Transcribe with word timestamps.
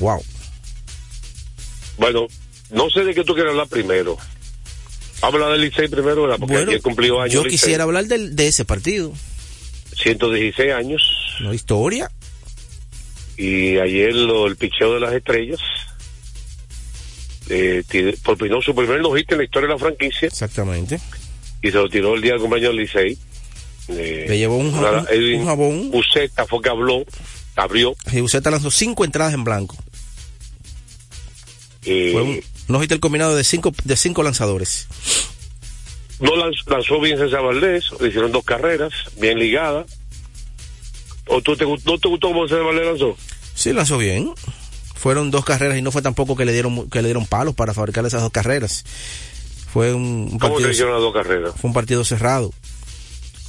Wow. 0.00 0.22
Bueno, 1.98 2.26
no 2.70 2.88
sé 2.90 3.04
de 3.04 3.14
qué 3.14 3.24
tú 3.24 3.34
quieres 3.34 3.50
hablar 3.50 3.68
primero. 3.68 4.16
Habla 5.22 5.48
del 5.50 5.60
Licey 5.60 5.88
primero, 5.88 6.22
¿verdad? 6.22 6.38
Porque 6.38 6.54
Bueno, 6.54 6.70
ayer 6.70 6.82
cumplió 6.82 7.20
años. 7.20 7.34
yo 7.34 7.44
Licey. 7.44 7.58
quisiera 7.58 7.84
hablar 7.84 8.06
del- 8.06 8.34
de 8.36 8.48
ese 8.48 8.64
partido. 8.64 9.12
116 10.02 10.72
años. 10.72 11.02
¿No? 11.40 11.52
Historia. 11.52 12.10
Y 13.36 13.76
ayer 13.78 14.14
lo, 14.14 14.46
el 14.46 14.56
picheo 14.56 14.94
de 14.94 15.00
las 15.00 15.12
estrellas. 15.12 15.60
Eh, 17.48 17.82
propinó 18.22 18.62
su 18.62 18.74
primer 18.74 19.00
no 19.00 19.16
en 19.16 19.38
la 19.38 19.44
historia 19.44 19.66
de 19.68 19.74
la 19.74 19.78
franquicia 19.78 20.28
Exactamente. 20.28 21.00
y 21.62 21.70
se 21.70 21.76
lo 21.76 21.88
tiró 21.88 22.14
el 22.14 22.22
día 22.22 22.32
del 22.32 22.40
cumpleaños 22.40 22.70
del 22.74 22.82
Licey. 22.82 23.18
Eh, 23.88 24.26
Le 24.28 24.38
llevó 24.38 24.56
un, 24.56 24.70
nada, 24.72 25.00
un- 25.00 25.08
Edwin 25.10 25.40
un 25.40 25.46
jabón. 25.46 25.90
Fue 26.48 26.62
que 26.62 26.68
habló, 26.68 27.04
abrió. 27.56 27.94
Y 28.12 28.20
usted 28.20 28.42
lanzó 28.46 28.70
cinco 28.70 29.04
entradas 29.04 29.34
en 29.34 29.42
blanco. 29.42 29.76
Eh, 31.84 32.10
Fue 32.12 32.22
un 32.22 32.40
no 32.68 32.78
el 32.94 33.00
combinado 33.00 33.34
de 33.34 33.42
cinco, 33.44 33.72
de 33.84 33.96
cinco 33.96 34.22
lanzadores. 34.22 34.86
no 36.20 36.32
lanz- 36.36 36.64
lanzó 36.66 37.00
bien 37.00 37.18
César 37.18 37.42
Valdés, 37.42 37.84
le 38.00 38.08
hicieron 38.08 38.30
dos 38.32 38.44
carreras, 38.44 38.92
bien 39.18 39.38
ligadas. 39.38 39.86
¿O 41.26 41.40
tú 41.42 41.56
te, 41.56 41.64
no 41.64 41.76
te 41.98 42.08
gustó 42.08 42.28
cómo 42.28 42.46
César 42.48 42.64
Valdés 42.64 42.86
lanzó? 42.86 43.16
Sí, 43.54 43.72
lanzó 43.72 43.98
bien. 43.98 44.32
Fueron 44.94 45.30
dos 45.30 45.44
carreras 45.44 45.78
y 45.78 45.82
no 45.82 45.90
fue 45.92 46.02
tampoco 46.02 46.36
que 46.36 46.44
le 46.44 46.52
dieron 46.52 46.88
que 46.90 47.00
le 47.00 47.08
dieron 47.08 47.26
palos 47.26 47.54
para 47.54 47.72
fabricar 47.72 48.04
esas 48.04 48.20
dos 48.22 48.30
carreras. 48.32 48.84
Fue 49.72 49.94
un, 49.94 50.02
un 50.32 50.38
¿Cómo 50.38 50.40
partido 50.54 50.66
le 50.68 50.72
hicieron 50.72 50.92
las 50.94 51.02
dos 51.02 51.14
carreras? 51.14 51.52
fue 51.60 51.68
un 51.68 51.74
partido 51.74 52.04
cerrado. 52.04 52.52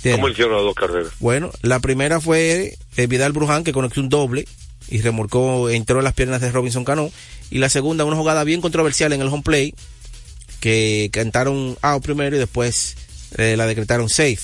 ¿Cómo 0.03 0.27
le 0.27 0.33
hicieron 0.33 0.53
las 0.53 0.63
dos 0.63 0.75
carreras? 0.75 1.11
Bueno, 1.19 1.51
la 1.61 1.79
primera 1.79 2.19
fue 2.21 2.77
eh, 2.97 3.07
Vidal 3.07 3.33
Bruján 3.33 3.63
que 3.63 3.73
conectó 3.73 3.99
un 4.01 4.09
doble 4.09 4.47
y 4.89 5.01
remolcó, 5.01 5.69
entró 5.69 5.99
en 5.99 6.03
las 6.03 6.13
piernas 6.13 6.41
de 6.41 6.51
Robinson 6.51 6.83
Cano. 6.83 7.11
Y 7.49 7.59
la 7.59 7.69
segunda, 7.69 8.05
una 8.05 8.15
jugada 8.15 8.43
bien 8.43 8.61
controversial 8.61 9.13
en 9.13 9.21
el 9.21 9.27
home 9.27 9.43
play, 9.43 9.73
que 10.59 11.09
cantaron 11.11 11.77
out 11.81 12.03
primero 12.03 12.35
y 12.35 12.39
después 12.39 12.95
eh, 13.37 13.55
la 13.57 13.65
decretaron 13.65 14.09
safe. 14.09 14.39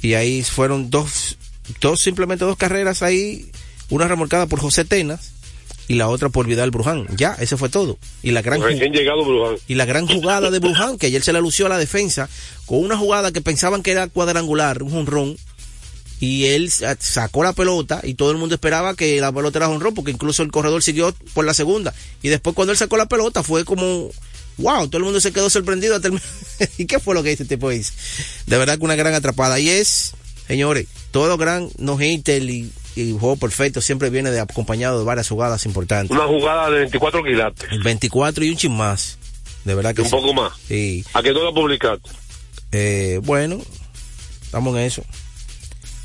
Y 0.00 0.14
ahí 0.14 0.42
fueron 0.42 0.90
dos, 0.90 1.38
dos, 1.80 2.00
simplemente 2.00 2.44
dos 2.44 2.56
carreras 2.56 3.02
ahí, 3.02 3.50
una 3.90 4.08
remolcada 4.08 4.46
por 4.46 4.60
José 4.60 4.84
Tenas 4.84 5.32
y 5.88 5.94
la 5.94 6.08
otra 6.08 6.28
por 6.28 6.46
Vidal 6.46 6.70
Bruján. 6.70 7.06
Ya, 7.16 7.36
eso 7.38 7.56
fue 7.58 7.68
todo. 7.68 7.98
Y 8.22 8.30
la 8.30 8.42
gran, 8.42 8.60
llegado 8.60 9.24
Bruján. 9.24 9.56
y 9.68 9.74
la 9.74 9.84
gran 9.84 10.06
jugada 10.06 10.50
de 10.50 10.58
Bruján, 10.58 10.98
que 10.98 11.06
ayer 11.06 11.22
se 11.22 11.32
la 11.32 11.40
lució 11.40 11.66
a 11.66 11.68
la 11.68 11.78
defensa, 11.78 12.28
con 12.66 12.78
una 12.78 12.96
jugada 12.96 13.32
que 13.32 13.40
pensaban 13.40 13.82
que 13.82 13.92
era 13.92 14.08
cuadrangular, 14.08 14.82
un 14.82 14.90
jonrón, 14.90 15.36
y 16.24 16.44
él 16.46 16.70
sa- 16.70 16.96
sacó 17.00 17.42
la 17.42 17.52
pelota 17.52 18.00
y 18.04 18.14
todo 18.14 18.30
el 18.30 18.36
mundo 18.36 18.54
esperaba 18.54 18.94
que 18.94 19.20
la 19.20 19.32
pelota 19.32 19.58
era 19.58 19.66
jonrón, 19.66 19.92
porque 19.92 20.12
incluso 20.12 20.44
el 20.44 20.52
corredor 20.52 20.80
siguió 20.80 21.12
por 21.34 21.44
la 21.44 21.52
segunda. 21.52 21.92
Y 22.22 22.28
después 22.28 22.54
cuando 22.54 22.70
él 22.70 22.78
sacó 22.78 22.96
la 22.96 23.06
pelota 23.06 23.42
fue 23.42 23.64
como, 23.64 24.08
wow, 24.58 24.86
todo 24.86 24.98
el 24.98 25.02
mundo 25.04 25.20
se 25.20 25.32
quedó 25.32 25.50
sorprendido. 25.50 25.96
hasta 25.96 26.06
el- 26.08 26.20
¿Y 26.78 26.84
qué 26.86 27.00
fue 27.00 27.16
lo 27.16 27.24
que 27.24 27.32
este 27.32 27.44
tipo 27.44 27.72
hizo? 27.72 27.92
De 28.46 28.56
verdad 28.56 28.78
que 28.78 28.84
una 28.84 28.94
gran 28.94 29.14
atrapada. 29.14 29.58
Y 29.58 29.68
es, 29.68 30.12
señores, 30.46 30.86
todo 31.10 31.36
gran 31.36 31.68
no 31.78 32.00
hitter 32.00 32.40
y, 32.48 32.70
y 32.94 33.10
juego 33.18 33.34
perfecto 33.34 33.80
siempre 33.80 34.08
viene 34.08 34.30
de 34.30 34.38
acompañado 34.38 35.00
de 35.00 35.04
varias 35.04 35.28
jugadas 35.28 35.66
importantes. 35.66 36.16
Una 36.16 36.28
jugada 36.28 36.70
de 36.70 36.78
24 36.80 37.24
quilates. 37.24 37.68
24 37.82 38.44
y 38.44 38.50
un 38.50 38.56
chin 38.56 38.76
más. 38.76 39.18
De 39.64 39.74
verdad 39.74 39.92
que 39.92 40.02
Un 40.02 40.08
sí. 40.08 40.12
poco 40.12 40.32
más. 40.34 40.52
Sí. 40.68 41.04
¿A 41.14 41.20
que 41.22 41.32
no 41.32 41.42
la 41.42 41.50
publicaste? 41.52 42.08
Eh, 42.70 43.20
bueno, 43.24 43.58
estamos 44.42 44.76
en 44.76 44.82
eso. 44.82 45.02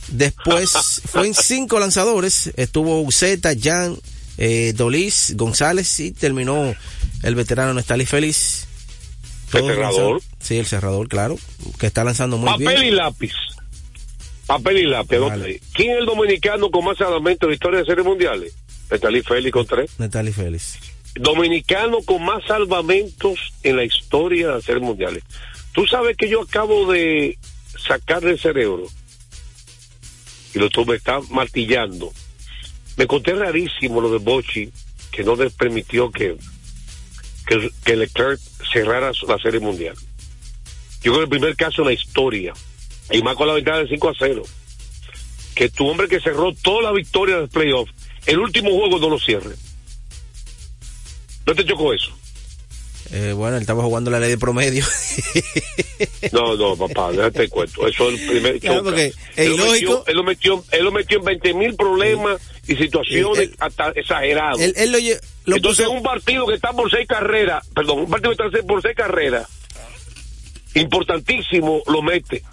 Después 0.09 0.71
fue 1.05 1.27
en 1.27 1.33
cinco 1.33 1.79
lanzadores. 1.79 2.51
Estuvo 2.55 3.01
Uceta, 3.01 3.51
Jan, 3.59 3.97
eh, 4.37 4.73
Dolis, 4.75 5.33
González 5.35 5.99
y 5.99 6.11
terminó 6.11 6.73
el 7.23 7.35
veterano 7.35 7.73
Nestali 7.73 8.05
Félix. 8.05 8.67
El 9.53 9.65
cerrador. 9.65 10.21
Sí, 10.39 10.57
el 10.57 10.65
cerrador, 10.65 11.07
claro. 11.07 11.37
Que 11.79 11.87
está 11.87 12.03
lanzando 12.03 12.37
muy 12.37 12.49
Papel 12.49 12.77
y 12.79 12.81
bien. 12.83 12.95
lápiz. 12.97 13.33
Papel 14.45 14.77
y 14.79 14.85
lápiz. 14.85 15.17
Vale. 15.19 15.61
¿Quién 15.73 15.91
es 15.91 15.97
el 15.99 16.05
dominicano 16.05 16.69
con 16.71 16.85
más 16.85 16.97
salvamentos 16.97 17.43
en 17.43 17.49
la 17.49 17.55
historia 17.55 17.79
de 17.79 17.85
series 17.85 18.05
mundiales? 18.05 18.53
Estalí 18.89 19.21
Félix 19.21 19.51
con 19.53 19.65
tres. 19.65 19.91
Nestali 19.97 20.31
Félix. 20.31 20.77
Dominicano 21.15 21.97
con 22.05 22.23
más 22.23 22.43
salvamentos 22.45 23.39
en 23.63 23.75
la 23.77 23.83
historia 23.83 24.47
de 24.47 24.53
las 24.53 24.63
series 24.63 24.83
mundiales. 24.83 25.23
Tú 25.73 25.85
sabes 25.87 26.15
que 26.15 26.29
yo 26.29 26.41
acabo 26.41 26.91
de 26.91 27.37
sacar 27.77 28.21
del 28.21 28.39
cerebro 28.39 28.87
y 30.57 30.59
lo 30.59 30.85
me 30.85 30.95
está 30.95 31.19
martillando. 31.29 32.11
Me 32.95 33.05
conté 33.05 33.33
rarísimo 33.33 34.01
lo 34.01 34.11
de 34.11 34.17
Bochi, 34.17 34.71
que 35.11 35.23
no 35.23 35.35
les 35.35 35.53
permitió 35.53 36.09
que, 36.09 36.35
que, 37.45 37.69
que 37.85 37.95
Leclerc 37.95 38.39
cerrara 38.73 39.11
la 39.27 39.37
serie 39.37 39.59
mundial. 39.59 39.95
Yo 41.03 41.11
creo 41.11 41.17
que 41.17 41.23
el 41.23 41.29
primer 41.29 41.55
caso 41.55 41.83
en 41.83 41.89
la 41.89 41.93
historia, 41.93 42.53
y 43.11 43.21
más 43.21 43.35
con 43.35 43.47
la 43.47 43.53
ventaja 43.53 43.79
de 43.79 43.87
5 43.87 44.09
a 44.09 44.13
0, 44.17 44.43
que 45.53 45.69
tu 45.69 45.87
hombre 45.87 46.07
que 46.07 46.19
cerró 46.19 46.53
toda 46.53 46.81
la 46.81 46.91
victoria 46.91 47.37
del 47.37 47.49
playoff, 47.49 47.89
el 48.25 48.39
último 48.39 48.71
juego 48.71 48.97
no 48.97 49.09
lo 49.09 49.19
cierre. 49.19 49.55
¿No 51.45 51.53
te 51.53 51.65
chocó 51.65 51.93
eso? 51.93 52.17
Eh, 53.11 53.31
bueno, 53.33 53.55
él 53.55 53.61
estaba 53.61 53.83
jugando 53.83 54.11
la 54.11 54.19
ley 54.19 54.29
de 54.29 54.37
promedio. 54.37 54.85
No, 56.31 56.55
no, 56.55 56.75
papá, 56.75 57.11
déjate 57.11 57.43
el 57.43 57.49
cuento. 57.49 57.87
Eso 57.87 58.09
es 58.09 58.19
el 58.21 58.27
primer 58.27 58.59
Claro, 58.59 58.79
choca. 58.79 58.89
porque 58.89 59.05
es 59.07 59.15
él, 59.37 59.55
metió, 59.57 60.03
él, 60.05 60.15
lo 60.15 60.23
metió, 60.23 60.63
él 60.71 60.83
lo 60.85 60.91
metió 60.91 61.17
en 61.19 61.25
20 61.25 61.53
mil 61.53 61.75
problemas 61.75 62.39
y 62.67 62.75
situaciones 62.75 63.39
Él- 63.49 63.55
hasta 63.59 63.89
exageradas. 63.95 64.59
él, 64.59 64.73
él 64.75 64.91
lo, 65.45 65.55
Entonces, 65.55 65.85
puso- 65.87 65.91
un 65.97 66.03
partido 66.03 66.45
que 66.45 66.53
está 66.55 66.73
por 66.73 66.89
seis 66.91 67.07
carreras, 67.07 67.65
perdón, 67.73 67.99
un 67.99 68.09
partido 68.09 68.35
que 68.35 68.43
está 68.43 68.67
por 68.67 68.81
seis 68.81 68.95
carreras, 68.95 69.47
importantísimo, 70.75 71.81
lo 71.87 72.01
mete. 72.01 72.43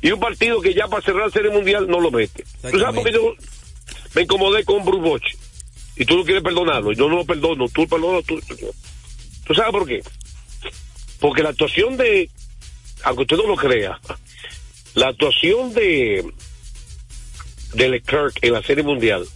Y 0.00 0.12
un 0.12 0.20
partido 0.20 0.60
que 0.60 0.74
ya 0.74 0.86
para 0.88 1.02
cerrar 1.02 1.30
Serie 1.32 1.50
Mundial 1.50 1.86
no 1.88 2.00
lo 2.00 2.10
mete. 2.10 2.44
¿Tú 2.70 2.78
sabes 2.78 2.94
por 2.94 3.04
qué 3.04 3.12
yo 3.12 3.34
me 4.14 4.22
incomodé 4.22 4.64
con 4.64 4.84
Bruce 4.84 5.02
Bochy? 5.08 5.36
Y 5.96 6.04
tú 6.04 6.16
no 6.16 6.24
quieres 6.24 6.42
perdonarlo. 6.42 6.92
Yo 6.92 7.08
no 7.08 7.16
lo 7.16 7.24
perdono. 7.24 7.68
Tú 7.68 7.86
perdonas. 7.88 8.24
Tú, 8.24 8.38
¿Tú 8.40 8.56
sabes 9.54 9.72
por 9.72 9.86
qué? 9.86 10.02
Porque 11.20 11.42
la 11.42 11.50
actuación 11.50 11.96
de, 11.96 12.30
aunque 13.04 13.22
usted 13.22 13.36
no 13.36 13.46
lo 13.46 13.56
crea, 13.56 14.00
la 14.94 15.08
actuación 15.08 15.72
de, 15.74 16.32
de 17.74 17.88
Leclerc 17.88 18.38
en 18.42 18.52
la 18.52 18.62
Serie 18.62 18.82
Mundial 18.82 19.26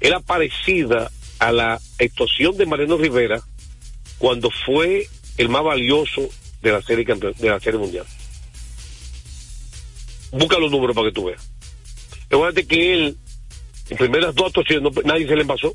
era 0.00 0.20
parecida 0.20 1.10
a 1.38 1.52
la 1.52 1.80
actuación 1.98 2.56
de 2.56 2.66
Mariano 2.66 2.96
Rivera 2.96 3.42
cuando 4.18 4.50
fue 4.64 5.08
el 5.36 5.48
más 5.48 5.62
valioso 5.62 6.28
de 6.62 6.72
la 6.72 6.82
serie 6.82 7.04
de 7.04 7.48
la 7.48 7.60
serie 7.60 7.78
mundial. 7.78 8.06
Busca 10.32 10.58
los 10.58 10.70
números 10.70 10.94
para 10.94 11.08
que 11.08 11.14
tú 11.14 11.26
veas. 11.26 11.48
Recuerda 12.28 12.62
que 12.62 12.94
él, 12.94 13.16
en 13.88 13.96
primeras 13.96 14.34
dos 14.34 14.46
actuaciones, 14.46 14.92
nadie 15.04 15.28
se 15.28 15.36
le 15.36 15.42
envasó. 15.42 15.72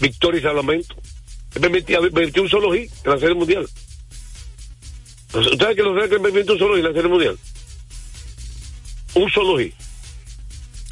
Victoria 0.00 0.40
y 0.40 0.42
salvamento. 0.42 0.94
Él 1.54 1.60
permitía, 1.60 2.00
permitió 2.00 2.42
un 2.42 2.48
solo 2.48 2.72
hit 2.72 2.90
en 3.04 3.10
la 3.10 3.18
serie 3.18 3.34
mundial. 3.34 3.68
¿Usted 5.32 5.58
sabe 5.58 5.76
que 5.76 5.82
los 5.82 5.96
Lakers 5.96 6.22
permitió 6.22 6.52
un 6.52 6.58
solo 6.58 6.74
hit 6.76 6.84
en 6.84 6.90
la 6.90 6.94
serie 6.94 7.10
mundial? 7.10 7.38
Un 9.14 9.30
solo 9.30 9.58
hit. 9.58 9.74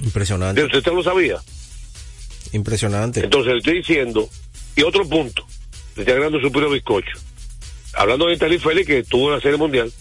Impresionante, 0.02 0.64
¿Usted 0.64 0.92
lo 0.92 1.02
sabía? 1.02 1.38
impresionante. 2.52 3.20
Entonces 3.24 3.52
le 3.52 3.58
estoy 3.58 3.74
diciendo, 3.78 4.28
y 4.74 4.82
otro 4.82 5.06
punto, 5.06 5.44
le 5.96 6.02
estoy 6.02 6.12
agregando 6.12 6.40
su 6.40 6.50
puro 6.50 6.70
bizcocho. 6.70 7.18
Hablando 7.94 8.26
de 8.26 8.36
Talí 8.38 8.58
Félix, 8.58 8.86
que 8.86 8.98
estuvo 9.00 9.28
en 9.28 9.34
la 9.34 9.40
serie 9.40 9.58
mundial, 9.58 9.92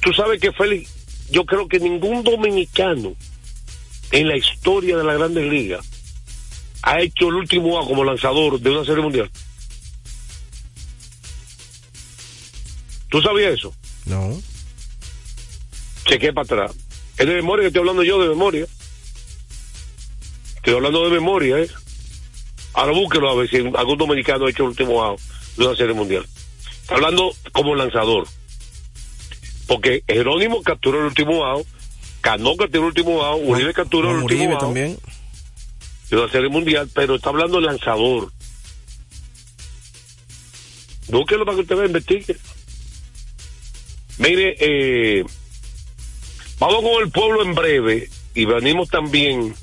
tú 0.00 0.12
sabes 0.12 0.40
que 0.40 0.50
Félix, 0.52 0.90
yo 1.30 1.44
creo 1.44 1.68
que 1.68 1.78
ningún 1.78 2.24
dominicano 2.24 3.14
en 4.10 4.28
la 4.28 4.36
historia 4.36 4.96
de 4.96 5.04
la 5.04 5.14
Grandes 5.14 5.44
Ligas 5.50 5.86
ha 6.88 7.02
hecho 7.02 7.28
el 7.28 7.34
último 7.34 7.78
A 7.78 7.86
como 7.86 8.02
lanzador 8.02 8.58
de 8.58 8.70
una 8.70 8.82
serie 8.82 9.02
mundial. 9.02 9.30
¿Tú 13.10 13.20
sabías 13.20 13.52
eso? 13.52 13.74
No. 14.06 14.40
chequé 16.06 16.32
para 16.32 16.44
atrás. 16.44 16.76
Es 17.18 17.26
de 17.26 17.34
memoria 17.34 17.62
que 17.62 17.66
estoy 17.66 17.80
hablando 17.80 18.02
yo 18.02 18.22
de 18.22 18.30
memoria. 18.30 18.66
Estoy 20.56 20.74
hablando 20.74 21.04
de 21.04 21.10
memoria, 21.10 21.58
¿eh? 21.58 21.68
Ahora 22.72 22.92
búsquelo 22.92 23.30
a 23.30 23.34
ver 23.34 23.50
si 23.50 23.56
algún 23.56 23.98
dominicano 23.98 24.46
ha 24.46 24.50
hecho 24.50 24.62
el 24.62 24.70
último 24.70 25.02
out 25.02 25.20
de 25.58 25.66
una 25.66 25.76
serie 25.76 25.94
mundial. 25.94 26.26
Está 26.80 26.94
hablando 26.94 27.34
como 27.52 27.74
lanzador. 27.74 28.26
Porque 29.66 30.02
Jerónimo 30.06 30.62
capturó 30.62 31.00
el 31.00 31.06
último 31.06 31.44
out, 31.44 31.66
Cano 32.22 32.56
capturó 32.56 32.84
el 32.84 32.88
último 32.88 33.22
out, 33.22 33.42
Uribe 33.44 33.74
capturó 33.74 34.10
el 34.10 34.22
último 34.22 34.52
out 34.52 34.60
también. 34.60 34.98
De 36.10 36.16
una 36.16 36.30
serie 36.30 36.48
mundial, 36.48 36.88
pero 36.94 37.16
está 37.16 37.30
hablando 37.30 37.60
de 37.60 37.66
lanzador. 37.66 38.32
Búsquelo 41.08 41.44
para 41.44 41.56
que 41.56 41.62
usted 41.62 41.76
vea, 41.76 41.86
investigue. 41.86 42.36
Mire, 44.18 44.56
eh, 44.58 45.24
vamos 46.58 46.82
con 46.82 47.02
el 47.02 47.10
pueblo 47.10 47.42
en 47.42 47.54
breve 47.54 48.10
y 48.34 48.44
venimos 48.44 48.88
también 48.88 49.54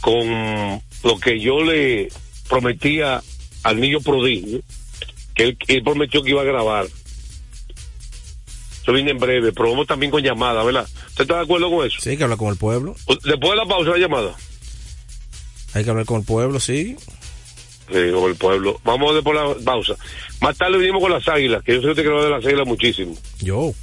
con 0.00 0.82
lo 1.02 1.18
que 1.20 1.40
yo 1.40 1.62
le 1.62 2.08
prometía 2.48 3.22
al 3.62 3.80
niño 3.80 4.00
prodigio, 4.00 4.60
que 5.34 5.44
él, 5.44 5.58
él 5.68 5.82
prometió 5.82 6.22
que 6.22 6.30
iba 6.30 6.42
a 6.42 6.44
grabar. 6.44 6.86
Eso 8.82 8.92
viene 8.92 9.12
en 9.12 9.18
breve, 9.18 9.52
pero 9.52 9.70
vamos 9.70 9.86
también 9.86 10.10
con 10.10 10.22
llamada, 10.22 10.62
¿verdad? 10.62 10.86
¿Usted 11.08 11.22
está 11.22 11.36
de 11.36 11.42
acuerdo 11.42 11.70
con 11.70 11.86
eso? 11.86 11.96
Sí, 12.00 12.18
que 12.18 12.24
hablar 12.24 12.38
con 12.38 12.48
el 12.48 12.56
pueblo. 12.56 12.94
Después 13.24 13.50
de 13.52 13.56
la 13.56 13.66
pausa, 13.66 13.90
la 13.92 13.98
llamada. 13.98 14.36
Hay 15.74 15.84
que 15.84 15.90
hablar 15.90 16.06
con 16.06 16.20
el 16.20 16.26
pueblo, 16.26 16.60
sí. 16.60 16.96
Sí, 17.88 18.10
con 18.12 18.30
el 18.30 18.36
pueblo. 18.36 18.80
Vamos 18.84 19.14
después 19.14 19.38
de 19.38 19.44
la 19.46 19.54
pausa. 19.64 19.94
Más 20.40 20.56
tarde 20.56 20.78
venimos 20.78 21.02
con 21.02 21.10
las 21.12 21.26
águilas, 21.28 21.62
que 21.62 21.74
yo 21.74 21.82
sé 21.82 21.88
que 21.88 21.94
te 21.96 22.02
creo 22.02 22.22
de 22.24 22.30
las 22.30 22.44
águilas 22.44 22.66
muchísimo. 22.66 23.14
Yo. 23.40 23.74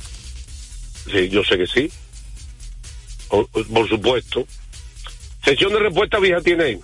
Sí, 1.11 1.29
yo 1.29 1.43
sé 1.43 1.57
que 1.57 1.67
sí. 1.67 1.91
O- 3.29 3.47
o- 3.51 3.63
por 3.73 3.87
supuesto. 3.89 4.47
Sesión 5.43 5.73
de 5.73 5.79
respuesta 5.79 6.19
vieja 6.19 6.41
tiene 6.41 6.63
ahí. 6.63 6.79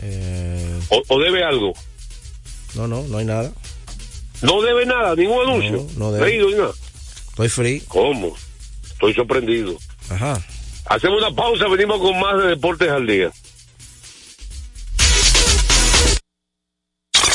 Eh, 0.00 0.80
O, 0.90 1.02
o 1.08 1.20
debe 1.20 1.42
algo. 1.42 1.72
no, 2.74 2.86
no, 2.86 3.02
no 3.04 3.18
hay 3.18 3.24
nada. 3.24 3.52
No 4.42 4.60
debe 4.62 4.84
nada, 4.84 5.14
ningún 5.16 5.40
anuncio. 5.48 5.86
No, 5.96 6.06
no 6.06 6.12
debe. 6.12 6.26
Leído 6.28 6.50
nada. 6.50 6.72
Estoy 7.30 7.48
free. 7.48 7.80
¿Cómo? 7.88 8.36
Estoy 8.92 9.14
sorprendido. 9.14 9.76
Ajá. 10.10 10.42
Hacemos 10.88 11.18
una 11.18 11.30
pausa, 11.34 11.66
venimos 11.68 12.00
con 12.00 12.18
más 12.20 12.38
de 12.38 12.48
Deportes 12.48 12.90
al 12.90 13.06
Día. 13.06 13.30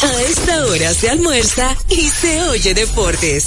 A 0.03 0.21
esta 0.23 0.65
hora 0.65 0.91
se 0.95 1.11
almuerza 1.11 1.75
y 1.89 2.09
se 2.09 2.41
oye 2.43 2.73
deportes. 2.73 3.45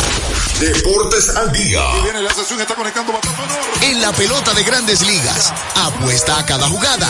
Deportes 0.61 1.29
al 1.31 1.51
día. 1.53 1.81
Viene 2.05 2.23
la 2.23 2.33
sesión, 2.33 2.61
está 2.61 2.77
conectando 2.77 3.12
batazo 3.12 3.43
enorme. 3.43 3.87
En 3.87 4.01
la 4.01 4.12
pelota 4.12 4.55
de 4.55 4.62
grandes 4.62 5.03
ligas. 5.03 5.53
Apuesta 5.75 6.39
a 6.39 6.47
cada 6.47 6.69
jugada 6.69 7.09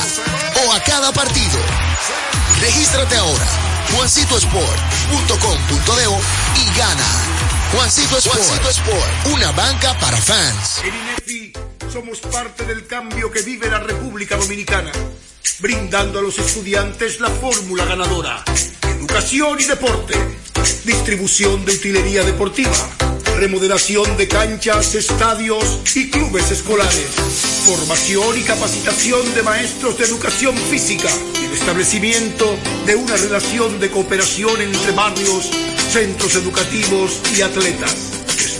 o 0.66 0.72
a 0.72 0.80
cada 0.80 1.12
partido. 1.12 1.58
Regístrate 2.62 3.16
ahora. 3.16 3.44
JuancitoSport.com.de 3.92 6.04
y 6.62 6.78
gana. 6.78 7.04
Juancito 7.72 8.16
Sport. 8.16 8.38
Juancito 8.38 8.70
Sport. 8.70 9.26
Una 9.34 9.52
banca 9.52 9.92
para 10.00 10.16
fans. 10.16 10.80
Somos 11.94 12.18
parte 12.18 12.66
del 12.66 12.88
cambio 12.88 13.30
que 13.30 13.42
vive 13.42 13.70
la 13.70 13.78
República 13.78 14.36
Dominicana, 14.36 14.90
brindando 15.60 16.18
a 16.18 16.22
los 16.22 16.36
estudiantes 16.40 17.20
la 17.20 17.30
fórmula 17.30 17.84
ganadora. 17.84 18.42
Educación 18.98 19.60
y 19.60 19.64
deporte, 19.64 20.14
distribución 20.84 21.64
de 21.64 21.74
utilería 21.74 22.24
deportiva, 22.24 22.76
remodelación 23.36 24.16
de 24.16 24.26
canchas, 24.26 24.96
estadios 24.96 25.82
y 25.94 26.10
clubes 26.10 26.50
escolares, 26.50 27.10
formación 27.64 28.40
y 28.40 28.42
capacitación 28.42 29.32
de 29.32 29.44
maestros 29.44 29.96
de 29.96 30.06
educación 30.06 30.56
física 30.56 31.10
y 31.40 31.44
el 31.44 31.52
establecimiento 31.52 32.56
de 32.86 32.96
una 32.96 33.16
relación 33.16 33.78
de 33.78 33.92
cooperación 33.92 34.60
entre 34.60 34.90
barrios, 34.90 35.48
centros 35.92 36.34
educativos 36.34 37.20
y 37.38 37.42
atletas 37.42 38.13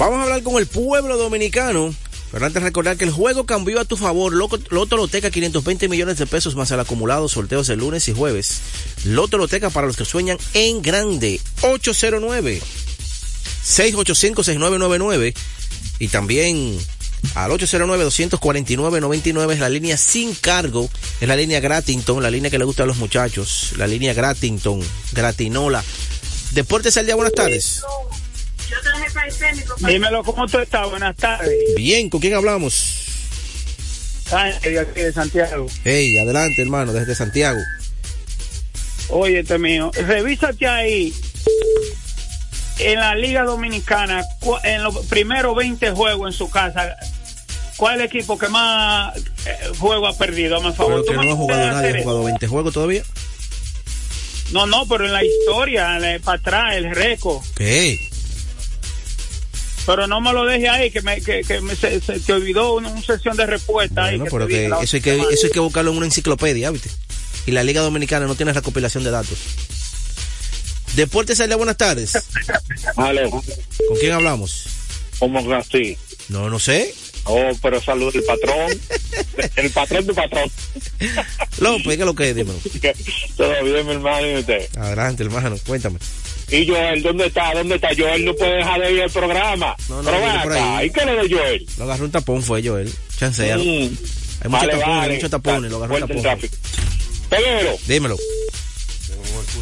Vamos 0.00 0.20
a 0.20 0.22
hablar 0.22 0.42
con 0.42 0.56
el 0.56 0.66
pueblo 0.66 1.18
dominicano. 1.18 1.94
Pero 2.32 2.46
antes 2.46 2.62
recordar 2.62 2.96
que 2.96 3.04
el 3.04 3.10
juego 3.10 3.44
cambió 3.44 3.80
a 3.80 3.84
tu 3.84 3.98
favor. 3.98 4.32
Loto 4.32 4.96
Loteca 4.96 5.30
520 5.30 5.88
millones 5.88 6.16
de 6.16 6.26
pesos 6.26 6.56
más 6.56 6.70
el 6.70 6.80
acumulado. 6.80 7.28
Sorteos 7.28 7.68
el 7.68 7.80
lunes 7.80 8.08
y 8.08 8.14
jueves. 8.14 8.62
Loto 9.04 9.36
Loteca 9.36 9.68
para 9.68 9.86
los 9.86 9.98
que 9.98 10.06
sueñan 10.06 10.38
en 10.54 10.80
grande. 10.80 11.38
809 11.60 12.62
685 13.62 14.42
6999 14.42 15.34
y 15.98 16.08
también 16.08 16.78
al 17.34 17.50
809-249-99 17.50 19.52
es 19.52 19.58
la 19.58 19.68
línea 19.68 19.98
sin 19.98 20.34
cargo, 20.34 20.88
es 21.20 21.28
la 21.28 21.36
línea 21.36 21.60
Gratington, 21.60 22.22
la 22.22 22.30
línea 22.30 22.50
que 22.50 22.58
le 22.58 22.64
gusta 22.64 22.84
a 22.84 22.86
los 22.86 22.96
muchachos, 22.96 23.74
la 23.76 23.86
línea 23.86 24.14
Gratington, 24.14 24.80
Gratinola. 25.12 25.84
Deportes 26.52 26.96
al 26.96 27.04
día, 27.04 27.16
buenas 27.16 27.34
tardes. 27.34 27.82
Dímelo, 29.86 30.22
¿cómo 30.24 30.46
tú 30.46 30.58
estás? 30.58 30.88
Buenas 30.90 31.16
tardes. 31.16 31.50
Bien, 31.76 32.08
¿con 32.10 32.20
quién 32.20 32.34
hablamos? 32.34 32.74
Sánchez, 34.26 34.62
de 34.62 34.78
aquí 34.80 35.00
de 35.00 35.12
Santiago. 35.12 35.66
Hey, 35.84 36.16
adelante 36.18 36.62
hermano, 36.62 36.92
desde 36.92 37.14
Santiago. 37.14 37.58
Oye, 39.08 39.40
este 39.40 39.58
mío, 39.58 39.90
revísate 40.06 40.68
ahí 40.68 41.12
en 42.78 42.98
la 43.00 43.14
Liga 43.16 43.42
Dominicana, 43.42 44.24
en 44.62 44.82
los 44.84 45.04
primeros 45.06 45.56
20 45.56 45.90
juegos 45.90 46.32
en 46.32 46.38
su 46.38 46.48
casa, 46.48 46.96
¿cuál 47.76 47.96
es 47.96 48.00
el 48.00 48.06
equipo 48.06 48.38
que 48.38 48.48
más 48.48 49.16
eh, 49.46 49.56
juego 49.78 50.06
ha 50.06 50.16
perdido? 50.16 50.56
El 50.64 50.72
favor. 50.74 51.02
Pero 51.02 51.04
que 51.04 51.12
¿Tú 51.12 51.18
me 51.18 51.26
no 51.26 51.32
ha 51.32 51.36
jugado 51.36 51.66
nadie, 51.72 51.98
ha 51.98 52.02
jugado 52.02 52.24
20 52.24 52.46
juegos 52.46 52.72
todavía. 52.72 53.02
No, 54.52 54.66
no, 54.66 54.86
pero 54.86 55.06
en 55.06 55.12
la 55.12 55.24
historia, 55.24 55.96
en 55.96 56.02
la- 56.02 56.18
para 56.20 56.38
atrás, 56.38 56.74
el 56.76 56.94
récord. 56.94 57.42
¿Qué? 57.56 57.98
Pero 59.90 60.06
no 60.06 60.20
me 60.20 60.32
lo 60.32 60.44
deje 60.44 60.68
ahí, 60.68 60.90
que 60.92 61.02
me, 61.02 61.20
que, 61.20 61.42
que 61.42 61.60
me 61.60 61.74
se, 61.74 62.00
se 62.00 62.20
te 62.20 62.32
olvidó 62.32 62.74
una, 62.74 62.90
una 62.90 63.02
sesión 63.02 63.36
de 63.36 63.44
respuesta 63.44 64.04
ahí. 64.04 64.18
Bueno, 64.18 64.30
que 64.30 64.30
pero 64.30 64.78
que 64.78 64.84
eso 64.84 64.96
hay 64.96 65.02
que, 65.02 65.10
semana. 65.16 65.34
eso 65.34 65.46
hay 65.46 65.52
que 65.52 65.58
buscarlo 65.58 65.90
en 65.90 65.96
una 65.96 66.06
enciclopedia, 66.06 66.70
¿viste? 66.70 66.90
Y 67.46 67.50
la 67.50 67.64
Liga 67.64 67.80
Dominicana 67.80 68.26
no 68.26 68.36
tiene 68.36 68.52
recopilación 68.52 69.02
de 69.02 69.10
datos. 69.10 69.36
Deportes 70.94 71.40
al 71.40 71.48
día, 71.48 71.56
buenas 71.56 71.76
tardes. 71.76 72.12
Aló, 72.96 73.30
¿Con 73.30 73.96
quién 73.98 74.12
hablamos? 74.12 74.66
¿cómo 75.18 75.46
que 75.46 75.54
así? 75.54 75.98
No, 76.28 76.48
no 76.48 76.60
sé. 76.60 76.94
Oh, 77.24 77.50
pero 77.60 77.80
salud 77.80 78.14
el 78.14 78.22
patrón. 78.22 78.80
el 79.56 79.70
patrón 79.70 80.06
de 80.06 80.14
patrón. 80.14 80.50
López, 81.58 81.86
¿qué 81.86 81.92
es 81.94 82.06
lo 82.06 82.14
que 82.14 82.30
es? 82.30 82.36
Dímelo. 82.36 82.58
Todo 83.36 83.64
bien, 83.64 83.86
mi 83.86 83.92
hermano, 83.92 84.26
y 84.26 84.36
usted. 84.36 84.68
Adelante, 84.78 85.24
hermano, 85.24 85.56
cuéntame. 85.66 85.98
Y 86.52 86.66
Joel, 86.66 87.02
¿dónde 87.02 87.26
está? 87.26 87.54
¿Dónde 87.54 87.76
está? 87.76 87.88
Joel 87.96 88.24
no 88.24 88.34
puede 88.34 88.56
dejar 88.56 88.80
de 88.80 88.92
ir 88.92 89.02
al 89.02 89.10
programa. 89.10 89.76
No, 89.88 90.02
no, 90.02 90.10
acá. 90.10 90.84
¿y 90.84 90.90
qué 90.90 91.04
le 91.04 91.12
de 91.28 91.34
Joel? 91.34 91.66
Lo 91.78 91.84
agarró 91.84 92.04
un 92.06 92.10
tapón, 92.10 92.42
fue 92.42 92.60
yo, 92.62 92.76
él. 92.78 92.92
Chancealo. 93.18 93.62
Mm, 93.62 93.66
Hay 93.68 93.88
muchos 93.88 94.50
vale, 94.50 94.72
tapones, 94.72 94.86
vale. 94.88 95.02
hay 95.10 95.14
muchos 95.16 95.30
tapones, 95.30 95.70
lo 95.70 95.76
agarró 95.76 95.94
un 95.94 96.00
tapón. 96.22 96.38
Peguero, 97.30 97.76
Dímelo. 97.86 98.16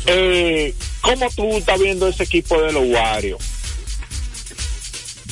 eh, 0.06 0.74
¿cómo 1.02 1.28
tú 1.36 1.56
estás 1.58 1.78
viendo 1.78 2.08
ese 2.08 2.22
equipo 2.22 2.60
de 2.62 2.72
los 2.72 2.84
Warriors? 2.86 3.44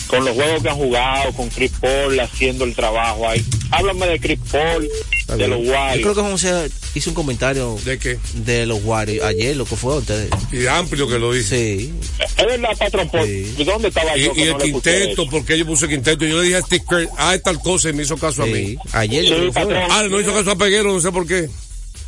Con 0.06 0.25
los 0.25 0.34
juegos 0.34 0.62
que 0.62 0.68
han 0.68 0.76
jugado, 0.76 1.32
con 1.32 1.48
Chris 1.48 1.72
Paul 1.80 2.18
haciendo 2.20 2.64
el 2.64 2.75
trabajo 2.75 3.28
ahí. 3.28 3.44
Háblame 3.72 4.06
de 4.06 4.20
Chris 4.20 4.38
Paul, 4.52 4.88
Está 5.20 5.32
de 5.36 5.46
bien. 5.46 5.50
los 5.50 5.60
Yo 5.60 5.64
creo 5.66 5.80
Warriors. 5.82 6.14
que 6.16 6.22
José 6.22 6.70
hizo 6.94 7.10
un 7.10 7.14
comentario 7.14 7.76
¿De 7.84 7.98
qué? 7.98 8.18
de 8.34 8.66
los 8.66 8.84
Warriors 8.84 9.25
ayer, 9.25 9.56
lo 9.56 9.64
que 9.64 9.75
fue 9.76 9.96
ustedes. 9.98 10.30
Y 10.52 10.66
amplio 10.68 11.08
que 11.08 11.18
lo 11.18 11.32
dice. 11.32 11.78
Sí. 11.78 11.94
Es 12.36 12.46
verdad, 12.46 12.68
patrón 12.78 13.08
Paul. 13.10 13.26
Sí. 13.26 13.64
¿Dónde 13.64 13.88
estaba 13.88 14.16
Y, 14.16 14.25
yo? 14.25 14.32
y 14.36 14.42
el 14.42 14.52
no 14.52 14.58
quinteto, 14.58 15.28
porque 15.28 15.58
yo 15.58 15.66
puse 15.66 15.88
quinteto. 15.88 16.25
Yo 16.25 16.36
le 16.38 16.44
dije 16.44 16.56
a 16.56 16.62
Steve 16.62 16.84
Kerr, 16.88 17.08
ah, 17.18 17.36
tal 17.42 17.58
cosa 17.60 17.90
y 17.90 17.92
me 17.92 18.04
hizo 18.04 18.16
caso 18.16 18.44
a 18.44 18.46
mí. 18.46 18.76
Ayer, 18.92 19.25
Sí, 19.25 19.30
lo 19.30 19.36
que 19.36 19.52
fue. 19.52 19.62
patrón. 19.62 19.82
Ah, 19.90 20.04
no 20.08 20.20
hizo 20.20 20.32
caso 20.32 20.50
a 20.52 20.56
Peguero, 20.56 20.92
no 20.92 21.00
sé 21.00 21.10
por 21.10 21.26
qué. 21.26 21.48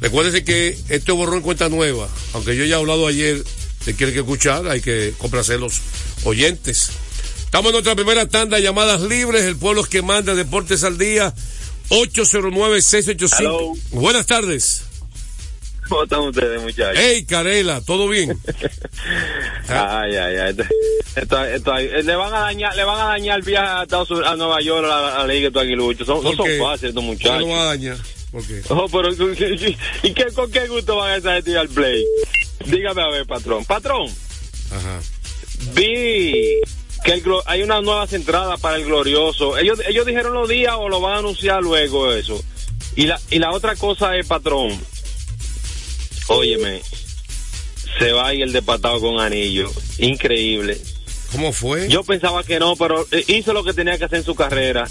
Recuérdese 0.00 0.44
que 0.44 0.68
esto 0.88 1.12
es 1.12 1.18
borrón 1.18 1.36
en 1.36 1.42
cuenta 1.42 1.68
nueva. 1.68 2.08
Aunque 2.32 2.56
yo 2.56 2.64
ya 2.64 2.76
he 2.76 2.78
hablado 2.78 3.06
ayer 3.06 3.42
de 3.84 3.94
quiere 3.94 4.12
que 4.12 4.20
escuchar, 4.20 4.66
hay 4.68 4.80
que 4.80 5.12
complacer 5.18 5.60
los 5.60 5.80
oyentes. 6.24 6.90
Estamos 7.44 7.66
en 7.68 7.72
nuestra 7.72 7.94
primera 7.94 8.26
tanda 8.26 8.56
de 8.56 8.62
llamadas 8.62 9.02
libres. 9.02 9.44
El 9.44 9.56
pueblo 9.56 9.82
es 9.82 9.88
que 9.88 10.02
manda 10.02 10.34
Deportes 10.34 10.84
al 10.84 10.98
Día. 10.98 11.34
809-685. 11.88 13.38
Hello. 13.38 13.72
Buenas 13.90 14.26
tardes. 14.26 14.84
¿Cómo 15.88 16.04
están 16.04 16.20
ustedes, 16.20 16.62
muchachos? 16.62 16.96
Hey, 16.96 17.24
Carela, 17.26 17.80
¿todo 17.82 18.08
bien? 18.08 18.38
Ay, 19.68 20.16
ay, 20.16 20.36
ay. 20.36 20.56
Esto, 21.16 21.44
esto, 21.44 21.76
esto- 21.76 22.02
le 22.02 22.16
van 22.16 22.32
a 22.32 22.38
dañar, 22.40 22.74
le 22.76 22.84
van 22.84 22.98
a 23.00 23.04
dañar 23.04 23.38
el 23.40 23.44
viaje 23.44 23.68
a, 23.68 23.82
Estados 23.82 24.10
Unidos- 24.10 24.28
a 24.28 24.36
Nueva 24.36 24.60
York 24.62 24.84
a 24.84 24.88
la, 24.88 25.16
a 25.16 25.26
la 25.26 25.32
Liga 25.34 25.50
de 25.50 25.60
Aguilucho. 25.60 26.04
Son, 26.04 26.16
no 26.22 26.30
¿Por 26.32 26.36
son 26.36 26.46
fáciles 26.60 26.90
estos 26.90 27.02
¿Qué 27.02 27.06
muchachos. 27.10 27.40
lo 27.40 27.48
va 27.48 27.62
a 27.62 27.64
dañar? 27.66 27.96
¿Por 28.30 28.46
qué? 28.46 28.62
Oh, 28.70 28.88
pero, 28.88 29.10
¿y 30.02 30.14
qué, 30.14 30.26
con 30.34 30.50
qué 30.50 30.66
gusto 30.68 30.96
van 30.96 31.10
a 31.10 31.16
esa 31.16 31.34
gente 31.34 31.50
ir 31.50 31.58
al 31.58 31.68
play? 31.68 32.02
Dígame 32.66 33.02
a 33.02 33.08
ver, 33.08 33.26
patrón. 33.26 33.64
Patrón, 33.66 34.08
Ajá. 34.70 35.00
vi 35.74 36.60
que 37.02 37.12
el, 37.12 37.22
hay 37.46 37.62
unas 37.62 37.82
nuevas 37.82 38.12
entradas 38.12 38.60
para 38.60 38.76
el 38.76 38.84
glorioso. 38.84 39.58
Ellos, 39.58 39.80
ellos 39.86 40.06
dijeron 40.06 40.34
los 40.34 40.48
días 40.48 40.74
o 40.78 40.88
lo 40.88 41.00
van 41.00 41.14
a 41.14 41.18
anunciar 41.18 41.62
luego 41.62 42.12
eso. 42.12 42.42
Y 42.96 43.06
la, 43.06 43.20
y 43.30 43.38
la 43.38 43.50
otra 43.52 43.76
cosa 43.76 44.16
es, 44.16 44.26
patrón, 44.26 44.78
óyeme, 46.28 46.82
se 47.98 48.12
va 48.12 48.34
y 48.34 48.42
el 48.42 48.52
despatado 48.52 49.00
con 49.00 49.20
anillo. 49.20 49.70
Increíble. 49.98 50.80
¿Cómo 51.30 51.52
fue? 51.52 51.88
Yo 51.88 52.04
pensaba 52.04 52.44
que 52.44 52.58
no, 52.58 52.76
pero 52.76 53.06
eh, 53.10 53.24
hizo 53.28 53.52
lo 53.52 53.64
que 53.64 53.72
tenía 53.72 53.96
que 53.96 54.04
hacer 54.04 54.18
en 54.18 54.24
su 54.24 54.34
carrera. 54.34 54.88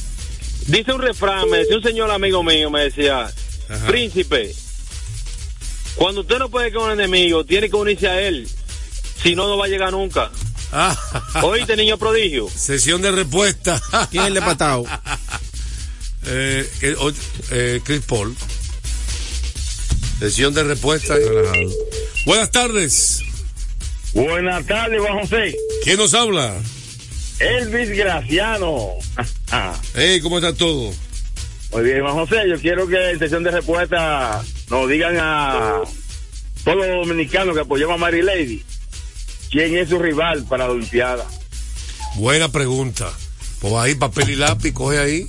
Dice 0.67 0.93
un 0.93 1.01
refrán, 1.01 1.49
me 1.49 1.59
decía 1.59 1.77
un 1.77 1.83
señor 1.83 2.11
amigo 2.11 2.43
mío, 2.43 2.69
me 2.69 2.81
decía, 2.81 3.31
Ajá. 3.69 3.87
príncipe, 3.87 4.53
cuando 5.95 6.21
usted 6.21 6.39
no 6.39 6.49
puede 6.49 6.71
con 6.71 6.83
un 6.83 6.91
enemigo, 6.91 7.43
tiene 7.45 7.69
que 7.69 7.75
unirse 7.75 8.07
a 8.07 8.21
él. 8.21 8.47
Si 9.21 9.35
no, 9.35 9.47
no 9.47 9.57
va 9.57 9.65
a 9.65 9.69
llegar 9.69 9.91
nunca. 9.91 10.31
Ah, 10.71 10.95
Oíste, 11.43 11.75
niño 11.75 11.97
prodigio. 11.97 12.47
Sesión 12.49 13.01
de 13.01 13.11
respuesta. 13.11 13.81
¿Quién 14.09 14.23
es 14.23 14.27
el 14.29 14.33
de 14.35 14.41
patao? 14.41 14.85
eh, 16.25 16.69
eh, 16.81 16.95
eh, 17.51 17.81
Chris 17.83 18.01
Paul. 18.01 18.35
Sesión 20.19 20.53
de 20.53 20.63
respuesta. 20.63 21.15
Relajado. 21.15 21.69
Buenas 22.25 22.51
tardes. 22.51 23.21
Buenas 24.13 24.65
tardes, 24.65 25.01
Juan 25.01 25.19
José. 25.19 25.55
¿Quién 25.83 25.97
nos 25.97 26.13
habla? 26.13 26.53
Elvis 27.39 27.89
Graciano. 27.89 28.89
Hey, 29.93 30.21
¿cómo 30.21 30.37
está 30.37 30.53
todo? 30.53 30.93
Muy 31.73 31.83
bien, 31.83 32.01
Juan 32.01 32.13
José. 32.13 32.43
Yo 32.47 32.57
quiero 32.61 32.87
que 32.87 33.11
en 33.11 33.19
sesión 33.19 33.43
de 33.43 33.51
respuesta 33.51 34.41
nos 34.69 34.87
digan 34.89 35.17
a 35.19 35.81
todos 36.63 36.77
los 36.77 37.05
dominicanos 37.05 37.53
que 37.53 37.59
apoyamos 37.61 37.95
a 37.95 37.97
Mary 37.97 38.21
Lady 38.21 38.63
quién 39.51 39.77
es 39.77 39.89
su 39.89 39.99
rival 39.99 40.45
para 40.45 40.65
la 40.67 40.71
Olimpiada. 40.73 41.25
Buena 42.15 42.49
pregunta. 42.51 43.11
Pues 43.59 43.73
ahí, 43.75 43.95
papel 43.95 44.31
y 44.31 44.35
lápiz, 44.35 44.71
coge 44.73 44.97
ahí. 44.99 45.27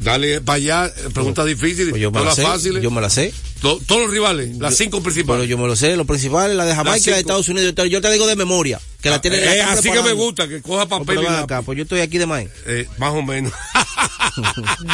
Dale 0.00 0.40
para 0.40 0.56
allá. 0.56 0.92
Preguntas 1.12 1.46
difíciles. 1.46 1.90
Pues 1.90 2.02
yo 2.02 2.10
me 2.10 2.18
la 2.18 2.22
todas 2.24 2.36
sé. 2.36 2.42
fáciles. 2.42 2.82
Yo 2.82 2.90
me 2.90 3.00
la 3.00 3.10
sé. 3.10 3.32
To- 3.60 3.80
todos 3.86 4.02
los 4.02 4.10
rivales, 4.12 4.56
las 4.58 4.76
cinco 4.76 4.98
Pero 4.98 5.04
principales. 5.04 5.48
yo 5.48 5.58
me 5.58 5.66
lo 5.66 5.74
sé, 5.74 5.96
los 5.96 6.06
principales, 6.06 6.56
la 6.56 6.64
de 6.64 6.74
Jamaica 6.76 6.98
y 7.06 7.10
la 7.10 7.16
de. 7.16 7.20
Estados 7.22 7.48
Unidos. 7.48 7.74
Yo 7.90 8.00
te, 8.00 8.10
digo 8.12 8.26
de 8.28 8.36
memoria, 8.36 8.80
que 9.00 9.10
la 9.10 9.20
tiene 9.20 9.38
Eh, 9.38 9.60
así 9.62 9.90
que 9.90 10.00
me 10.02 10.12
gusta, 10.12 10.46
que 10.46 10.62
coja 10.62 10.84
No, 10.84 10.88
papel 10.88 11.06
pero 11.06 11.22
y 11.22 11.24
lápiz. 11.24 11.42
acá, 11.42 11.62
pues 11.62 11.76
yo 11.76 11.82
estoy 11.82 11.98
aquí 12.00 12.18
de 12.18 12.26
más. 12.26 12.44
Eh, 12.66 12.86
más 12.98 13.12
o 13.14 13.22
menos. 13.22 13.52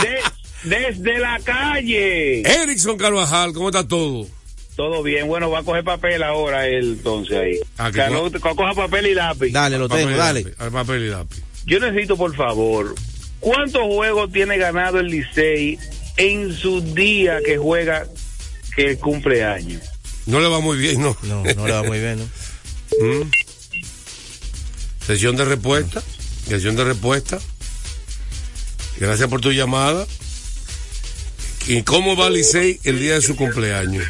De- 0.00 0.22
desde 0.70 1.18
la 1.18 1.38
calle. 1.40 2.40
Erickson 2.40 2.96
Carvajal, 2.96 3.52
¿cómo 3.52 3.68
está 3.68 3.86
todo? 3.86 4.26
Todo 4.76 5.02
bien. 5.02 5.28
Bueno, 5.28 5.50
va 5.50 5.60
a 5.60 5.62
coger 5.62 5.84
papel 5.84 6.22
ahora 6.22 6.66
él, 6.66 6.94
entonces 6.98 7.36
ahí. 7.36 7.58
Ah, 7.78 7.90
que 7.92 7.98
Carlos, 7.98 8.32
co- 8.40 8.56
coja 8.56 8.74
papel 8.74 9.06
y 9.06 9.14
lápiz. 9.14 9.50
Dale, 9.52 9.78
lo 9.78 9.88
Papel 9.88 10.06
tengo, 10.06 10.18
dale. 10.18 10.54
al 10.58 10.72
papel 10.72 11.02
y 11.04 11.08
lápiz. 11.10 11.42
Yo 11.66 11.78
necesito, 11.80 12.16
por 12.16 12.34
favor, 12.34 12.94
¿cuántos 13.40 13.82
juegos 13.82 14.32
tiene 14.32 14.58
ganado 14.58 14.98
el 15.00 15.06
Licey 15.06 15.78
en 16.16 16.52
su 16.54 16.80
día 16.80 17.38
que 17.44 17.56
juega 17.56 18.06
que 18.74 18.90
el 18.90 18.98
cumpleaños? 18.98 19.82
No 20.26 20.40
le 20.40 20.48
va 20.48 20.58
muy 20.60 20.76
bien, 20.78 21.00
¿no? 21.02 21.16
No, 21.22 21.42
no 21.44 21.66
le 21.66 21.72
va 21.72 21.82
muy 21.84 21.98
bien, 22.00 22.18
¿no? 22.18 22.24
Mm. 23.00 23.30
Sesión 25.06 25.36
de 25.36 25.44
respuesta. 25.44 26.02
Sesión 26.48 26.76
de 26.76 26.84
respuesta. 26.84 27.38
Gracias 28.98 29.28
por 29.28 29.40
tu 29.40 29.50
llamada. 29.52 30.06
¿Y 31.66 31.82
cómo 31.82 32.16
va 32.16 32.30
Licey 32.30 32.78
el 32.84 33.00
día 33.00 33.14
de 33.14 33.22
su 33.22 33.34
cumpleaños? 33.36 34.04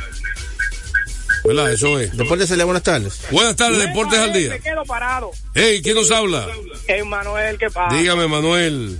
¿Verdad? 1.44 1.72
Eso 1.72 2.00
es. 2.00 2.16
Después 2.16 2.48
de 2.48 2.64
buenas 2.64 2.82
tardes. 2.82 3.20
Buenas 3.30 3.54
tardes, 3.54 3.78
Deportes 3.78 4.18
al 4.18 4.32
Día. 4.32 4.50
Me 4.50 4.60
quedo 4.60 4.82
parado. 4.84 5.30
Hey, 5.54 5.80
¿quién 5.82 5.94
nos 5.94 6.10
habla? 6.10 6.48
Emanuel, 6.88 7.58
¿qué 7.58 7.68
pasa? 7.70 7.94
Dígame, 7.94 8.26
Manuel. 8.26 8.98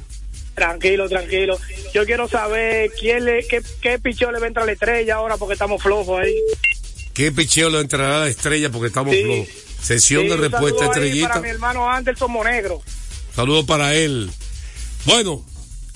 Tranquilo, 0.55 1.09
tranquilo. 1.09 1.59
Yo 1.95 2.05
quiero 2.05 2.29
saber 2.29 2.93
quién 3.01 3.25
le, 3.25 3.47
qué, 3.49 3.63
qué 3.81 3.99
pichón 3.99 4.33
le 4.35 4.39
va 4.41 4.45
a 4.45 4.49
entrar 4.49 4.63
a 4.65 4.67
la 4.67 4.73
estrella 4.73 5.15
ahora 5.17 5.37
porque 5.37 5.55
estamos 5.55 5.83
flojos 5.83 6.21
ahí. 6.21 6.35
¿Qué 7.15 7.33
picheo 7.33 7.71
le 7.71 7.81
entrará 7.81 8.19
a 8.19 8.21
la 8.21 8.29
estrella 8.29 8.71
porque 8.71 8.89
estamos 8.89 9.15
Sí. 9.15 9.23
flojos? 9.23 9.49
Sesión 9.83 10.23
Sí, 10.25 10.29
de 10.29 10.37
respuesta, 10.37 10.85
estrellita. 10.87 11.29
Para 11.29 11.41
mi 11.41 11.49
hermano 11.49 11.91
Anderson 11.91 12.31
Monegro. 12.31 12.83
Saludos 13.35 13.65
para 13.65 13.95
él. 13.95 14.31
Bueno, 15.07 15.45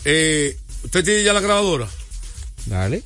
eh, 0.05 0.57
¿usted 0.85 1.05
tiene 1.05 1.23
ya 1.25 1.33
la 1.33 1.41
grabadora? 1.41 1.89
Dale. 2.67 3.03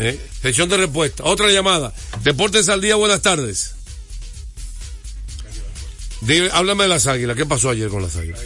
¿Eh? 0.00 0.18
Sesión 0.40 0.68
de 0.68 0.78
respuesta. 0.78 1.24
Otra 1.24 1.48
llamada. 1.48 1.92
Deportes 2.22 2.68
al 2.68 2.80
día, 2.80 2.96
buenas 2.96 3.20
tardes. 3.20 3.74
Dime, 6.22 6.48
háblame 6.52 6.84
de 6.84 6.88
las 6.88 7.06
águilas. 7.06 7.36
¿Qué 7.36 7.46
pasó 7.46 7.70
ayer 7.70 7.88
con 7.88 8.02
las 8.02 8.16
águilas? 8.16 8.40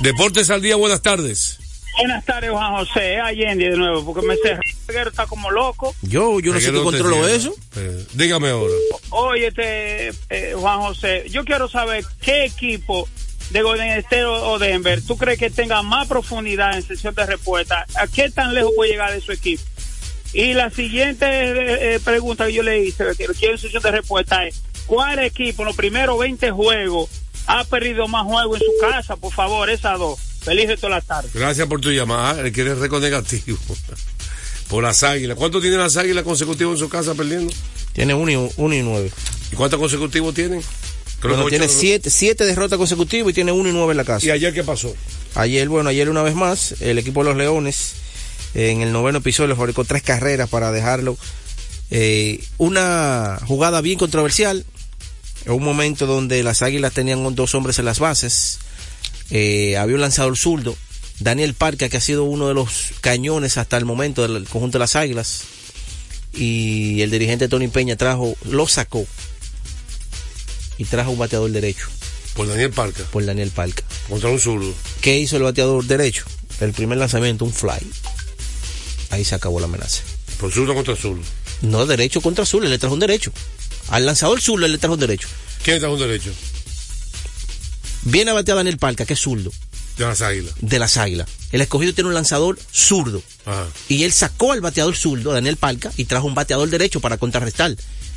Deportes 0.00 0.50
al 0.50 0.62
día, 0.62 0.76
buenas 0.76 1.02
tardes. 1.02 1.58
Buenas 1.98 2.24
tardes, 2.24 2.50
Juan 2.50 2.72
José. 2.72 3.20
Allende 3.20 3.70
de 3.70 3.76
nuevo, 3.76 4.04
porque 4.04 4.26
me 4.26 4.36
cerró. 4.36 5.08
está 5.08 5.26
como 5.26 5.50
loco. 5.50 5.94
Yo, 6.02 6.40
yo 6.40 6.52
no 6.52 6.60
sé 6.60 6.72
qué 6.72 6.82
controlo 6.82 7.28
eso. 7.28 7.54
Eh, 7.76 8.06
dígame 8.14 8.48
ahora. 8.48 8.72
Oye, 9.10 9.48
este, 9.48 10.08
eh, 10.30 10.54
Juan 10.58 10.80
José, 10.80 11.26
yo 11.30 11.44
quiero 11.44 11.68
saber 11.68 12.04
qué 12.20 12.46
equipo 12.46 13.08
de 13.50 13.62
Golden 13.62 13.90
State 13.98 14.24
o 14.24 14.52
o 14.52 14.58
Denver 14.58 15.02
tú 15.02 15.16
crees 15.18 15.38
que 15.38 15.50
tenga 15.50 15.82
más 15.82 16.08
profundidad 16.08 16.74
en 16.74 16.82
sesión 16.82 17.14
de 17.14 17.26
respuesta. 17.26 17.86
¿A 17.96 18.06
qué 18.06 18.30
tan 18.30 18.54
lejos 18.54 18.72
puede 18.74 18.92
llegar 18.92 19.12
de 19.12 19.20
su 19.20 19.32
equipo? 19.32 19.62
Y 20.34 20.52
la 20.54 20.68
siguiente 20.70 21.24
eh, 21.26 21.94
eh, 21.94 22.00
pregunta 22.04 22.46
que 22.46 22.52
yo 22.52 22.62
le 22.62 22.84
hice, 22.84 23.04
que 23.16 23.26
quiero 23.38 23.54
en 23.54 23.58
sesión 23.58 23.82
de 23.82 23.90
respuesta 23.92 24.44
es, 24.46 24.60
¿cuál 24.86 25.20
equipo 25.20 25.62
en 25.62 25.66
los 25.68 25.76
primeros 25.76 26.18
20 26.18 26.50
juegos 26.50 27.08
ha 27.46 27.64
perdido 27.64 28.08
más 28.08 28.24
juegos 28.24 28.60
en 28.60 28.66
su 28.66 28.72
casa? 28.90 29.16
Por 29.16 29.32
favor, 29.32 29.70
esas 29.70 29.98
dos. 29.98 30.18
Feliz 30.42 30.68
de 30.68 30.76
toda 30.76 30.90
la 30.96 31.00
tarde. 31.00 31.30
Gracias 31.32 31.66
por 31.68 31.80
tu 31.80 31.90
llamada. 31.90 32.40
Él 32.40 32.52
quiere 32.52 32.74
récord 32.74 33.02
negativo. 33.02 33.56
por 34.68 34.82
las 34.82 35.02
águilas. 35.02 35.36
¿Cuánto 35.36 35.60
tienen 35.60 35.78
las 35.78 35.96
águilas 35.96 36.24
consecutivos 36.24 36.74
en 36.74 36.78
su 36.80 36.88
casa 36.88 37.14
perdiendo? 37.14 37.52
Tiene 37.92 38.12
uno 38.12 38.30
y, 38.30 38.50
uno 38.56 38.74
y 38.74 38.82
nueve. 38.82 39.10
¿Y 39.52 39.56
cuántos 39.56 39.78
consecutivos 39.78 40.34
tienen? 40.34 40.60
Creo 41.20 41.34
Bueno, 41.36 41.44
que 41.46 41.50
tiene 41.50 41.66
ocho- 41.66 41.74
siete, 41.78 42.10
siete 42.10 42.44
derrotas 42.44 42.76
consecutivas 42.76 43.30
y 43.30 43.34
tiene 43.34 43.52
uno 43.52 43.68
y 43.68 43.72
nueve 43.72 43.92
en 43.92 43.98
la 43.98 44.04
casa. 44.04 44.26
¿Y 44.26 44.30
ayer 44.30 44.52
qué 44.52 44.64
pasó? 44.64 44.94
Ayer, 45.36 45.68
bueno, 45.68 45.88
ayer 45.90 46.10
una 46.10 46.22
vez 46.22 46.34
más, 46.34 46.74
el 46.80 46.98
equipo 46.98 47.22
de 47.22 47.30
los 47.30 47.38
Leones 47.38 47.94
en 48.54 48.82
el 48.82 48.92
noveno 48.92 49.18
episodio 49.18 49.56
fabricó 49.56 49.84
tres 49.84 50.02
carreras 50.02 50.48
para 50.48 50.72
dejarlo. 50.72 51.16
Eh, 51.90 52.42
una 52.58 53.38
jugada 53.46 53.80
bien 53.80 53.98
controversial, 53.98 54.64
en 55.44 55.52
un 55.52 55.62
momento 55.62 56.06
donde 56.06 56.42
las 56.42 56.62
Águilas 56.62 56.92
tenían 56.92 57.34
dos 57.34 57.54
hombres 57.54 57.78
en 57.78 57.84
las 57.84 57.98
bases. 57.98 58.58
Eh, 59.30 59.76
había 59.76 59.96
un 59.96 60.00
lanzador 60.00 60.36
zurdo, 60.36 60.76
Daniel 61.20 61.54
Parca, 61.54 61.88
que 61.88 61.96
ha 61.96 62.00
sido 62.00 62.24
uno 62.24 62.48
de 62.48 62.54
los 62.54 62.92
cañones 63.00 63.58
hasta 63.58 63.76
el 63.76 63.84
momento 63.84 64.22
del 64.22 64.44
conjunto 64.44 64.78
de 64.78 64.80
las 64.80 64.96
Águilas. 64.96 65.42
Y 66.32 67.00
el 67.02 67.10
dirigente 67.10 67.48
Tony 67.48 67.68
Peña 67.68 67.96
trajo, 67.96 68.36
lo 68.44 68.66
sacó 68.66 69.06
y 70.78 70.84
trajo 70.84 71.12
un 71.12 71.18
bateador 71.18 71.48
derecho 71.52 71.86
Por 72.34 72.48
Daniel 72.48 72.70
Parca. 72.70 73.04
por 73.04 73.24
Daniel 73.24 73.50
Parca. 73.50 73.84
Contra 74.08 74.30
un 74.30 74.40
zurdo. 74.40 74.74
¿Qué 75.00 75.18
hizo 75.18 75.36
el 75.36 75.44
bateador 75.44 75.84
derecho? 75.84 76.24
El 76.60 76.72
primer 76.72 76.98
lanzamiento, 76.98 77.44
un 77.44 77.52
fly. 77.52 77.78
Ahí 79.14 79.24
se 79.24 79.34
acabó 79.36 79.60
la 79.60 79.66
amenaza. 79.66 80.02
Por 80.40 80.52
zurdo 80.52 80.74
contra 80.74 80.96
zurdo. 80.96 81.22
No 81.62 81.86
derecho 81.86 82.20
contra 82.20 82.44
él 82.52 82.70
le 82.70 82.78
trajo 82.78 82.94
un 82.94 83.00
derecho. 83.00 83.32
Al 83.88 84.04
lanzador 84.06 84.40
zurdo 84.40 84.66
él 84.66 84.72
le 84.72 84.78
trajo 84.78 84.94
un 84.94 85.00
derecho. 85.00 85.28
¿Quién 85.62 85.76
está 85.76 85.88
un 85.88 86.00
derecho? 86.00 86.32
Viene 88.02 88.32
a 88.32 88.34
batear 88.34 88.56
Daniel 88.56 88.76
Palca, 88.76 89.06
que 89.06 89.14
es 89.14 89.20
zurdo, 89.20 89.52
De 89.96 90.04
las 90.04 90.20
águilas. 90.20 90.52
de 90.60 90.78
las 90.78 90.96
águilas. 90.96 91.28
El 91.52 91.60
escogido 91.60 91.94
tiene 91.94 92.08
un 92.08 92.14
lanzador 92.14 92.58
zurdo. 92.72 93.22
Ajá. 93.46 93.66
Y 93.88 94.02
él 94.02 94.12
sacó 94.12 94.50
al 94.52 94.60
bateador 94.60 94.96
zurdo, 94.96 95.32
Daniel 95.32 95.56
Palca, 95.56 95.92
y 95.96 96.04
trajo 96.06 96.26
un 96.26 96.34
bateador 96.34 96.68
derecho 96.68 96.98
para 97.00 97.16
contrarrestar. 97.16 97.74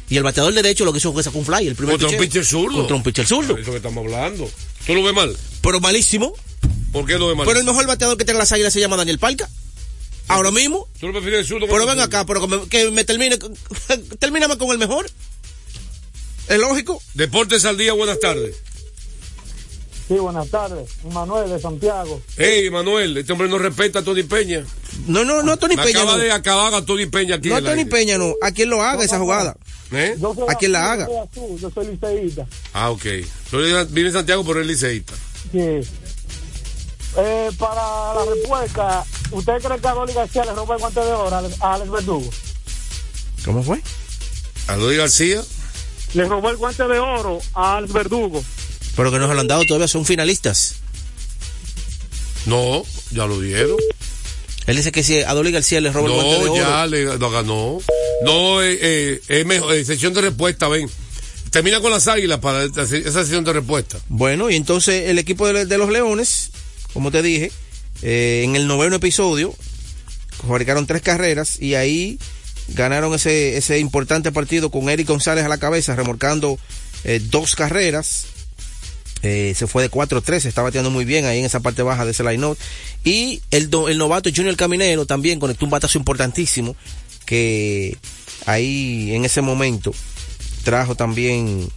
Y 0.09 0.17
el 0.17 0.23
bateador 0.23 0.53
derecho 0.53 0.83
lo 0.83 0.91
que 0.93 0.97
hizo 0.97 1.13
fue 1.13 1.21
sacar 1.21 1.37
un 1.39 1.45
fly. 1.45 1.67
El 1.67 1.75
primer 1.75 1.97
Contra 1.99 2.17
un 2.17 2.23
pitcher 2.23 2.43
zurdo. 2.45 2.77
Contra 2.77 2.95
un 2.95 3.03
pitcher 3.03 3.27
zurdo. 3.27 3.55
Ah, 3.55 3.61
Eso 3.61 3.71
que 3.71 3.77
estamos 3.77 4.03
hablando. 4.03 4.49
¿Tú 4.85 4.95
lo 4.95 5.03
ves 5.03 5.13
mal? 5.13 5.37
Pero 5.61 5.79
malísimo. 5.79 6.33
¿Por 6.91 7.05
qué 7.05 7.19
lo 7.19 7.27
ves 7.27 7.37
mal? 7.37 7.45
Pero 7.45 7.59
el 7.59 7.65
mejor 7.65 7.85
bateador 7.85 8.17
que 8.17 8.25
tiene 8.25 8.39
las 8.39 8.51
águilas 8.51 8.73
se 8.73 8.79
llama 8.79 8.95
Daniel 8.97 9.19
Palca. 9.19 9.47
Ahora 10.27 10.51
mismo. 10.51 10.87
¿Tú 10.99 11.07
lo 11.07 11.13
prefieres 11.13 11.39
el 11.41 11.45
zurdo? 11.47 11.67
Pero 11.67 11.85
ven 11.85 11.99
acá, 11.99 12.25
pero 12.25 12.41
que 12.41 12.47
me, 12.47 12.67
que 12.67 12.91
me 12.91 13.03
termine, 13.03 13.37
termíname 14.19 14.57
con 14.57 14.71
el 14.71 14.77
mejor. 14.77 15.09
¿Es 16.47 16.59
lógico? 16.59 17.01
Deportes 17.13 17.65
al 17.65 17.77
día, 17.77 17.93
buenas 17.93 18.19
tardes. 18.19 18.55
Sí, 20.07 20.13
buenas 20.13 20.49
tardes. 20.49 20.89
Manuel 21.11 21.49
de 21.49 21.59
Santiago. 21.59 22.21
Hey, 22.37 22.69
Manuel, 22.69 23.17
este 23.17 23.33
hombre 23.33 23.49
no 23.49 23.57
respeta 23.57 23.99
a 23.99 24.03
Tony 24.03 24.23
Peña. 24.23 24.65
No, 25.05 25.25
no, 25.25 25.43
no 25.43 25.51
a 25.51 25.57
Tony 25.57 25.75
Me 25.75 25.83
Peña. 25.83 25.99
acaba 25.99 26.17
no. 26.17 26.23
de 26.23 26.31
acabar 26.31 26.73
a 26.73 26.85
Tony 26.85 27.07
Peña 27.07 27.35
aquí. 27.35 27.49
No 27.49 27.57
en 27.57 27.65
Tony 27.65 27.79
aire. 27.79 27.91
Peña, 27.91 28.17
no. 28.17 28.33
A 28.41 28.51
quien 28.51 28.69
lo 28.69 28.81
haga 28.81 29.03
esa 29.03 29.19
jugada. 29.19 29.57
¿Eh? 29.91 30.15
Yo 30.17 30.33
soy 30.33 30.45
A 30.47 30.55
quien 30.55 30.71
la 30.71 30.91
haga. 30.93 31.07
Yo 31.07 31.27
soy 31.33 31.43
azul, 31.43 31.59
yo 31.59 31.69
soy 31.71 31.87
liceísta. 31.87 32.47
Ah, 32.71 32.89
ok. 32.91 33.03
Tú 33.51 33.57
vives 33.57 34.11
en 34.11 34.13
Santiago, 34.13 34.45
pero 34.45 34.61
es 34.61 34.67
liceísta. 34.67 35.13
Sí. 35.51 35.81
Eh, 37.19 37.49
para 37.57 38.13
la 38.13 38.25
respuesta, 38.31 39.03
¿usted 39.31 39.53
cree 39.63 39.79
que 39.79 39.87
a 39.87 39.93
Dolly 39.93 40.13
García 40.13 40.45
le 40.45 40.53
roba 40.53 40.75
el 40.75 40.81
guante 40.81 40.99
de 40.99 41.11
oro 41.11 41.35
a 41.61 41.73
Alex- 41.73 41.91
Verdugo? 41.91 42.29
¿Cómo 43.43 43.63
fue? 43.63 43.81
A 44.67 44.75
Luis 44.77 44.97
García. 44.97 45.41
Le 46.13 46.25
robó 46.25 46.49
el 46.49 46.57
guante 46.57 46.87
de 46.87 46.99
oro 46.99 47.39
a 47.53 47.77
Alex 47.77 47.91
Verdugo. 47.93 48.43
Pero 48.95 49.11
que 49.11 49.19
no 49.19 49.27
se 49.27 49.33
lo 49.33 49.39
han 49.41 49.47
dado 49.47 49.63
todavía, 49.67 49.87
son 49.87 50.05
finalistas. 50.05 50.75
No, 52.45 52.83
ya 53.11 53.25
lo 53.25 53.39
dieron. 53.39 53.77
Él 54.67 54.75
dice 54.75 54.91
que 54.91 55.03
si 55.03 55.21
a 55.21 55.33
Dolly 55.33 55.51
García 55.51 55.81
le 55.81 55.91
roba 55.91 56.07
el 56.07 56.13
guante 56.13 56.31
de 56.39 56.45
No, 56.45 56.51
oro. 56.53 56.61
ya 56.61 56.85
le, 56.87 57.17
lo 57.17 57.29
ganó. 57.31 57.79
No, 58.23 58.61
eh, 58.61 58.77
eh, 58.81 59.21
es 59.27 59.45
mejor, 59.45 59.73
eh, 59.73 59.85
sección 59.85 60.13
de 60.13 60.21
respuesta, 60.21 60.67
ven. 60.67 60.89
Termina 61.51 61.79
con 61.81 61.91
las 61.91 62.07
águilas 62.07 62.39
para 62.39 62.63
esa 62.65 62.81
esa 62.83 63.23
sesión 63.23 63.43
de 63.43 63.53
respuesta. 63.53 63.97
Bueno, 64.09 64.49
y 64.49 64.55
entonces 64.55 65.09
el 65.09 65.17
equipo 65.19 65.47
de, 65.47 65.65
de 65.65 65.77
los 65.77 65.89
Leones, 65.89 66.51
como 66.93 67.11
te 67.11 67.21
dije, 67.21 67.51
eh, 68.01 68.43
en 68.43 68.55
el 68.55 68.67
noveno 68.67 68.97
episodio, 68.97 69.53
fabricaron 70.47 70.85
tres 70.85 71.01
carreras 71.01 71.59
y 71.59 71.75
ahí 71.75 72.19
ganaron 72.69 73.13
ese, 73.13 73.57
ese 73.57 73.79
importante 73.79 74.31
partido 74.31 74.69
con 74.69 74.89
Eric 74.89 75.07
González 75.07 75.45
a 75.45 75.49
la 75.49 75.57
cabeza, 75.57 75.95
remolcando 75.95 76.59
eh, 77.03 77.21
dos 77.23 77.55
carreras. 77.55 78.25
Eh, 79.23 79.53
se 79.57 79.65
fue 79.65 79.81
de 79.81 79.89
4-3, 79.89 80.41
se 80.41 80.49
está 80.49 80.61
bateando 80.61 80.91
muy 80.91 81.03
bien 81.03 81.25
ahí 81.25 81.39
en 81.39 81.45
esa 81.45 81.59
parte 81.59 81.81
baja 81.81 82.05
de 82.05 82.11
ese 82.11 82.23
line 82.23 82.53
Y 83.03 83.41
el, 83.49 83.67
el 83.89 83.97
novato 83.97 84.29
Junior 84.33 84.55
Caminero 84.55 85.07
también 85.07 85.39
conectó 85.39 85.65
un 85.65 85.71
batazo 85.71 85.97
importantísimo 85.97 86.75
que 87.25 87.97
ahí 88.45 89.15
en 89.15 89.25
ese 89.25 89.41
momento 89.41 89.91
trajo 90.63 90.93
también 90.93 91.67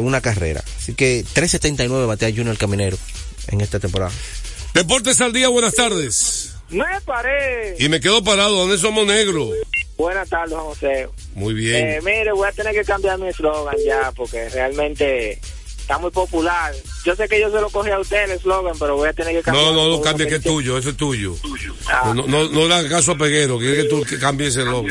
una 0.00 0.20
carrera. 0.20 0.62
Así 0.78 0.94
que 0.94 1.24
3.79 1.34 2.06
batea 2.06 2.30
Junior 2.30 2.56
Caminero 2.58 2.98
en 3.48 3.60
esta 3.60 3.78
temporada. 3.78 4.12
Deportes 4.74 5.20
al 5.20 5.32
día, 5.32 5.48
buenas 5.48 5.74
tardes. 5.74 6.54
Me 6.70 6.84
paré. 7.04 7.76
Y 7.78 7.88
me 7.88 8.00
quedo 8.00 8.22
parado, 8.22 8.54
¿dónde 8.56 8.78
somos 8.78 9.06
negros? 9.06 9.50
Buenas 9.96 10.28
tardes, 10.28 10.56
José. 10.56 11.08
Muy 11.34 11.54
bien. 11.54 11.88
Eh, 11.88 12.00
mire, 12.04 12.32
voy 12.32 12.48
a 12.48 12.52
tener 12.52 12.72
que 12.74 12.84
cambiar 12.84 13.18
mi 13.18 13.28
eslogan 13.28 13.74
ya, 13.84 14.12
porque 14.12 14.48
realmente 14.50 15.40
está 15.80 15.98
muy 15.98 16.10
popular. 16.10 16.74
Yo 17.04 17.16
sé 17.16 17.26
que 17.28 17.40
yo 17.40 17.50
se 17.50 17.60
lo 17.60 17.70
cogí 17.70 17.90
a 17.90 17.98
usted 17.98 18.24
el 18.24 18.32
eslogan, 18.32 18.78
pero 18.78 18.96
voy 18.96 19.08
a 19.08 19.12
tener 19.14 19.34
que 19.34 19.42
cambiar. 19.42 19.66
No, 19.66 19.72
no, 19.72 19.88
no 19.88 20.02
cambie, 20.02 20.28
que 20.28 20.36
es 20.36 20.42
tuyo, 20.42 20.76
ese 20.76 20.90
es 20.90 20.96
tuyo. 20.96 21.34
Ah. 21.88 22.12
No, 22.14 22.26
no, 22.26 22.48
no 22.48 22.68
le 22.68 22.74
hagas 22.74 22.90
caso 22.90 23.12
a 23.12 23.18
Peguero, 23.18 23.58
quiere 23.58 23.82
que 23.82 23.88
tú 23.88 24.02
que 24.02 24.18
cambies 24.18 24.56
el 24.56 24.66
logo. 24.66 24.88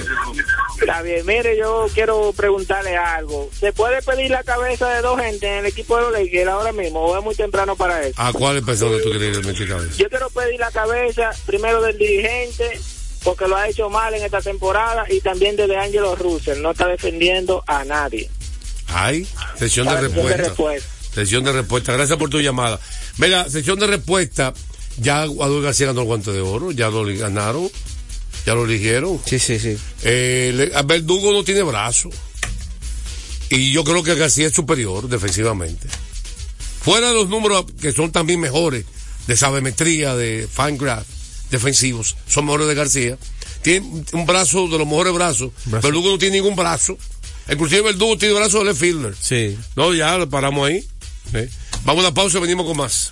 Está 0.79 1.01
bien, 1.01 1.25
mire, 1.25 1.57
yo 1.57 1.88
quiero 1.93 2.31
preguntarle 2.34 2.96
algo. 2.96 3.50
¿Se 3.60 3.74
puede 3.74 4.01
pedir 4.01 4.31
la 4.31 4.43
cabeza 4.43 4.88
de 4.89 5.01
dos 5.01 5.19
gente 5.19 5.48
en 5.48 5.60
el 5.60 5.65
equipo 5.65 5.98
de 5.98 6.03
los 6.03 6.12
Lakers 6.13 6.48
ahora 6.48 6.72
mismo 6.72 7.01
o 7.01 7.17
es 7.17 7.24
muy 7.24 7.36
temprano 7.36 7.75
para 7.75 8.03
eso? 8.03 8.22
¿A 8.22 8.31
cuáles 8.31 8.63
personas 8.63 9.01
tú 9.01 9.10
quieres 9.10 9.43
meter 9.46 9.67
cabeza? 9.67 9.93
Yo 9.98 10.10
quiero 10.10 10.29
pedir 10.29 10.60
la 10.60 10.72
cabeza 10.72 11.31
primero 11.46 11.81
del 11.81 11.98
dirigente 11.98 12.79
porque 13.24 13.48
lo 13.48 13.57
ha 13.57 13.67
hecho 13.67 13.89
mal 13.89 14.13
en 14.13 14.24
esta 14.24 14.41
temporada 14.41 15.05
y 15.10 15.19
también 15.19 15.55
de 15.55 15.75
Angelo 15.75 16.15
Russell. 16.15 16.62
No 16.62 16.72
está 16.72 16.88
defendiendo 16.88 17.63
a 17.67 17.84
nadie. 17.84 18.29
Hay 18.88 19.27
sesión 19.57 19.88
de 19.88 19.96
de 19.96 20.01
respuesta. 20.01 20.38
respuesta. 20.38 20.89
Sesión 21.13 21.43
de 21.43 21.51
respuesta. 21.51 21.93
Gracias 21.93 22.17
por 22.17 22.29
tu 22.29 22.39
llamada. 22.39 22.79
Mira, 23.17 23.50
sesión 23.50 23.79
de 23.79 23.87
respuesta. 23.87 24.53
Ya 24.98 25.24
Adolfo 25.24 25.61
García 25.61 25.87
ganó 25.87 26.01
el 26.01 26.07
guante 26.07 26.31
de 26.31 26.42
oro. 26.42 26.72
Ya 26.72 26.90
lo 26.90 27.03
ganaron. 27.05 27.70
Ya 28.48 28.55
lo 28.55 28.64
eligieron. 28.64 29.20
Sí, 29.25 29.40
sí, 29.40 29.60
sí. 29.60 29.77
Eh, 30.03 30.53
le- 30.55 30.81
Verdugo 30.83 31.33
no 31.33 31.44
tiene 31.44 31.64
brazo. 31.64 32.10
Y 33.50 33.74
yo 33.74 33.83
creo 33.83 34.03
que 34.03 34.16
García 34.16 34.48
es 34.48 34.53
superior 34.53 35.10
defensivamente. 35.10 35.88
Fuera 36.81 37.10
de 37.10 37.14
los 37.14 37.27
números 37.27 37.66
que 37.81 37.92
son 37.92 38.10
también 38.14 38.40
mejores 38.40 38.86
de 39.27 39.36
sabemetría, 39.36 40.16
de 40.16 40.48
Fangraph, 40.50 41.05
defensivos, 41.51 42.16
son 42.29 42.46
mejores 42.46 42.68
de 42.70 42.75
García. 42.75 43.18
Tiene 43.64 43.86
un 44.14 44.25
brazo 44.25 44.70
de 44.70 44.77
los 44.77 44.88
mejores 44.88 45.14
brazos. 45.14 45.51
Verdugo 45.66 46.10
no 46.12 46.18
tiene 46.18 46.38
ningún 46.38 46.55
brazo. 46.55 46.98
Inclusive 47.51 47.81
Verdugo 47.81 48.18
tiene 48.18 48.33
brazo 48.33 48.60
de 48.60 48.66
left 48.66 48.79
fielder. 48.79 49.14
Sí. 49.20 49.57
No, 49.75 49.94
ya 49.94 50.18
lo 50.18 50.29
paramos 50.29 50.70
ahí. 50.70 50.88
Sí. 51.33 51.50
Vamos 51.83 52.05
a 52.05 52.07
la 52.10 52.14
pausa 52.14 52.38
y 52.38 52.42
venimos 52.42 52.66
con 52.66 52.77
más. 52.77 53.12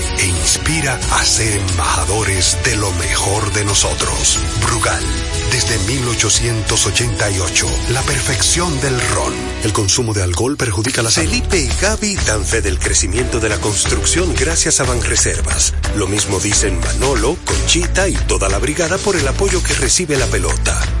e 0.19 0.25
inspira 0.25 0.99
a 1.11 1.25
ser 1.25 1.59
embajadores 1.59 2.57
de 2.63 2.75
lo 2.75 2.91
mejor 2.93 3.51
de 3.53 3.65
nosotros. 3.65 4.39
Brugal, 4.61 5.03
desde 5.51 5.77
1888, 5.79 7.67
la 7.89 8.01
perfección 8.03 8.79
del 8.81 8.99
ron. 9.09 9.33
El 9.63 9.73
consumo 9.73 10.13
de 10.13 10.23
alcohol 10.23 10.57
perjudica 10.57 11.01
la 11.01 11.11
salud. 11.11 11.29
Felipe 11.29 11.59
y 11.59 11.69
Gaby 11.81 12.15
dan 12.25 12.45
fe 12.45 12.61
del 12.61 12.79
crecimiento 12.79 13.39
de 13.39 13.49
la 13.49 13.59
construcción 13.59 14.33
gracias 14.35 14.79
a 14.79 14.83
Banreservas. 14.83 15.73
Lo 15.95 16.07
mismo 16.07 16.39
dicen 16.39 16.79
Manolo, 16.79 17.37
Conchita 17.45 18.07
y 18.07 18.13
toda 18.13 18.49
la 18.49 18.59
brigada 18.59 18.97
por 18.97 19.15
el 19.15 19.27
apoyo 19.27 19.61
que 19.63 19.73
recibe 19.73 20.17
la 20.17 20.27
pelota. 20.27 21.00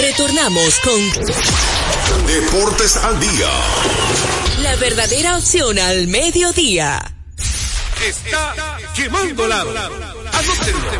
Retornamos 0.00 0.80
con 0.80 2.26
Deportes 2.26 2.96
al 2.96 3.18
día. 3.18 3.50
la 4.62 4.76
verdadera 4.76 5.36
opción 5.36 5.78
al 5.78 6.06
mediodía. 6.06 7.14
Está 8.06 8.78
quemando 8.94 9.48
lado. 9.48 9.70
Anótenlo. 10.32 10.90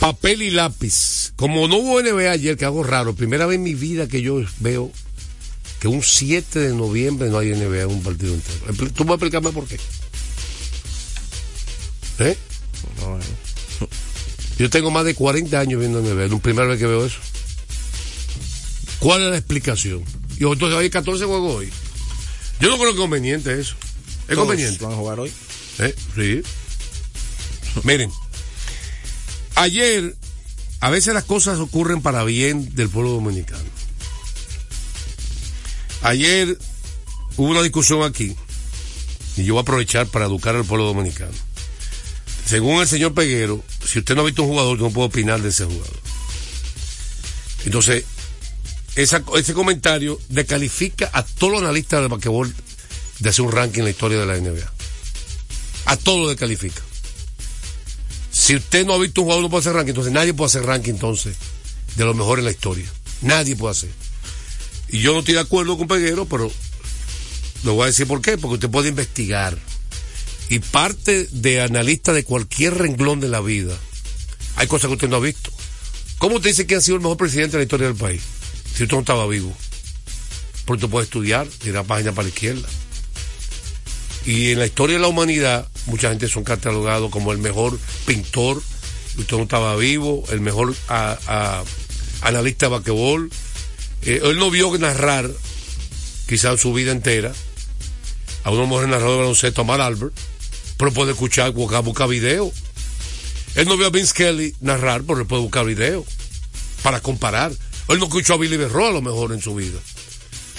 Papel 0.00 0.42
y 0.42 0.50
lápiz. 0.50 1.32
Como 1.36 1.68
no 1.68 1.76
hubo 1.76 2.00
NBA 2.02 2.30
ayer, 2.30 2.56
que 2.56 2.64
hago 2.64 2.82
raro, 2.82 3.14
primera 3.14 3.46
vez 3.46 3.56
en 3.56 3.62
mi 3.62 3.74
vida 3.74 4.08
que 4.08 4.22
yo 4.22 4.40
veo 4.60 4.90
que 5.80 5.88
un 5.88 6.02
7 6.02 6.60
de 6.60 6.74
noviembre 6.74 7.28
no 7.28 7.38
hay 7.38 7.50
NBA 7.50 7.86
un 7.88 8.02
partido 8.02 8.32
entero. 8.32 8.90
¿Tú 8.94 9.04
puedes 9.04 9.22
explicarme 9.22 9.52
por 9.52 9.66
qué? 9.66 9.78
¿Eh? 12.20 12.36
Yo 14.58 14.70
tengo 14.70 14.90
más 14.90 15.04
de 15.04 15.14
40 15.14 15.58
años 15.58 15.80
viendo 15.80 15.98
es 16.00 16.30
la 16.30 16.38
primera 16.38 16.68
vez 16.68 16.78
que 16.78 16.86
veo 16.86 17.04
eso. 17.04 17.18
¿Cuál 19.00 19.22
es 19.22 19.30
la 19.30 19.36
explicación? 19.36 20.04
Y 20.38 20.44
entonces 20.44 20.78
hay 20.78 20.90
14 20.90 21.24
juegos 21.24 21.56
hoy. 21.56 21.70
Yo 22.60 22.70
no 22.70 22.76
creo 22.76 22.90
que 22.90 22.94
es 22.94 23.00
conveniente 23.00 23.60
eso. 23.60 23.74
Es 24.28 24.36
conveniente. 24.36 24.82
van 24.84 24.94
a 24.94 24.96
jugar 24.96 25.20
hoy. 25.20 25.32
¿Eh? 25.78 25.94
Sí. 26.14 26.42
Miren, 27.82 28.10
ayer 29.56 30.14
a 30.80 30.90
veces 30.90 31.14
las 31.14 31.24
cosas 31.24 31.58
ocurren 31.58 32.00
para 32.02 32.24
bien 32.24 32.74
del 32.74 32.88
pueblo 32.88 33.10
dominicano. 33.10 33.64
Ayer 36.02 36.58
hubo 37.36 37.48
una 37.48 37.62
discusión 37.62 38.02
aquí, 38.02 38.36
y 39.36 39.44
yo 39.44 39.54
voy 39.54 39.60
a 39.60 39.62
aprovechar 39.62 40.06
para 40.06 40.26
educar 40.26 40.54
al 40.54 40.64
pueblo 40.64 40.84
dominicano. 40.84 41.32
Según 42.46 42.80
el 42.80 42.88
señor 42.88 43.14
Peguero, 43.14 43.62
si 43.86 43.98
usted 43.98 44.14
no 44.14 44.22
ha 44.22 44.26
visto 44.26 44.42
un 44.42 44.50
jugador, 44.50 44.78
no 44.78 44.90
puede 44.90 45.08
opinar 45.08 45.40
de 45.40 45.48
ese 45.48 45.64
jugador. 45.64 46.00
Entonces, 47.64 48.04
ese 48.96 49.54
comentario 49.54 50.20
descalifica 50.28 51.10
a 51.12 51.24
todos 51.24 51.54
los 51.54 51.62
analistas 51.62 52.02
de 52.02 52.08
basquetbol 52.08 52.54
de 53.18 53.28
hacer 53.28 53.44
un 53.44 53.52
ranking 53.52 53.80
en 53.80 53.84
la 53.84 53.90
historia 53.90 54.18
de 54.18 54.26
la 54.26 54.36
NBA. 54.36 54.72
A 55.86 55.96
todos 55.96 56.20
lo 56.20 56.28
descalifica. 56.28 56.80
Si 58.30 58.54
usted 58.56 58.84
no 58.84 58.94
ha 58.94 58.98
visto 58.98 59.22
un 59.22 59.26
jugador, 59.26 59.44
no 59.44 59.50
puede 59.50 59.60
hacer 59.62 59.72
ranking, 59.72 59.90
entonces 59.90 60.12
nadie 60.12 60.34
puede 60.34 60.48
hacer 60.48 60.64
ranking 60.64 60.92
entonces 60.92 61.36
de 61.96 62.04
lo 62.04 62.14
mejor 62.14 62.38
en 62.38 62.44
la 62.44 62.50
historia. 62.50 62.86
Nadie 63.22 63.56
puede 63.56 63.72
hacer. 63.72 63.90
Y 64.88 65.00
yo 65.00 65.12
no 65.12 65.20
estoy 65.20 65.34
de 65.34 65.40
acuerdo 65.40 65.78
con 65.78 65.88
Peguero, 65.88 66.26
pero 66.26 66.50
lo 67.64 67.74
voy 67.74 67.84
a 67.84 67.86
decir 67.86 68.06
por 68.06 68.20
qué, 68.20 68.36
porque 68.36 68.54
usted 68.54 68.70
puede 68.70 68.90
investigar. 68.90 69.58
Y 70.48 70.58
parte 70.58 71.26
de 71.30 71.62
analista 71.62 72.12
de 72.12 72.24
cualquier 72.24 72.74
renglón 72.76 73.20
de 73.20 73.28
la 73.28 73.40
vida, 73.40 73.74
hay 74.56 74.66
cosas 74.66 74.88
que 74.88 74.94
usted 74.94 75.08
no 75.08 75.16
ha 75.16 75.20
visto. 75.20 75.50
¿Cómo 76.18 76.36
usted 76.36 76.50
dice 76.50 76.66
que 76.66 76.76
ha 76.76 76.80
sido 76.80 76.96
el 76.96 77.02
mejor 77.02 77.16
presidente 77.16 77.52
de 77.52 77.58
la 77.58 77.64
historia 77.64 77.86
del 77.86 77.96
país? 77.96 78.20
Si 78.74 78.82
usted 78.84 78.94
no 78.94 79.00
estaba 79.00 79.26
vivo. 79.26 79.54
Porque 80.64 80.84
usted 80.84 80.90
puede 80.90 81.04
estudiar, 81.04 81.46
tirar 81.46 81.84
página 81.84 82.12
para 82.12 82.24
la 82.24 82.28
izquierda. 82.28 82.68
Y 84.26 84.52
en 84.52 84.58
la 84.58 84.66
historia 84.66 84.96
de 84.96 85.02
la 85.02 85.08
humanidad, 85.08 85.68
mucha 85.86 86.08
gente 86.10 86.28
son 86.28 86.44
catalogados 86.44 87.10
como 87.10 87.32
el 87.32 87.38
mejor 87.38 87.78
pintor, 88.06 88.62
usted 89.18 89.36
no 89.36 89.42
estaba 89.42 89.76
vivo, 89.76 90.24
el 90.30 90.40
mejor 90.40 90.74
a- 90.88 91.18
a- 91.26 91.64
analista 92.22 92.66
de 92.66 92.70
basquetbol. 92.70 93.30
Eh, 94.02 94.20
él 94.24 94.38
no 94.38 94.50
vio 94.50 94.76
narrar, 94.78 95.30
quizás 96.26 96.58
su 96.60 96.72
vida 96.72 96.90
entera, 96.92 97.32
a 98.44 98.50
una 98.50 98.64
mujer 98.64 98.88
narradora 98.88 99.12
de 99.12 99.18
baloncesto, 99.18 99.60
a 99.60 99.64
Mar 99.64 99.80
Albert, 99.82 100.14
pero 100.76 100.92
puede 100.92 101.12
escuchar, 101.12 101.52
buscar, 101.52 101.82
buscar 101.82 102.08
video. 102.08 102.52
Él 103.54 103.66
no 103.68 103.76
vio 103.76 103.86
a 103.86 103.90
Vince 103.90 104.12
Kelly 104.14 104.54
narrar, 104.60 105.02
pero 105.02 105.20
él 105.20 105.26
puede 105.26 105.42
buscar 105.42 105.64
video 105.64 106.04
para 106.82 107.00
comparar. 107.00 107.52
Él 107.88 107.98
no 107.98 108.06
escuchó 108.06 108.34
a 108.34 108.36
Billy 108.36 108.56
Berroa 108.56 108.88
a 108.88 108.92
lo 108.92 109.02
mejor 109.02 109.32
en 109.32 109.40
su 109.40 109.54
vida, 109.54 109.78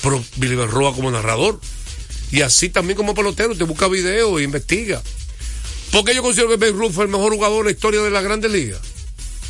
pero 0.01 0.23
Billy 0.37 0.55
Berroa 0.55 0.93
como 0.93 1.11
narrador. 1.11 1.59
Y 2.31 2.41
así 2.41 2.69
también 2.69 2.97
como 2.97 3.13
pelotero, 3.13 3.55
te 3.55 3.63
busca 3.63 3.87
video 3.87 4.39
e 4.39 4.43
investiga. 4.43 5.01
¿Por 5.91 6.03
qué 6.03 6.15
yo 6.15 6.21
considero 6.21 6.49
que 6.49 6.57
Babe 6.57 6.71
Ruth 6.71 6.91
fue 6.91 7.05
el 7.05 7.11
mejor 7.11 7.33
jugador 7.33 7.59
en 7.59 7.65
la 7.65 7.71
historia 7.71 8.01
de 8.01 8.09
la 8.09 8.21
Grandes 8.21 8.51
Ligas? 8.51 8.81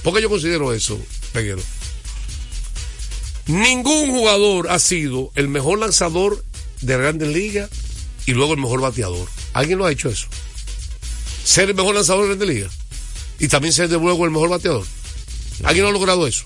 ¿Por 0.04 0.14
qué 0.14 0.22
yo 0.22 0.30
considero 0.30 0.74
eso, 0.74 1.00
Peguero? 1.34 1.62
Ningún 3.48 4.12
jugador 4.12 4.70
ha 4.70 4.80
sido 4.80 5.32
el 5.36 5.48
mejor 5.48 5.80
lanzador 5.80 6.44
de 6.82 6.98
Grandes 6.98 7.30
Ligas 7.30 7.70
y 8.26 8.34
luego 8.34 8.54
el 8.54 8.60
mejor 8.60 8.82
bateador. 8.82 9.28
¿Alguien 9.54 9.78
lo 9.78 9.86
ha 9.86 9.92
hecho 9.92 10.10
eso? 10.10 10.28
Ser 11.46 11.70
el 11.70 11.76
mejor 11.76 11.96
lanzador 11.96 12.24
de 12.24 12.30
la 12.30 12.36
Grandes 12.36 12.56
Ligas 12.56 12.74
y 13.40 13.48
también 13.48 13.72
ser 13.72 13.88
de 13.88 13.98
luego 13.98 14.26
el 14.26 14.32
mejor 14.32 14.50
bateador. 14.50 14.86
¿Alguien 15.64 15.84
no 15.84 15.90
ha 15.90 15.94
logrado 15.94 16.28
eso? 16.28 16.44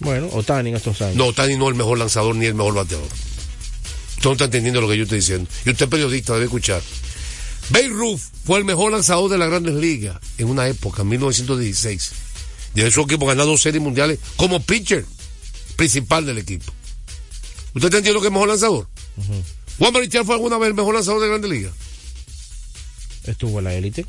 Bueno, 0.00 0.28
Otani 0.32 0.70
en 0.70 0.76
estos 0.76 1.00
años. 1.00 1.16
No, 1.16 1.26
Otani 1.26 1.56
no 1.56 1.66
es 1.66 1.70
el 1.70 1.78
mejor 1.78 1.98
lanzador 1.98 2.34
ni 2.34 2.46
el 2.46 2.54
mejor 2.54 2.74
bateador. 2.74 3.06
Usted 3.06 4.24
no 4.24 4.32
está 4.32 4.44
entendiendo 4.46 4.80
lo 4.80 4.88
que 4.88 4.96
yo 4.96 5.04
estoy 5.04 5.18
diciendo. 5.18 5.48
Y 5.64 5.70
usted 5.70 5.88
periodista, 5.88 6.34
debe 6.34 6.46
escuchar. 6.46 6.82
Babe 7.70 7.88
Ruth 7.88 8.20
fue 8.44 8.58
el 8.58 8.64
mejor 8.64 8.90
lanzador 8.92 9.30
de 9.30 9.38
las 9.38 9.48
grandes 9.48 9.74
ligas 9.74 10.18
en 10.38 10.48
una 10.48 10.66
época, 10.66 11.02
en 11.02 11.08
1916. 11.10 12.12
Y 12.74 12.80
de 12.80 12.90
su 12.90 13.02
equipo 13.02 13.26
ganó 13.26 13.46
dos 13.46 13.62
series 13.62 13.82
mundiales 13.82 14.18
como 14.36 14.60
pitcher 14.60 15.06
principal 15.76 16.26
del 16.26 16.38
equipo. 16.38 16.72
¿Usted 17.74 17.84
está 17.86 17.98
entendiendo 17.98 18.20
que 18.20 18.26
es 18.26 18.30
el 18.30 18.32
mejor 18.32 18.48
lanzador? 18.48 18.88
Juan 19.78 19.92
Marichal 19.92 20.24
fue 20.24 20.34
alguna 20.34 20.58
vez 20.58 20.68
el 20.68 20.74
mejor 20.74 20.94
lanzador 20.94 21.22
de 21.22 21.28
grandes 21.28 21.50
ligas. 21.50 21.72
Estuvo 23.24 23.58
en 23.58 23.64
la 23.64 23.74
élite. 23.74 24.06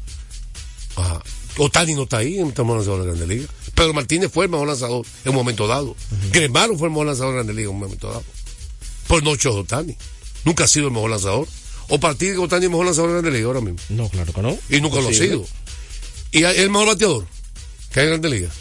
Ajá. 0.96 1.22
Otani 1.58 1.94
no 1.94 2.04
está 2.04 2.18
ahí, 2.18 2.40
en 2.40 2.48
el 2.48 2.54
mejor 2.54 2.78
lanzador 2.78 3.00
de 3.02 3.06
grandes 3.08 3.28
ligas. 3.28 3.50
Pedro 3.76 3.94
Martínez 3.94 4.32
fue 4.32 4.46
el 4.46 4.52
mejor 4.52 4.68
lanzador 4.68 5.06
en 5.24 5.30
un 5.30 5.36
momento 5.36 5.68
dado. 5.68 5.96
Gremaro 6.32 6.78
fue 6.78 6.88
el 6.88 6.92
mejor 6.92 7.08
lanzador 7.08 7.32
de 7.32 7.38
grandes 7.38 7.56
ligas 7.56 7.70
en 7.70 7.76
un 7.76 7.82
momento 7.82 8.08
dado. 8.08 8.24
Por 9.08 9.24
no 9.24 9.36
Cho 9.36 9.54
Otani. 9.54 9.96
Nunca 10.46 10.64
ha 10.66 10.68
sido 10.68 10.88
el 10.88 10.94
mejor 10.94 11.12
lanzador. 11.12 11.48
O 11.90 12.00
partir 12.00 12.34
que 12.34 12.40
Otani 12.40 12.62
es 12.62 12.66
el 12.66 12.70
mejor 12.72 12.86
lanzador 12.86 13.10
de 13.10 13.14
grandes 13.16 13.34
ligas 13.34 13.48
ahora 13.48 13.62
mismo. 13.62 13.80
No, 13.90 14.10
claro 14.10 14.34
que 14.34 14.42
no. 14.42 14.58
Y 14.70 14.82
nunca 14.82 15.00
lo 15.00 15.10
ha 15.10 15.14
sido. 15.14 15.46
Y 16.32 16.44
el 16.44 16.70
mejor 16.70 16.88
bateador 16.88 17.28
que 17.92 18.00
hay 18.00 18.06
en 18.08 18.12
grandes 18.12 18.32
ligas. 18.32 18.54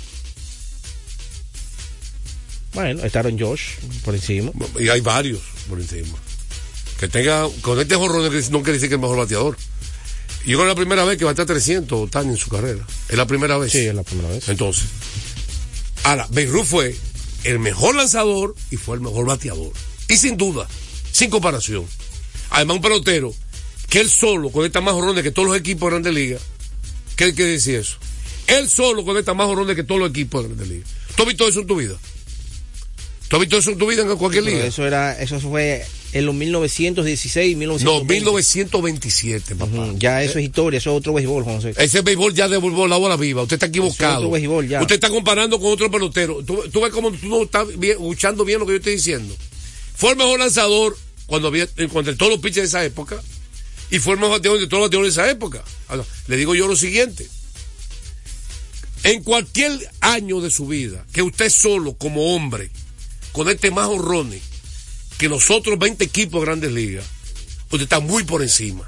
Bueno, 2.75 3.05
estaron 3.05 3.39
Josh 3.39 3.77
por 4.05 4.15
encima. 4.15 4.51
Y 4.79 4.89
hay 4.89 5.01
varios 5.01 5.41
por 5.69 5.81
encima. 5.81 6.19
Que 6.99 7.09
tenga, 7.09 7.49
con 7.61 7.81
este 7.81 7.97
jorrón 7.97 8.23
no 8.23 8.31
quiere 8.63 8.73
decir 8.75 8.89
que 8.89 8.95
es 8.95 8.99
el 8.99 8.99
mejor 9.01 9.19
bateador. 9.19 9.57
Y 10.45 10.51
yo 10.51 10.59
creo 10.59 10.59
que 10.59 10.63
es 10.65 10.69
la 10.69 10.75
primera 10.75 11.05
vez 11.05 11.19
que 11.19 11.25
va 11.25 11.31
a 11.31 11.33
estar 11.33 11.47
300 11.47 12.01
Otani 12.01 12.31
en 12.31 12.37
su 12.37 12.51
carrera. 12.51 12.85
Es 13.09 13.17
la 13.17 13.27
primera 13.27 13.59
vez. 13.59 13.73
Sí, 13.73 13.79
es 13.79 13.95
la 13.95 14.03
primera 14.03 14.29
vez. 14.29 14.49
Entonces, 14.49 14.85
ahora, 16.03 16.27
Beirut 16.31 16.65
fue 16.65 16.97
el 17.45 17.59
mejor 17.59 17.95
lanzador 17.95 18.55
y 18.71 18.77
fue 18.77 18.97
el 18.97 19.03
mejor 19.03 19.27
bateador. 19.27 19.73
Y 20.09 20.17
sin 20.17 20.37
duda, 20.37 20.67
sin 21.13 21.31
comparación. 21.31 21.87
Además, 22.51 22.77
un 22.77 22.83
pelotero 22.83 23.35
que 23.89 24.01
él 24.01 24.11
solo 24.11 24.51
conecta 24.51 24.81
más 24.81 24.95
jorrones 24.95 25.23
que 25.23 25.31
todos 25.31 25.49
los 25.49 25.57
equipos 25.57 25.87
de 25.87 25.91
Grandes 25.91 26.15
Ligas. 26.15 26.43
¿Qué 27.17 27.35
quiere 27.35 27.53
decir 27.53 27.77
eso? 27.77 27.99
Él 28.47 28.69
solo 28.69 29.05
conecta 29.05 29.35
más 29.35 29.47
jorrones 29.47 29.77
que 29.77 29.85
todos 29.85 30.01
los 30.01 30.11
equipos 30.11 30.43
de 30.43 30.49
Grandes 30.49 30.69
Ligas. 30.69 30.89
¿Tú 31.15 31.23
has 31.23 31.29
visto 31.29 31.49
eso 31.49 31.61
en 31.61 31.67
tu 31.67 31.77
vida? 31.77 31.97
¿Tú 33.29 33.37
has 33.37 33.41
visto 33.41 33.59
eso 33.59 33.71
en 33.71 33.79
tu 33.79 33.87
vida 33.87 34.03
en 34.03 34.17
cualquier 34.17 34.45
liga? 34.45 34.65
eso 34.65 34.87
era, 34.87 35.19
eso 35.19 35.41
fue 35.41 35.87
en 36.13 36.27
los 36.27 36.35
1916, 36.35 37.57
No, 37.57 37.59
1920. 37.59 38.15
1927, 38.15 39.57
papá. 39.57 39.93
Ya 39.99 40.23
eso 40.23 40.39
es 40.39 40.45
historia, 40.45 40.79
eso 40.79 40.91
es 40.91 40.97
otro 40.99 41.15
béisbol, 41.15 41.45
José. 41.45 41.75
Ese 41.79 42.03
béisbol 42.03 42.35
ya 42.35 42.49
devolvió 42.49 42.87
la 42.87 42.97
bola 42.97 43.17
viva. 43.17 43.43
Usted 43.43 43.55
está 43.55 43.67
equivocado. 43.67 44.19
otro 44.19 44.31
béisbol 44.31 44.69
ya. 44.69 44.81
Usted 44.83 44.97
está 44.97 45.09
comparando 45.09 45.59
con 45.59 45.73
otro 45.73 45.91
pelotero. 45.91 46.43
Tú, 46.45 46.63
tú 46.71 46.81
ves 46.83 46.93
como 46.93 47.11
tú 47.13 47.27
no 47.29 47.43
estás 47.45 47.67
bien- 47.79 47.93
escuchando 47.93 48.45
bien 48.45 48.59
lo 48.61 48.67
que 48.67 48.73
yo 48.73 48.77
estoy 48.79 48.95
diciendo. 48.95 49.35
Fue 49.95 50.11
el 50.11 50.17
mejor 50.17 50.39
lanzador 50.39 50.97
cuando 51.27 51.49
había, 51.49 51.67
cuando 51.91 52.15
todos 52.17 52.33
los 52.33 52.41
pitchers 52.41 52.57
de 52.73 52.79
esa 52.79 52.85
época. 52.85 53.23
Y 53.91 53.99
fue 53.99 54.15
el 54.15 54.21
mejor 54.21 54.37
bateador 54.39 54.59
de 54.61 54.67
todos 54.67 54.81
los 54.81 54.89
bateadores 54.89 55.15
de 55.15 55.23
esa 55.23 55.31
época. 55.31 55.65
Ahora, 55.89 56.05
le 56.27 56.37
digo 56.37 56.55
yo 56.55 56.67
lo 56.69 56.77
siguiente. 56.77 57.27
En 59.05 59.23
cualquier 59.23 59.73
año 60.01 60.41
de 60.41 60.51
su 60.51 60.67
vida, 60.67 61.05
que 61.13 61.23
usted 61.23 61.51
solo, 61.51 61.95
como 61.95 62.35
hombre, 62.35 62.71
conecte 63.33 63.71
más 63.71 63.89
honrones 63.89 64.41
que 65.23 65.29
los 65.29 65.51
otros 65.51 65.79
20 65.79 66.03
equipos 66.05 66.41
de 66.41 66.47
grandes 66.47 66.73
ligas, 66.73 67.05
usted 67.71 67.83
está 67.83 68.01
muy 68.01 68.25
por 68.25 68.43
encima 68.43 68.87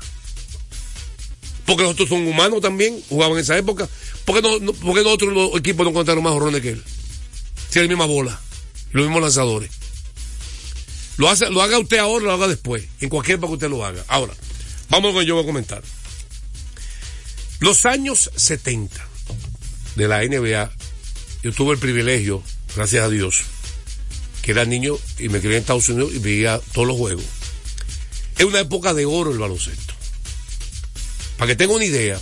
porque 1.64 1.82
los 1.84 1.92
otros 1.92 2.08
son 2.10 2.26
humanos 2.26 2.60
también, 2.60 3.00
jugaban 3.08 3.38
en 3.38 3.42
esa 3.42 3.56
época. 3.56 3.88
¿Por 4.26 4.34
qué, 4.36 4.42
no, 4.42 4.58
no- 4.60 4.72
por 4.74 4.94
qué 4.94 5.02
nosotros 5.02 5.32
los 5.32 5.56
equipos 5.58 5.86
no 5.86 5.92
contaron 5.94 6.22
más 6.22 6.32
jorrones 6.34 6.60
que 6.60 6.70
él? 6.70 6.84
Si 7.70 7.78
es 7.78 7.84
la 7.84 7.88
misma 7.88 8.04
bola, 8.04 8.38
los 8.92 9.04
mismos 9.06 9.22
lanzadores. 9.22 9.70
Lo, 11.16 11.30
hace, 11.30 11.48
lo 11.48 11.62
haga 11.62 11.78
usted 11.78 11.96
ahora, 11.98 12.24
lo 12.24 12.32
haga 12.32 12.48
después, 12.48 12.84
en 13.00 13.08
cualquier 13.08 13.36
época 13.36 13.48
que 13.52 13.54
usted 13.54 13.70
lo 13.70 13.82
haga. 13.84 14.04
Ahora, 14.08 14.34
vamos 14.90 15.12
a 15.12 15.18
lo 15.18 15.22
yo 15.22 15.36
voy 15.36 15.44
a 15.44 15.46
comentar. 15.46 15.82
Los 17.60 17.86
años 17.86 18.30
70 18.36 19.02
de 19.96 20.08
la 20.08 20.22
NBA, 20.22 20.70
yo 21.44 21.52
tuve 21.52 21.72
el 21.74 21.78
privilegio, 21.78 22.42
gracias 22.76 23.04
a 23.04 23.08
Dios, 23.08 23.36
que 24.44 24.50
era 24.52 24.64
niño 24.66 24.96
y 25.18 25.28
me 25.30 25.40
crié 25.40 25.56
en 25.56 25.60
Estados 25.62 25.88
Unidos 25.88 26.12
y 26.14 26.18
veía 26.18 26.60
todos 26.72 26.86
los 26.86 26.98
juegos. 26.98 27.24
Es 28.38 28.44
una 28.44 28.60
época 28.60 28.92
de 28.92 29.06
oro 29.06 29.32
el 29.32 29.38
baloncesto. 29.38 29.94
Para 31.38 31.48
que 31.48 31.56
tenga 31.56 31.72
una 31.74 31.84
idea, 31.84 32.20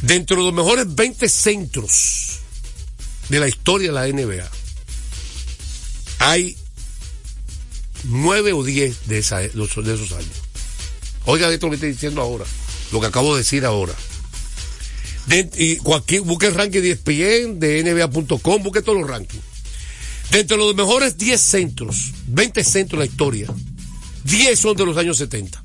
dentro 0.00 0.36
de 0.38 0.42
los 0.44 0.54
mejores 0.54 0.86
20 0.94 1.28
centros 1.28 2.38
de 3.28 3.40
la 3.40 3.48
historia 3.48 3.92
de 3.92 3.94
la 3.94 4.06
NBA, 4.08 4.48
hay 6.20 6.56
9 8.04 8.52
o 8.54 8.64
10 8.64 9.06
de, 9.06 9.18
esa- 9.18 9.38
de 9.40 9.48
esos 9.48 10.12
años. 10.12 10.32
Oiga 11.26 11.52
esto 11.52 11.68
que 11.68 11.74
estoy 11.74 11.92
diciendo 11.92 12.22
ahora, 12.22 12.44
lo 12.92 13.00
que 13.00 13.06
acabo 13.06 13.34
de 13.34 13.42
decir 13.42 13.64
ahora. 13.66 13.92
Y 15.56 15.76
cualquier, 15.76 16.22
busque 16.22 16.46
el 16.46 16.54
ranking 16.54 16.80
de 16.80 16.92
ESPN, 16.92 17.60
de 17.60 17.82
NBA.com, 17.84 18.62
busque 18.62 18.80
todos 18.82 18.98
los 18.98 19.08
rankings. 19.08 19.44
Dentro 20.30 20.56
de 20.56 20.62
los 20.64 20.74
mejores 20.76 21.18
10 21.18 21.40
centros, 21.40 22.12
20 22.28 22.62
centros 22.62 23.00
de 23.00 23.06
la 23.06 23.10
historia, 23.10 23.48
10 24.24 24.58
son 24.58 24.76
de 24.76 24.86
los 24.86 24.96
años 24.96 25.18
70. 25.18 25.62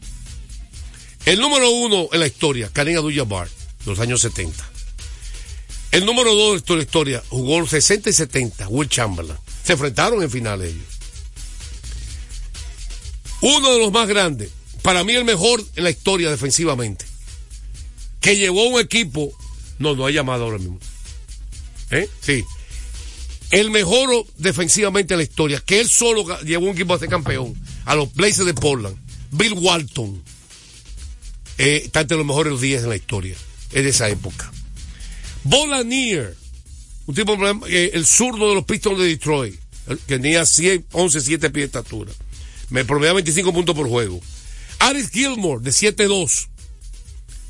El 1.25 1.39
número 1.39 1.69
uno 1.69 2.07
en 2.11 2.19
la 2.19 2.27
historia, 2.27 2.69
Karim 2.73 2.97
Abdul-Jabbar, 2.97 3.47
de 3.47 3.85
los 3.85 3.99
años 3.99 4.21
70. 4.21 4.71
El 5.91 6.05
número 6.05 6.33
dos 6.33 6.65
de 6.65 6.75
la 6.75 6.81
historia, 6.83 7.23
jugó 7.29 7.59
los 7.59 7.69
60 7.69 8.09
y 8.09 8.13
70, 8.13 8.67
Will 8.67 8.89
Chamberlain. 8.89 9.37
Se 9.63 9.73
enfrentaron 9.73 10.21
en 10.21 10.29
finales 10.29 10.73
ellos. 10.73 10.87
Uno 13.41 13.71
de 13.71 13.79
los 13.79 13.91
más 13.91 14.07
grandes, 14.07 14.49
para 14.81 15.03
mí 15.03 15.13
el 15.13 15.25
mejor 15.25 15.63
en 15.75 15.83
la 15.83 15.91
historia 15.91 16.31
defensivamente, 16.31 17.05
que 18.19 18.35
llevó 18.35 18.65
un 18.67 18.79
equipo, 18.79 19.31
no, 19.77 19.95
no 19.95 20.05
hay 20.05 20.15
llamado 20.15 20.45
ahora 20.45 20.57
mismo. 20.57 20.79
¿Eh? 21.91 22.09
Sí. 22.21 22.43
El 23.51 23.69
mejor 23.71 24.25
defensivamente 24.37 25.13
en 25.13 25.19
la 25.19 25.23
historia, 25.23 25.61
que 25.65 25.79
él 25.79 25.89
solo 25.89 26.39
llevó 26.41 26.65
un 26.65 26.73
equipo 26.73 26.93
a 26.93 26.99
ser 26.99 27.09
campeón. 27.09 27.55
a 27.85 27.95
los 27.95 28.13
Blazers 28.13 28.47
de 28.47 28.53
Portland. 28.53 28.97
Bill 29.31 29.53
Walton. 29.53 30.23
Eh, 31.57 31.83
está 31.85 32.01
entre 32.01 32.17
los 32.17 32.25
mejores 32.25 32.59
10 32.59 32.83
en 32.83 32.89
la 32.89 32.95
historia. 32.95 33.35
Es 33.71 33.83
de 33.83 33.89
esa 33.89 34.09
época. 34.09 34.51
Bolanier. 35.43 36.35
Un 37.05 37.15
tipo, 37.15 37.37
eh, 37.67 37.91
el 37.93 38.05
zurdo 38.05 38.49
de 38.49 38.55
los 38.55 38.65
Pistons 38.65 38.99
de 38.99 39.05
Detroit. 39.05 39.59
Que 40.07 40.17
tenía 40.17 40.45
100, 40.45 40.87
11, 40.91 41.21
7 41.21 41.49
pies 41.51 41.61
de 41.63 41.65
estatura. 41.65 42.11
Me 42.69 42.83
promediaba 42.85 43.15
25 43.15 43.53
puntos 43.53 43.75
por 43.75 43.87
juego. 43.87 44.19
Aris 44.79 45.09
Gilmore, 45.11 45.61
de 45.63 45.71
7-2. 45.71 46.47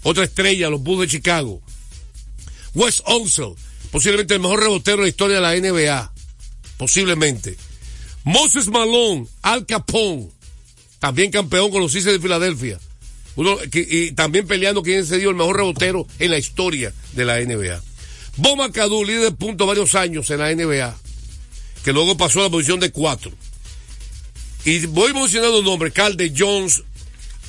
Otra 0.04 0.26
estrella, 0.26 0.70
los 0.70 0.82
Bulls 0.82 1.02
de 1.02 1.08
Chicago. 1.08 1.62
Wes 2.74 3.02
Unseld, 3.08 3.56
posiblemente 3.96 4.34
el 4.34 4.42
mejor 4.42 4.60
rebotero 4.60 4.98
de 4.98 5.04
la 5.04 5.08
historia 5.08 5.36
de 5.38 5.42
la 5.42 5.56
NBA. 5.56 6.12
Posiblemente. 6.76 7.56
Moses 8.26 8.68
Malone, 8.68 9.26
Al 9.42 9.66
Capone, 9.66 10.28
también 11.00 11.32
campeón 11.32 11.72
con 11.72 11.80
los 11.80 11.94
Sixers 11.94 12.16
de 12.16 12.20
Filadelfia. 12.20 12.78
Uno, 13.38 13.58
y 13.72 14.12
también 14.12 14.48
peleando 14.48 14.84
quién 14.84 15.06
se 15.06 15.18
dio 15.18 15.30
el 15.30 15.38
mejor 15.38 15.56
rebotero 15.56 16.06
en 16.20 16.32
la 16.32 16.38
historia 16.38 16.94
de 17.14 17.24
la 17.24 17.40
NBA. 17.40 17.82
Bo 18.36 18.58
McAdoo, 18.58 19.06
líder 19.06 19.22
de 19.22 19.32
puntos 19.32 19.66
varios 19.66 19.96
años 19.96 20.30
en 20.30 20.40
la 20.40 20.54
NBA, 20.54 20.94
que 21.86 21.94
luego 21.94 22.18
pasó 22.18 22.42
a 22.42 22.44
la 22.44 22.50
posición 22.50 22.82
de 22.82 22.92
cuatro. 22.92 23.32
Y 24.66 24.88
voy 24.88 25.14
mencionando 25.14 25.64
nombres, 25.64 25.94
Calde 25.94 26.34
Jones. 26.38 26.84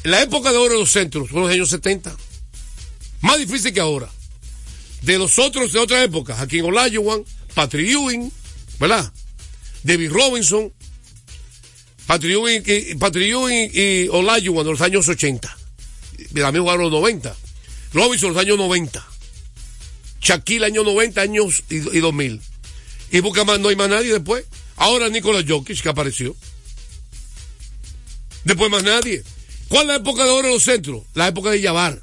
La 0.05 0.23
época 0.23 0.53
de 0.53 0.59
oro 0.59 0.75
de 0.75 0.79
los 0.79 0.93
centros 0.93 1.29
fue 1.29 1.41
los 1.41 1.51
años 1.51 1.71
70. 1.71 2.17
Más 3.23 3.37
difícil 3.37 3.75
que 3.75 3.81
ahora. 3.81 4.09
De 5.03 5.19
los 5.19 5.39
otros 5.39 5.73
de 5.73 5.79
otra 5.79 6.03
época, 6.03 6.41
Hakeem 6.41 6.65
Olajuwon, 6.65 7.25
Patrick 7.55 7.89
Ewing, 7.89 8.33
¿verdad? 8.79 9.13
David 9.83 10.11
Robinson, 10.11 10.73
Patrick 12.07 12.33
Ewing, 12.33 12.63
y, 12.67 12.95
Patrick 12.97 13.31
Ewing 13.31 13.71
y 13.73 14.09
Olajuwon 14.09 14.65
de 14.65 14.71
los 14.73 14.81
años 14.81 15.09
80. 15.09 15.57
Y 16.19 16.25
También 16.35 16.63
jugaron 16.63 16.91
los 16.91 16.93
90. 16.93 17.37
Robinson 17.93 18.33
los 18.33 18.41
años 18.41 18.59
90. 18.59 19.07
Shaquille 20.21 20.65
años 20.65 20.85
90, 20.85 21.21
años 21.21 21.63
y, 21.71 21.77
y 21.77 22.01
2000. 22.01 22.41
Y 23.13 23.21
busca 23.21 23.45
más, 23.45 23.61
no 23.61 23.69
hay 23.69 23.77
más 23.77 23.89
nadie 23.89 24.13
después. 24.13 24.45
Ahora 24.77 25.09
Nicolás 25.09 25.45
Jokic 25.47 25.81
que 25.81 25.89
apareció. 25.89 26.37
Después 28.45 28.71
más 28.71 28.83
nadie. 28.83 29.23
¿Cuál 29.69 29.83
es 29.83 29.89
la 29.89 29.97
época 29.97 30.25
de 30.25 30.31
oro 30.31 30.49
de 30.49 30.55
los 30.55 30.63
centros? 30.63 31.03
La 31.15 31.29
época 31.29 31.51
de 31.51 31.61
Yavar, 31.61 32.03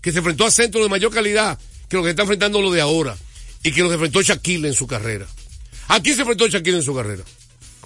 que 0.00 0.12
se 0.12 0.18
enfrentó 0.18 0.44
a 0.44 0.50
centros 0.50 0.84
de 0.84 0.90
mayor 0.90 1.12
calidad 1.12 1.58
que 1.92 1.98
los 1.98 2.06
que 2.06 2.10
está 2.10 2.22
enfrentando 2.22 2.62
lo 2.62 2.70
de 2.70 2.80
ahora. 2.80 3.18
Y 3.62 3.70
que 3.70 3.82
los 3.82 3.92
enfrentó 3.92 4.22
Shaquille 4.22 4.66
en 4.66 4.72
su 4.72 4.86
carrera. 4.86 5.26
¿A 5.88 6.00
quién 6.00 6.14
se 6.14 6.22
enfrentó 6.22 6.48
Shaquille 6.48 6.78
en 6.78 6.82
su 6.82 6.94
carrera? 6.94 7.22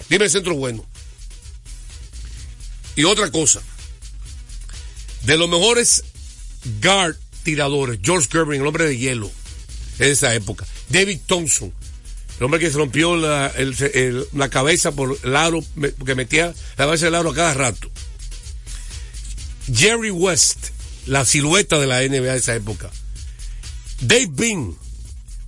Dime 0.09 0.23
el 0.23 0.31
centro 0.31 0.55
bueno. 0.55 0.85
Y 2.95 3.03
otra 3.03 3.29
cosa. 3.31 3.61
De 5.23 5.35
los 5.35 5.49
mejores 5.49 6.05
guard 6.81 7.17
tiradores, 7.43 7.99
George 8.01 8.29
Gervin, 8.31 8.61
el 8.61 8.67
hombre 8.67 8.85
de 8.85 8.97
hielo, 8.97 9.29
en 9.99 10.09
esa 10.09 10.33
época. 10.33 10.65
David 10.87 11.19
Thompson, 11.25 11.73
el 12.39 12.45
hombre 12.45 12.61
que 12.61 12.71
se 12.71 12.77
rompió 12.77 13.17
la, 13.17 13.51
cabeza 14.49 14.93
por 14.93 15.19
el 15.21 15.35
aro, 15.35 15.65
que 16.05 16.15
metía 16.15 16.47
la 16.77 16.85
cabeza 16.85 17.05
del 17.05 17.15
aro 17.15 17.31
a 17.31 17.35
cada 17.35 17.53
rato. 17.53 17.91
Jerry 19.73 20.11
West, 20.11 20.69
la 21.07 21.25
silueta 21.25 21.77
de 21.77 21.87
la 21.87 21.99
NBA 21.99 22.31
de 22.31 22.37
esa 22.37 22.55
época. 22.55 22.89
Dave 24.01 24.29
Bean, 24.29 24.75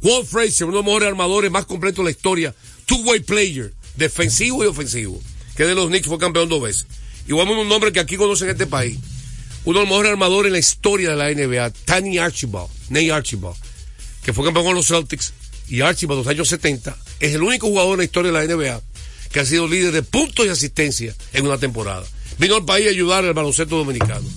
Walt 0.02 0.28
Frazier, 0.28 0.66
uno 0.66 0.78
de 0.78 0.84
los 0.84 0.86
mejores 0.86 1.10
armadores 1.10 1.52
más 1.52 1.66
completos 1.66 1.98
de 1.98 2.06
la 2.06 2.12
historia, 2.12 2.56
two-way 2.86 3.20
player, 3.20 3.74
defensivo 3.96 4.64
y 4.64 4.68
ofensivo, 4.68 5.22
que 5.56 5.66
de 5.66 5.76
los 5.76 5.88
Knicks 5.88 6.08
fue 6.08 6.18
campeón 6.18 6.50
dos 6.50 6.62
veces. 6.62 6.88
Igual 7.28 7.50
un 7.50 7.70
nombre 7.70 7.92
que 7.92 8.00
aquí 8.00 8.16
conocen 8.16 8.48
en 8.48 8.54
este 8.54 8.66
país. 8.66 8.98
Uno 9.66 9.80
de 9.80 9.86
los 9.86 9.90
mejores 9.90 10.12
armadores 10.12 10.48
en 10.48 10.54
la 10.54 10.60
historia 10.60 11.10
de 11.12 11.16
la 11.16 11.30
NBA, 11.30 11.70
Tany 11.86 12.18
Archibald, 12.18 12.70
Nate 12.90 13.12
Archibald, 13.12 13.58
que 14.24 14.34
fue 14.34 14.46
campeón 14.46 14.66
con 14.66 14.76
los 14.76 14.88
Celtics, 14.88 15.34
y 15.68 15.82
Archibald 15.82 16.20
en 16.20 16.26
los 16.26 16.32
años 16.32 16.50
70, 16.50 16.98
es 17.20 17.36
el 17.36 17.44
único 17.44 17.68
jugador 17.68 17.94
en 17.94 17.98
la 18.00 18.04
historia 18.06 18.32
de 18.32 18.48
la 18.48 18.56
NBA 18.56 18.82
que 19.32 19.40
ha 19.42 19.46
sido 19.46 19.68
líder 19.68 19.92
de 19.92 20.02
puntos 20.02 20.46
y 20.46 20.50
asistencia 20.50 21.16
en 21.34 21.46
una 21.46 21.60
temporada. 21.60 22.04
Vino 22.40 22.56
al 22.56 22.66
país 22.66 22.88
a 22.88 22.90
ayudar 22.90 23.24
al 23.26 23.34
baloncesto 23.34 23.78
dominicano. 23.78 24.28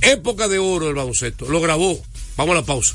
Época 0.00 0.46
de 0.48 0.58
oro 0.58 0.86
del 0.86 0.94
baloncesto. 0.94 1.48
Lo 1.48 1.60
grabó. 1.60 2.00
Vamos 2.36 2.52
a 2.52 2.60
la 2.60 2.64
pausa. 2.64 2.94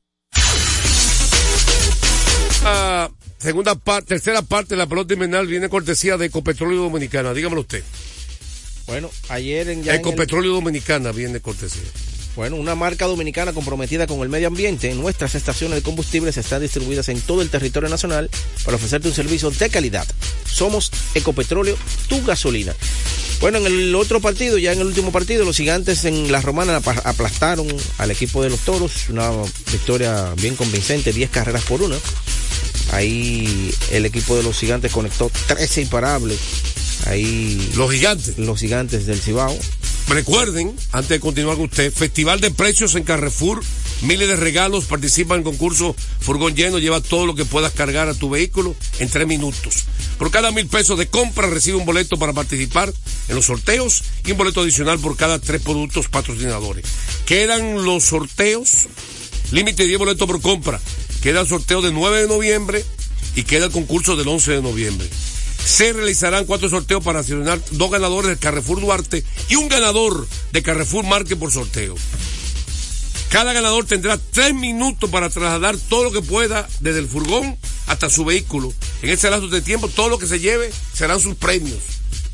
Segunda 3.39 3.73
parte, 3.75 4.09
tercera 4.09 4.41
parte 4.43 4.75
de 4.75 4.77
la 4.77 4.85
pelota 4.87 5.13
invernal 5.13 5.47
viene 5.47 5.67
cortesía 5.69 6.17
de 6.17 6.27
Ecopetróleo 6.27 6.83
Dominicana. 6.83 7.33
Dígamelo 7.33 7.61
usted. 7.61 7.83
Bueno, 8.85 9.09
ayer 9.29 9.69
en 9.69 9.83
ya 9.83 9.93
en 9.93 10.01
el- 10.01 10.01
Ecopetróleo 10.01 10.53
Dominicana 10.53 11.11
viene 11.11 11.39
cortesía. 11.39 11.81
Bueno, 12.35 12.55
una 12.55 12.75
marca 12.75 13.07
dominicana 13.07 13.51
comprometida 13.51 14.07
con 14.07 14.21
el 14.21 14.29
medio 14.29 14.47
ambiente. 14.47 14.93
Nuestras 14.95 15.35
estaciones 15.35 15.75
de 15.75 15.81
combustibles 15.81 16.37
están 16.37 16.61
distribuidas 16.61 17.09
en 17.09 17.19
todo 17.21 17.41
el 17.41 17.49
territorio 17.49 17.89
nacional 17.89 18.29
para 18.63 18.77
ofrecerte 18.77 19.09
un 19.09 19.13
servicio 19.13 19.51
de 19.51 19.69
calidad. 19.69 20.07
Somos 20.45 20.91
Ecopetróleo, 21.13 21.77
tu 22.07 22.23
gasolina. 22.23 22.73
Bueno, 23.41 23.57
en 23.57 23.65
el 23.65 23.95
otro 23.95 24.21
partido, 24.21 24.57
ya 24.57 24.71
en 24.71 24.79
el 24.79 24.87
último 24.87 25.11
partido, 25.11 25.43
los 25.43 25.57
gigantes 25.57 26.05
en 26.05 26.31
la 26.31 26.41
romana 26.41 26.77
aplastaron 27.03 27.67
al 27.97 28.11
equipo 28.11 28.43
de 28.43 28.51
los 28.51 28.59
toros. 28.59 29.09
Una 29.09 29.31
victoria 29.71 30.33
bien 30.37 30.55
convincente, 30.55 31.11
10 31.11 31.29
carreras 31.31 31.63
por 31.63 31.81
una. 31.81 31.97
Ahí 32.91 33.73
el 33.91 34.05
equipo 34.05 34.37
de 34.37 34.43
los 34.43 34.57
gigantes 34.57 34.91
conectó 34.91 35.31
13 35.47 35.81
imparables. 35.81 36.37
Ahí. 37.07 37.71
Los 37.75 37.91
gigantes. 37.91 38.37
Los 38.37 38.59
gigantes 38.59 39.05
del 39.05 39.19
Cibao. 39.19 39.57
Recuerden, 40.07 40.75
antes 40.91 41.09
de 41.09 41.19
continuar 41.21 41.55
con 41.55 41.65
usted, 41.65 41.93
Festival 41.93 42.41
de 42.41 42.51
Precios 42.51 42.95
en 42.95 43.03
Carrefour, 43.03 43.63
miles 44.01 44.27
de 44.27 44.35
regalos, 44.35 44.85
participa 44.85 45.35
en 45.35 45.43
concurso 45.43 45.95
Furgón 46.19 46.53
Lleno, 46.53 46.79
lleva 46.79 46.99
todo 46.99 47.25
lo 47.25 47.33
que 47.33 47.45
puedas 47.45 47.71
cargar 47.71 48.09
a 48.09 48.13
tu 48.13 48.29
vehículo 48.29 48.75
en 48.99 49.09
tres 49.09 49.25
minutos. 49.25 49.85
Por 50.17 50.29
cada 50.29 50.51
mil 50.51 50.67
pesos 50.67 50.99
de 50.99 51.07
compra 51.07 51.47
recibe 51.47 51.77
un 51.77 51.85
boleto 51.85 52.17
para 52.17 52.33
participar 52.33 52.93
en 53.29 53.35
los 53.35 53.45
sorteos 53.45 54.03
y 54.25 54.31
un 54.31 54.37
boleto 54.37 54.61
adicional 54.61 54.99
por 54.99 55.15
cada 55.15 55.39
tres 55.39 55.61
productos 55.61 56.09
patrocinadores. 56.09 56.85
Quedan 57.25 57.85
los 57.85 58.03
sorteos, 58.03 58.87
límite 59.51 59.83
de 59.83 59.89
10 59.89 59.99
boletos 59.99 60.27
por 60.27 60.41
compra. 60.41 60.81
Queda 61.21 61.39
el 61.39 61.47
sorteo 61.47 61.81
del 61.81 61.93
9 61.93 62.23
de 62.23 62.27
noviembre 62.27 62.83
y 63.35 63.43
queda 63.43 63.67
el 63.67 63.71
concurso 63.71 64.17
del 64.17 64.27
11 64.27 64.51
de 64.51 64.61
noviembre. 64.61 65.07
Se 65.65 65.93
realizarán 65.93 66.45
cuatro 66.45 66.69
sorteos 66.69 67.03
para 67.03 67.23
seleccionar 67.23 67.61
dos 67.71 67.91
ganadores 67.91 68.29
del 68.29 68.39
Carrefour 68.39 68.81
Duarte 68.81 69.23
y 69.49 69.55
un 69.55 69.69
ganador 69.69 70.27
de 70.51 70.63
Carrefour 70.63 71.05
Marque 71.05 71.35
por 71.35 71.51
sorteo. 71.51 71.95
Cada 73.29 73.53
ganador 73.53 73.85
tendrá 73.85 74.17
tres 74.17 74.53
minutos 74.53 75.09
para 75.09 75.29
trasladar 75.29 75.77
todo 75.77 76.03
lo 76.03 76.11
que 76.11 76.21
pueda 76.21 76.67
desde 76.81 76.99
el 76.99 77.07
furgón 77.07 77.57
hasta 77.87 78.09
su 78.09 78.25
vehículo. 78.25 78.73
En 79.01 79.09
ese 79.09 79.29
lapso 79.29 79.47
de 79.47 79.61
tiempo, 79.61 79.87
todo 79.87 80.09
lo 80.09 80.19
que 80.19 80.27
se 80.27 80.41
lleve 80.41 80.69
serán 80.93 81.21
sus 81.21 81.35
premios. 81.35 81.79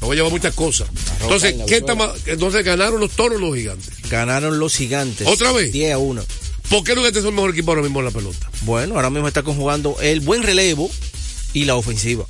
Me 0.01 0.07
voy 0.07 0.15
a 0.15 0.17
llevar 0.17 0.31
muchas 0.31 0.55
cosas. 0.55 0.87
Entonces, 1.21 1.55
¿qué 1.67 1.83
entonces 2.25 2.65
ganaron 2.65 2.99
los 2.99 3.11
toros 3.11 3.39
los 3.39 3.55
gigantes. 3.55 4.09
Ganaron 4.09 4.57
los 4.57 4.75
gigantes. 4.75 5.27
¿Otra 5.27 5.51
vez? 5.51 5.71
10 5.71 5.93
a 5.93 5.97
1. 5.99 6.23
¿Por 6.69 6.83
qué 6.83 6.95
los 6.95 7.03
gigantes 7.03 7.21
son 7.21 7.29
el 7.29 7.35
mejor 7.35 7.51
equipo 7.51 7.71
ahora 7.71 7.83
mismo 7.83 7.99
en 7.99 8.05
la 8.05 8.11
pelota? 8.11 8.49
Bueno, 8.61 8.95
ahora 8.95 9.11
mismo 9.11 9.27
está 9.27 9.43
conjugando 9.43 9.97
el 10.01 10.21
buen 10.21 10.41
relevo 10.41 10.89
y 11.53 11.65
la 11.65 11.75
ofensiva. 11.75 12.25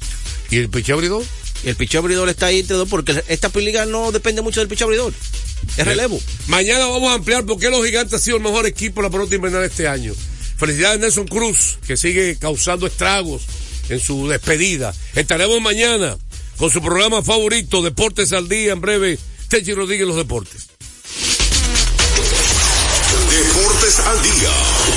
¿Y 0.49 0.57
el 0.57 0.69
picheo 0.69 0.95
abridor? 0.95 1.23
Y 1.63 1.69
el 1.69 1.75
picheo 1.75 2.01
abridor 2.01 2.29
está 2.29 2.47
ahí 2.47 2.59
entre 2.59 2.75
dos 2.75 2.87
porque 2.87 3.23
esta 3.27 3.49
liga 3.55 3.85
no 3.85 4.11
depende 4.11 4.41
mucho 4.41 4.59
del 4.59 4.69
picheo 4.69 4.87
abridor. 4.87 5.13
Es 5.75 5.85
relevo. 5.85 6.19
Mañana 6.47 6.85
vamos 6.85 7.11
a 7.11 7.15
ampliar 7.15 7.45
por 7.45 7.59
qué 7.59 7.69
los 7.69 7.85
gigantes 7.85 8.13
han 8.13 8.19
sido 8.19 8.37
el 8.37 8.43
mejor 8.43 8.65
equipo 8.65 9.01
de 9.01 9.07
la 9.07 9.11
pelota 9.11 9.35
invernal 9.35 9.63
este 9.63 9.87
año. 9.87 10.13
Felicidades 10.57 10.97
a 10.97 11.01
Nelson 11.01 11.27
Cruz, 11.27 11.77
que 11.85 11.97
sigue 11.97 12.37
causando 12.37 12.87
estragos 12.87 13.43
en 13.89 13.99
su 13.99 14.27
despedida. 14.27 14.93
Estaremos 15.15 15.61
mañana 15.61 16.17
con 16.57 16.71
su 16.71 16.81
programa 16.81 17.21
favorito, 17.23 17.81
Deportes 17.81 18.33
al 18.33 18.49
Día, 18.49 18.73
en 18.73 18.81
breve, 18.81 19.19
Techi 19.49 19.73
Rodríguez, 19.73 20.07
los 20.07 20.15
deportes. 20.15 20.67
Deportes 23.29 23.99
al 23.99 24.23
día. 24.23 24.96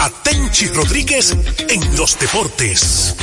a 0.00 0.10
Tenchi 0.22 0.66
Rodríguez 0.68 1.34
en 1.68 1.96
los 1.96 2.18
deportes. 2.18 3.14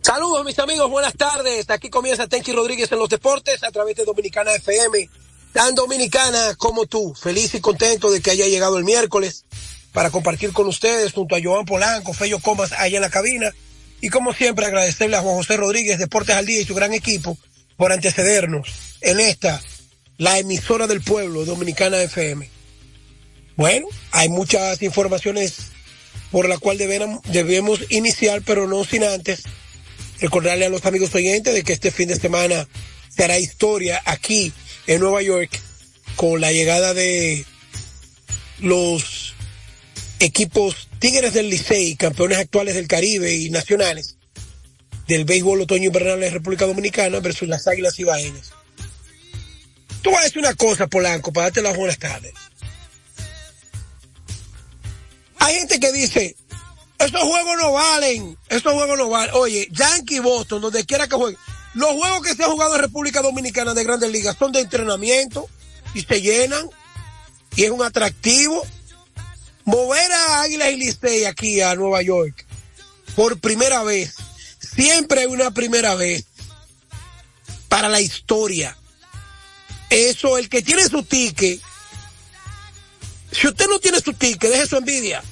Saludos 0.00 0.44
mis 0.44 0.58
amigos, 0.58 0.90
buenas 0.90 1.14
tardes. 1.14 1.68
Aquí 1.70 1.90
comienza 1.90 2.26
Tenchi 2.26 2.52
Rodríguez 2.52 2.90
en 2.92 2.98
los 2.98 3.08
deportes 3.08 3.62
a 3.62 3.70
través 3.70 3.96
de 3.96 4.04
Dominicana 4.04 4.52
FM. 4.54 5.08
Tan 5.52 5.74
dominicana 5.74 6.54
como 6.56 6.86
tú, 6.86 7.14
feliz 7.14 7.54
y 7.54 7.60
contento 7.60 8.10
de 8.10 8.20
que 8.20 8.30
haya 8.30 8.46
llegado 8.46 8.78
el 8.78 8.84
miércoles 8.84 9.44
para 9.92 10.10
compartir 10.10 10.52
con 10.52 10.66
ustedes 10.66 11.12
junto 11.12 11.36
a 11.36 11.40
Joan 11.42 11.64
Polanco, 11.64 12.12
Fello 12.12 12.38
Comas 12.40 12.72
allá 12.72 12.96
en 12.96 13.02
la 13.02 13.10
cabina. 13.10 13.50
Y 14.00 14.08
como 14.08 14.32
siempre 14.32 14.66
agradecerle 14.66 15.16
a 15.16 15.22
Juan 15.22 15.36
José 15.36 15.56
Rodríguez, 15.56 15.98
Deportes 15.98 16.34
al 16.34 16.46
Día 16.46 16.60
y 16.60 16.64
su 16.64 16.74
gran 16.74 16.92
equipo 16.92 17.36
por 17.76 17.92
antecedernos 17.92 18.68
en 19.00 19.20
esta, 19.20 19.60
la 20.18 20.38
emisora 20.38 20.86
del 20.86 21.02
pueblo, 21.02 21.44
Dominicana 21.44 22.02
FM. 22.02 22.53
Bueno, 23.56 23.86
hay 24.10 24.28
muchas 24.28 24.82
informaciones 24.82 25.54
por 26.30 26.48
la 26.48 26.58
cual 26.58 26.78
debemos 26.78 27.80
iniciar, 27.90 28.42
pero 28.44 28.66
no 28.66 28.84
sin 28.84 29.04
antes 29.04 29.44
recordarle 30.20 30.66
a 30.66 30.70
los 30.70 30.84
amigos 30.86 31.14
oyentes 31.14 31.54
de 31.54 31.62
que 31.62 31.72
este 31.72 31.90
fin 31.90 32.08
de 32.08 32.18
semana 32.18 32.66
se 33.08 33.24
hará 33.24 33.38
historia 33.38 34.02
aquí 34.04 34.52
en 34.86 35.00
Nueva 35.00 35.22
York 35.22 35.50
con 36.16 36.40
la 36.40 36.52
llegada 36.52 36.94
de 36.94 37.44
los 38.58 39.34
equipos 40.18 40.88
Tigres 40.98 41.34
del 41.34 41.50
Licey, 41.50 41.96
campeones 41.96 42.38
actuales 42.38 42.74
del 42.74 42.88
Caribe 42.88 43.34
y 43.34 43.50
nacionales 43.50 44.16
del 45.06 45.24
béisbol 45.24 45.60
otoño 45.60 45.86
invernal 45.86 46.20
de 46.20 46.30
República 46.30 46.66
Dominicana 46.66 47.20
versus 47.20 47.48
las 47.48 47.66
Águilas 47.68 47.98
Ibaeñas. 47.98 48.52
Tú 50.02 50.10
vas 50.10 50.20
a 50.20 50.24
decir 50.24 50.38
una 50.38 50.54
cosa, 50.54 50.86
Polanco, 50.86 51.32
para 51.32 51.46
darte 51.46 51.62
las 51.62 51.76
buenas 51.76 51.98
tardes. 51.98 52.32
Hay 55.38 55.54
gente 55.56 55.80
que 55.80 55.92
dice, 55.92 56.36
estos 56.98 57.22
juegos 57.22 57.56
no 57.58 57.72
valen, 57.72 58.38
estos 58.48 58.72
juegos 58.72 58.98
no 58.98 59.08
valen. 59.08 59.34
Oye, 59.34 59.68
Yankee 59.70 60.20
Boston, 60.20 60.62
donde 60.62 60.84
quiera 60.84 61.08
que 61.08 61.16
jueguen, 61.16 61.38
los 61.74 61.90
juegos 61.92 62.22
que 62.22 62.34
se 62.34 62.44
han 62.44 62.50
jugado 62.50 62.76
en 62.76 62.82
República 62.82 63.20
Dominicana 63.20 63.74
de 63.74 63.84
grandes 63.84 64.10
ligas 64.10 64.36
son 64.38 64.52
de 64.52 64.60
entrenamiento 64.60 65.48
y 65.92 66.02
se 66.02 66.20
llenan 66.22 66.68
y 67.56 67.64
es 67.64 67.70
un 67.70 67.82
atractivo. 67.82 68.64
Mover 69.64 70.12
a 70.12 70.42
Águilas 70.42 70.72
y 70.72 70.76
Licey 70.76 71.24
aquí 71.24 71.60
a 71.60 71.74
Nueva 71.74 72.02
York 72.02 72.46
por 73.14 73.38
primera 73.38 73.82
vez, 73.82 74.14
siempre 74.58 75.20
hay 75.20 75.26
una 75.26 75.52
primera 75.52 75.94
vez 75.94 76.24
para 77.68 77.88
la 77.88 78.00
historia. 78.00 78.76
Eso, 79.90 80.38
el 80.38 80.48
que 80.48 80.62
tiene 80.62 80.88
su 80.88 81.02
ticket, 81.04 81.60
si 83.34 83.48
usted 83.48 83.66
no 83.68 83.78
tiene 83.78 84.00
su 84.00 84.12
ticket, 84.12 84.50
deje 84.50 84.66
su 84.66 84.76
envidia. 84.76 85.22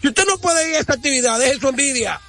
Si 0.00 0.08
usted 0.08 0.24
no 0.26 0.38
puede 0.38 0.70
ir 0.70 0.76
a 0.76 0.80
esta 0.80 0.94
actividad, 0.94 1.38
deje 1.38 1.60
su 1.60 1.68
envidia. 1.68 2.20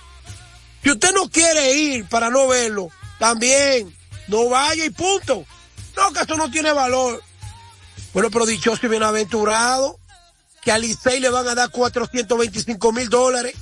Si 0.84 0.92
usted 0.92 1.12
no 1.14 1.30
quiere 1.30 1.74
ir 1.74 2.06
para 2.06 2.30
no 2.30 2.48
verlo, 2.48 2.90
también 3.20 3.96
no 4.28 4.50
vaya 4.50 4.86
y 4.86 4.90
punto. 4.90 5.46
No, 5.96 6.14
que 6.14 6.22
eso 6.22 6.36
no 6.36 6.52
tiene 6.52 6.72
valor. 6.72 7.24
Bueno, 8.14 8.30
pero 8.32 8.46
dichoso 8.46 8.86
y 8.86 8.90
bienaventurado, 8.90 10.00
que 10.62 10.72
a 10.72 10.78
Licey 10.78 11.20
le 11.20 11.30
van 11.30 11.48
a 11.48 11.56
dar 11.56 11.72
425 11.72 12.92
mil 12.92 13.10
dólares 13.10 13.56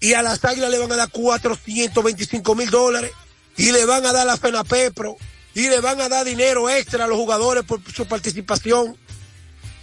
y 0.00 0.14
a 0.14 0.22
las 0.22 0.44
águilas 0.44 0.70
le 0.70 0.78
van 0.78 0.92
a 0.92 0.96
dar 0.96 1.10
425 1.10 2.54
mil 2.54 2.70
dólares 2.70 3.12
y 3.56 3.72
le 3.72 3.84
van 3.84 4.06
a 4.06 4.12
dar 4.12 4.26
la 4.26 4.36
FENAPEPRO 4.36 5.16
y 5.54 5.68
le 5.68 5.80
van 5.80 6.00
a 6.00 6.08
dar 6.08 6.24
dinero 6.24 6.70
extra 6.70 7.04
a 7.04 7.08
los 7.08 7.16
jugadores 7.16 7.64
por 7.64 7.80
su 7.92 8.06
participación. 8.06 8.96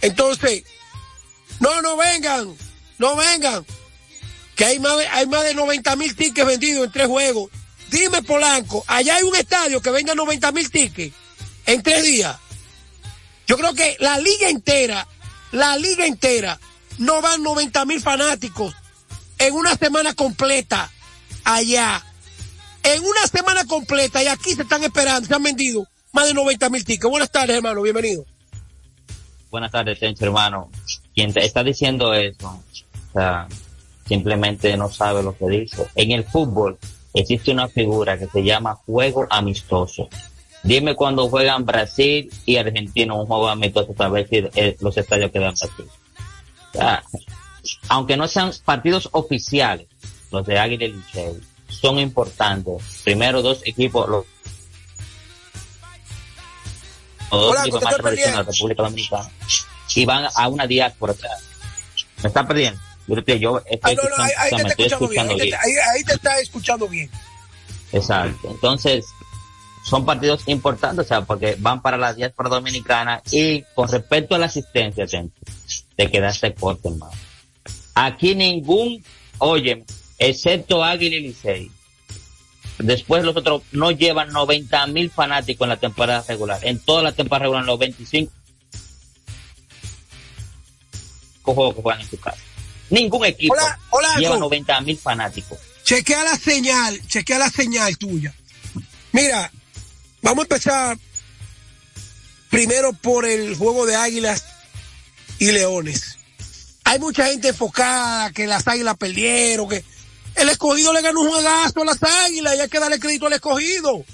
Entonces, 0.00 0.64
no, 1.60 1.80
no 1.82 1.96
vengan, 1.96 2.54
no 2.98 3.16
vengan, 3.16 3.64
que 4.54 4.64
hay 4.64 4.78
más, 4.78 4.96
de- 4.98 5.08
hay 5.08 5.26
más 5.26 5.44
de 5.44 5.54
90 5.54 5.96
mil 5.96 6.14
tickets 6.14 6.46
vendidos 6.46 6.84
en 6.86 6.92
tres 6.92 7.06
juegos. 7.06 7.50
Dime, 7.90 8.22
Polanco, 8.22 8.84
allá 8.86 9.16
hay 9.16 9.22
un 9.22 9.36
estadio 9.36 9.80
que 9.80 9.90
venda 9.90 10.14
90 10.14 10.52
mil 10.52 10.70
tickets 10.70 11.14
en 11.66 11.82
tres 11.82 12.02
días. 12.04 12.36
Yo 13.46 13.56
creo 13.56 13.74
que 13.74 13.96
la 14.00 14.18
liga 14.18 14.48
entera, 14.48 15.06
la 15.52 15.76
liga 15.76 16.04
entera, 16.06 16.58
no 16.98 17.20
van 17.22 17.42
90 17.42 17.84
mil 17.84 18.00
fanáticos 18.00 18.74
en 19.38 19.54
una 19.54 19.76
semana 19.76 20.14
completa 20.14 20.90
allá. 21.44 22.04
En 22.82 23.02
una 23.04 23.26
semana 23.26 23.64
completa 23.64 24.22
y 24.22 24.26
aquí 24.28 24.54
se 24.54 24.62
están 24.62 24.82
esperando, 24.84 25.26
se 25.28 25.34
han 25.34 25.42
vendido 25.42 25.86
más 26.12 26.26
de 26.26 26.34
90 26.34 26.68
mil 26.70 26.84
tickets. 26.84 27.10
Buenas 27.10 27.30
tardes, 27.30 27.56
hermano, 27.56 27.82
bienvenido. 27.82 28.24
Buenas 29.50 29.70
tardes, 29.70 29.98
Tencho, 29.98 30.24
hermano. 30.24 30.70
Quien 31.14 31.32
te 31.32 31.44
está 31.44 31.62
diciendo 31.62 32.12
eso, 32.12 32.62
simplemente 34.06 34.76
no 34.76 34.88
sabe 34.88 35.22
lo 35.22 35.36
que 35.36 35.46
dice. 35.48 35.86
En 35.94 36.12
el 36.12 36.24
fútbol 36.24 36.78
existe 37.14 37.52
una 37.52 37.68
figura 37.68 38.18
que 38.18 38.26
se 38.26 38.42
llama 38.42 38.74
juego 38.74 39.26
amistoso. 39.30 40.08
Dime 40.62 40.94
cuando 40.94 41.28
juegan 41.28 41.64
Brasil 41.64 42.30
y 42.44 42.56
Argentina 42.56 43.14
un 43.14 43.26
juego 43.26 43.48
amistoso 43.48 43.92
para 43.92 44.10
ver 44.10 44.28
si 44.28 44.36
eh, 44.54 44.76
los 44.80 44.96
estadios 44.96 45.30
quedan 45.30 45.54
vacíos. 45.54 45.88
Aunque 47.88 48.16
no 48.16 48.28
sean 48.28 48.52
partidos 48.64 49.08
oficiales, 49.12 49.86
los 50.30 50.44
de 50.44 50.58
Águila 50.58 50.84
y 50.86 50.92
Licey 50.92 51.40
son 51.68 51.98
importantes. 51.98 53.00
Primero 53.04 53.42
dos 53.42 53.62
equipos, 53.64 54.08
los, 54.08 54.24
los 57.30 57.70
dos 57.70 57.80
te 57.80 57.84
más 57.84 57.94
estoy 57.94 58.16
de 58.16 58.36
la 58.36 58.42
República 58.42 58.82
Dominicana 58.82 59.30
y 59.94 60.04
van 60.04 60.28
a 60.34 60.48
una 60.48 60.66
diáspora. 60.66 61.12
O 61.12 61.16
me 62.22 62.28
está 62.28 62.46
perdiendo. 62.46 62.80
Yo, 63.08 63.14
yo 63.36 63.56
Ah, 63.58 63.62
estoy 63.70 63.94
no, 63.96 64.02
no, 64.16 64.22
ahí, 64.24 64.30
ahí 64.38 64.50
te 64.50 64.56
está 64.56 64.68
estoy 64.68 64.86
escuchando 64.86 65.08
bien. 65.08 65.22
escuchando 65.22 65.32
Ahí 65.32 65.38
te, 65.38 65.44
bien. 65.44 65.58
ahí- 65.62 65.96
ahí 65.96 66.04
te 66.04 66.12
está 66.14 66.38
escuchando 66.40 66.88
bien. 66.88 67.10
Exacto. 67.92 68.50
Entonces, 68.50 69.06
son 69.84 70.04
partidos 70.04 70.42
importantes, 70.46 71.04
o 71.06 71.08
sea, 71.08 71.20
porque 71.22 71.56
van 71.58 71.80
para 71.82 71.96
la 71.96 72.12
diáspora 72.14 72.48
dominicana 72.48 73.22
y 73.30 73.62
con 73.74 73.88
respecto 73.88 74.34
a 74.34 74.38
la 74.38 74.46
asistencia, 74.46 75.06
te 75.94 76.10
quedaste 76.10 76.54
corto, 76.54 76.88
hermano. 76.90 77.12
Aquí 77.94 78.34
ningún, 78.34 79.04
oye, 79.38 79.84
excepto 80.18 80.82
Águila 80.82 81.16
y 81.16 81.20
Licey. 81.20 81.70
Después 82.78 83.24
los 83.24 83.36
otros 83.36 83.62
no 83.72 83.90
llevan 83.90 84.32
90 84.32 84.86
mil 84.88 85.10
fanáticos 85.10 85.64
en 85.64 85.70
la 85.70 85.76
temporada 85.78 86.24
regular. 86.28 86.60
En 86.62 86.78
toda 86.78 87.02
la 87.02 87.12
temporada 87.12 87.44
regular, 87.44 87.64
los 87.64 87.78
25 87.78 88.30
juegos 91.42 91.74
que 91.74 91.82
juegan 91.82 92.00
en 92.02 92.10
su 92.10 92.20
casa. 92.20 92.38
Ningún 92.90 93.24
equipo 93.24 93.54
Hola, 93.54 93.78
hola, 93.90 94.08
lleva 94.18 94.34
Alco. 94.34 94.46
90 94.46 94.80
mil 94.82 94.98
fanáticos. 94.98 95.58
Chequea 95.84 96.24
la 96.24 96.36
señal, 96.36 97.00
chequea 97.06 97.38
la 97.38 97.50
señal 97.50 97.96
tuya. 97.96 98.34
Mira, 99.12 99.50
vamos 100.22 100.40
a 100.40 100.42
empezar 100.42 100.98
primero 102.50 102.92
por 102.92 103.24
el 103.24 103.56
juego 103.56 103.86
de 103.86 103.96
águilas 103.96 104.44
y 105.38 105.52
leones. 105.52 106.18
Hay 106.84 106.98
mucha 106.98 107.26
gente 107.26 107.48
enfocada 107.48 108.30
que 108.32 108.46
las 108.46 108.68
águilas 108.68 108.96
perdieron, 108.96 109.68
que 109.68 109.84
el 110.36 110.48
escogido 110.48 110.92
le 110.92 111.02
ganó 111.02 111.20
un 111.20 111.28
juegazo 111.28 111.82
a 111.82 111.84
las 111.84 112.02
águilas 112.02 112.56
y 112.56 112.60
hay 112.60 112.68
que 112.68 112.78
darle 112.78 113.00
crédito 113.00 113.26
al 113.26 113.32
escogido. 113.32 114.04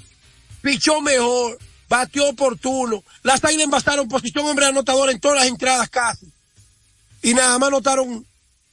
Pichó 0.61 1.01
mejor, 1.01 1.59
batió 1.89 2.29
oportuno. 2.29 3.03
Las 3.23 3.43
águilas 3.43 3.65
envasaron 3.65 4.07
posición 4.07 4.45
hombre 4.45 4.65
anotador 4.65 5.09
en 5.09 5.19
todas 5.19 5.39
las 5.39 5.47
entradas 5.47 5.89
casi. 5.89 6.31
Y 7.21 7.33
nada 7.33 7.59
más 7.59 7.67
anotaron 7.67 8.25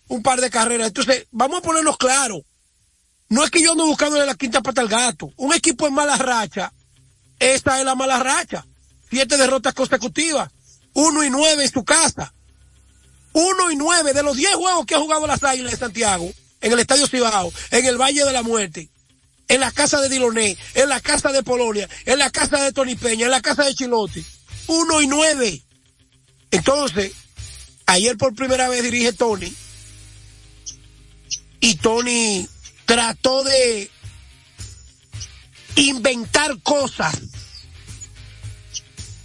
un 0.09 0.23
par 0.23 0.41
de 0.41 0.51
carreras. 0.51 0.89
Entonces, 0.89 1.27
vamos 1.31 1.59
a 1.59 1.63
ponernos 1.63 1.97
claros. 1.97 2.43
No 3.29 3.45
es 3.45 3.51
que 3.51 3.63
yo 3.63 3.73
ando 3.73 3.87
buscándole 3.87 4.27
la 4.27 4.35
quinta 4.35 4.61
pata 4.61 4.81
al 4.81 4.89
gato. 4.89 5.33
Un 5.37 5.55
equipo 5.55 5.87
en 5.87 5.95
mala 5.95 6.17
racha, 6.17 6.73
esta 7.39 7.79
es 7.79 7.85
la 7.85 7.95
mala 7.95 8.19
racha. 8.19 8.67
Siete 9.09 9.37
derrotas 9.37 9.75
consecutivas. 9.75 10.51
Uno 10.95 11.25
y 11.25 11.31
nueve 11.31 11.65
en 11.65 11.71
su 11.71 11.85
casa. 11.85 12.33
Uno 13.33 13.71
y 13.71 13.77
nueve 13.77 14.13
de 14.13 14.23
los 14.23 14.37
diez 14.37 14.55
juegos 14.55 14.87
que 14.87 14.95
ha 14.95 15.01
jugado 15.01 15.27
las 15.27 15.43
Águilas 15.43 15.73
de 15.73 15.79
Santiago, 15.79 16.31
en 16.61 16.73
el 16.73 16.79
Estadio 16.79 17.07
Cibao, 17.07 17.53
en 17.71 17.87
el 17.87 17.99
Valle 17.99 18.25
de 18.25 18.33
la 18.33 18.43
Muerte, 18.43 18.91
en 19.49 19.61
la 19.61 19.73
casa 19.73 20.01
de 20.01 20.09
Diloné, 20.09 20.57
en 20.75 20.89
la 20.89 21.01
casa 21.01 21.33
de 21.33 21.43
Polonia, 21.43 21.89
en 22.07 22.19
la 22.19 22.31
casa 22.31 22.63
de 22.63 22.73
Tony 22.73 22.95
Peña, 22.95 23.25
en 23.25 23.31
la 23.31 23.41
casa 23.41 23.65
de 23.65 23.75
Chilote. 23.75 24.25
Uno 24.67 25.03
y 25.03 25.07
nueve. 25.07 25.63
Entonces, 26.51 27.13
ayer 27.87 28.17
por 28.17 28.35
primera 28.35 28.69
vez 28.69 28.83
dirige 28.83 29.13
Tony. 29.13 29.53
Y 31.61 31.75
Tony 31.77 32.49
trató 32.85 33.43
de 33.45 33.91
inventar 35.77 36.61
cosas 36.63 37.19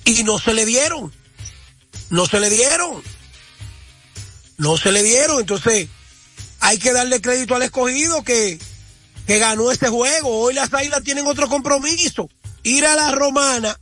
y 0.05 0.23
no 0.23 0.39
se 0.39 0.53
le 0.53 0.65
dieron. 0.65 1.11
No 2.09 2.27
se 2.27 2.39
le 2.39 2.49
dieron. 2.49 3.03
No 4.57 4.77
se 4.77 4.91
le 4.91 5.03
dieron. 5.03 5.39
Entonces, 5.39 5.88
hay 6.66 6.80
que 6.80 6.93
darle 6.93 7.22
crédito 7.22 7.53
al 7.53 7.61
escogido 7.61 8.24
que, 8.24 8.59
que 9.28 9.38
ganó 9.38 9.72
este 9.72 9.88
juego. 9.88 10.39
Hoy 10.39 10.55
las 10.55 10.74
águilas 10.74 11.03
tienen 11.03 11.28
otro 11.28 11.47
compromiso. 11.47 12.28
Ir 12.63 12.88
a 12.88 12.95
la 12.95 13.11
romana 13.11 13.80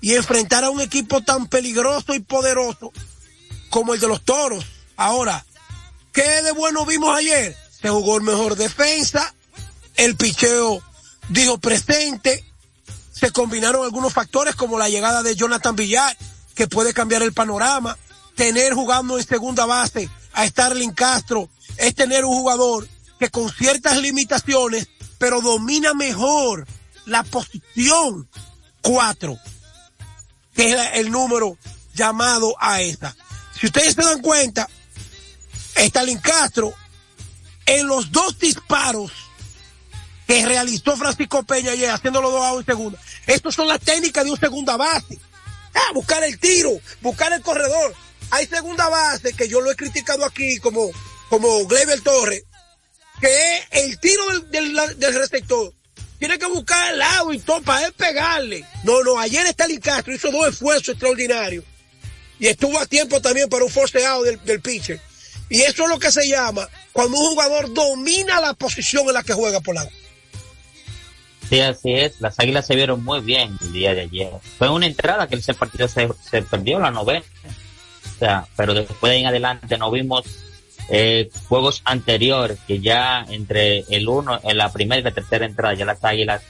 y 0.00 0.14
enfrentar 0.14 0.64
a 0.64 0.70
un 0.70 0.80
equipo 0.80 1.22
tan 1.22 1.46
peligroso 1.46 2.14
y 2.14 2.20
poderoso 2.20 2.92
como 3.70 3.94
el 3.94 4.00
de 4.00 4.08
los 4.08 4.24
toros. 4.24 4.64
Ahora, 4.96 5.46
¿qué 6.12 6.42
de 6.42 6.50
bueno 6.50 6.84
vimos 6.84 7.16
ayer? 7.16 7.56
Se 7.80 7.88
jugó 7.88 8.16
el 8.16 8.24
mejor 8.24 8.56
defensa, 8.56 9.32
el 9.94 10.16
picheo 10.16 10.82
dijo 11.28 11.58
presente, 11.58 12.44
se 13.12 13.30
combinaron 13.30 13.84
algunos 13.84 14.12
factores 14.12 14.56
como 14.56 14.76
la 14.76 14.88
llegada 14.88 15.22
de 15.22 15.36
Jonathan 15.36 15.76
Villar, 15.76 16.16
que 16.56 16.66
puede 16.66 16.92
cambiar 16.92 17.22
el 17.22 17.32
panorama, 17.32 17.96
tener 18.34 18.74
jugando 18.74 19.16
en 19.16 19.24
segunda 19.24 19.66
base 19.66 20.10
a 20.32 20.44
Starling 20.48 20.92
Castro, 20.92 21.48
es 21.78 21.94
tener 21.94 22.24
un 22.24 22.34
jugador 22.34 22.88
que 23.18 23.30
con 23.30 23.50
ciertas 23.50 23.96
limitaciones, 23.98 24.88
pero 25.18 25.40
domina 25.40 25.94
mejor 25.94 26.66
la 27.06 27.22
posición 27.24 28.28
4, 28.82 29.38
que 30.54 30.70
es 30.70 30.76
el 30.94 31.10
número 31.10 31.56
llamado 31.94 32.54
a 32.60 32.80
esta. 32.80 33.16
Si 33.58 33.66
ustedes 33.66 33.94
se 33.94 34.02
dan 34.02 34.20
cuenta, 34.20 34.68
Stalin 35.74 36.18
Castro, 36.18 36.72
en 37.66 37.86
los 37.86 38.12
dos 38.12 38.38
disparos 38.38 39.12
que 40.26 40.44
realizó 40.44 40.96
Francisco 40.96 41.42
Peña 41.42 41.72
ayer, 41.72 41.90
haciendo 41.90 42.20
los 42.20 42.32
dos 42.32 42.44
outs 42.44 42.60
en 42.60 42.66
segunda, 42.66 42.98
estos 43.26 43.54
son 43.54 43.68
las 43.68 43.80
técnicas 43.80 44.24
de 44.24 44.30
un 44.30 44.38
segunda 44.38 44.76
base. 44.76 45.18
Ah, 45.74 45.92
buscar 45.94 46.22
el 46.24 46.38
tiro, 46.38 46.70
buscar 47.00 47.32
el 47.32 47.42
corredor. 47.42 47.94
Hay 48.30 48.46
segunda 48.46 48.88
base 48.88 49.32
que 49.32 49.48
yo 49.48 49.60
lo 49.60 49.70
he 49.70 49.76
criticado 49.76 50.24
aquí 50.24 50.58
como, 50.58 50.90
como 51.28 51.66
Gleyber 51.66 52.00
Torres, 52.00 52.44
que 53.20 53.62
el 53.70 53.98
tiro 53.98 54.22
del, 54.50 54.74
del, 54.98 55.14
receptor. 55.14 55.72
Tiene 56.18 56.36
que 56.36 56.46
buscar 56.46 56.92
el 56.92 56.98
lado 56.98 57.32
y 57.32 57.38
todo 57.38 57.62
para 57.62 57.86
él 57.86 57.92
pegarle. 57.92 58.64
No, 58.82 59.04
no, 59.04 59.20
ayer 59.20 59.46
Stalin 59.46 59.80
Castro 59.80 60.12
hizo 60.12 60.32
dos 60.32 60.48
esfuerzos 60.48 60.88
extraordinarios 60.88 61.64
y 62.40 62.48
estuvo 62.48 62.78
a 62.78 62.86
tiempo 62.86 63.20
también 63.20 63.48
para 63.48 63.64
un 63.64 63.70
force 63.70 64.04
out 64.04 64.24
del, 64.24 64.44
del 64.44 64.60
pitcher. 64.60 65.00
Y 65.48 65.62
eso 65.62 65.84
es 65.84 65.88
lo 65.88 65.98
que 65.98 66.10
se 66.10 66.28
llama 66.28 66.68
cuando 66.92 67.16
un 67.16 67.26
jugador 67.30 67.72
domina 67.72 68.40
la 68.40 68.54
posición 68.54 69.06
en 69.08 69.14
la 69.14 69.22
que 69.22 69.32
juega 69.32 69.60
por 69.60 69.74
la. 69.74 69.88
Sí, 71.48 71.60
así 71.60 71.92
es. 71.92 72.20
Las 72.20 72.38
águilas 72.38 72.66
se 72.66 72.74
vieron 72.74 73.02
muy 73.02 73.20
bien 73.20 73.56
el 73.62 73.72
día 73.72 73.94
de 73.94 74.02
ayer. 74.02 74.30
Fue 74.58 74.68
una 74.68 74.86
entrada 74.86 75.26
que 75.26 75.36
ese 75.36 75.54
partido 75.54 75.88
se, 75.88 76.08
se 76.28 76.42
perdió 76.42 76.78
la 76.78 76.90
novena. 76.90 77.24
O 78.04 78.18
sea, 78.18 78.46
pero 78.56 78.74
después 78.74 79.12
de 79.12 79.18
en 79.18 79.26
adelante 79.26 79.78
no 79.78 79.90
vimos 79.90 80.24
eh, 80.88 81.30
juegos 81.48 81.82
anteriores 81.84 82.58
que 82.66 82.80
ya 82.80 83.24
entre 83.28 83.80
el 83.90 84.08
uno, 84.08 84.40
en 84.42 84.56
la 84.56 84.72
primera 84.72 85.00
y 85.00 85.04
la 85.04 85.10
tercera 85.10 85.46
entrada, 85.46 85.74
ya 85.74 85.84
las 85.84 86.02
águilas 86.04 86.42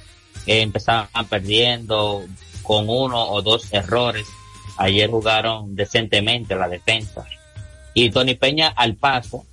eh, 0.47 0.63
empezaban 0.63 1.27
perdiendo 1.29 2.25
con 2.63 2.89
uno 2.89 3.23
o 3.31 3.43
dos 3.43 3.73
errores. 3.73 4.27
Ayer 4.77 5.11
jugaron 5.11 5.75
decentemente 5.75 6.55
la 6.55 6.69
defensa. 6.69 7.27
Y 7.95 8.11
Tony 8.11 8.35
Peña 8.35 8.69
al 8.69 8.95
paso 8.95 9.45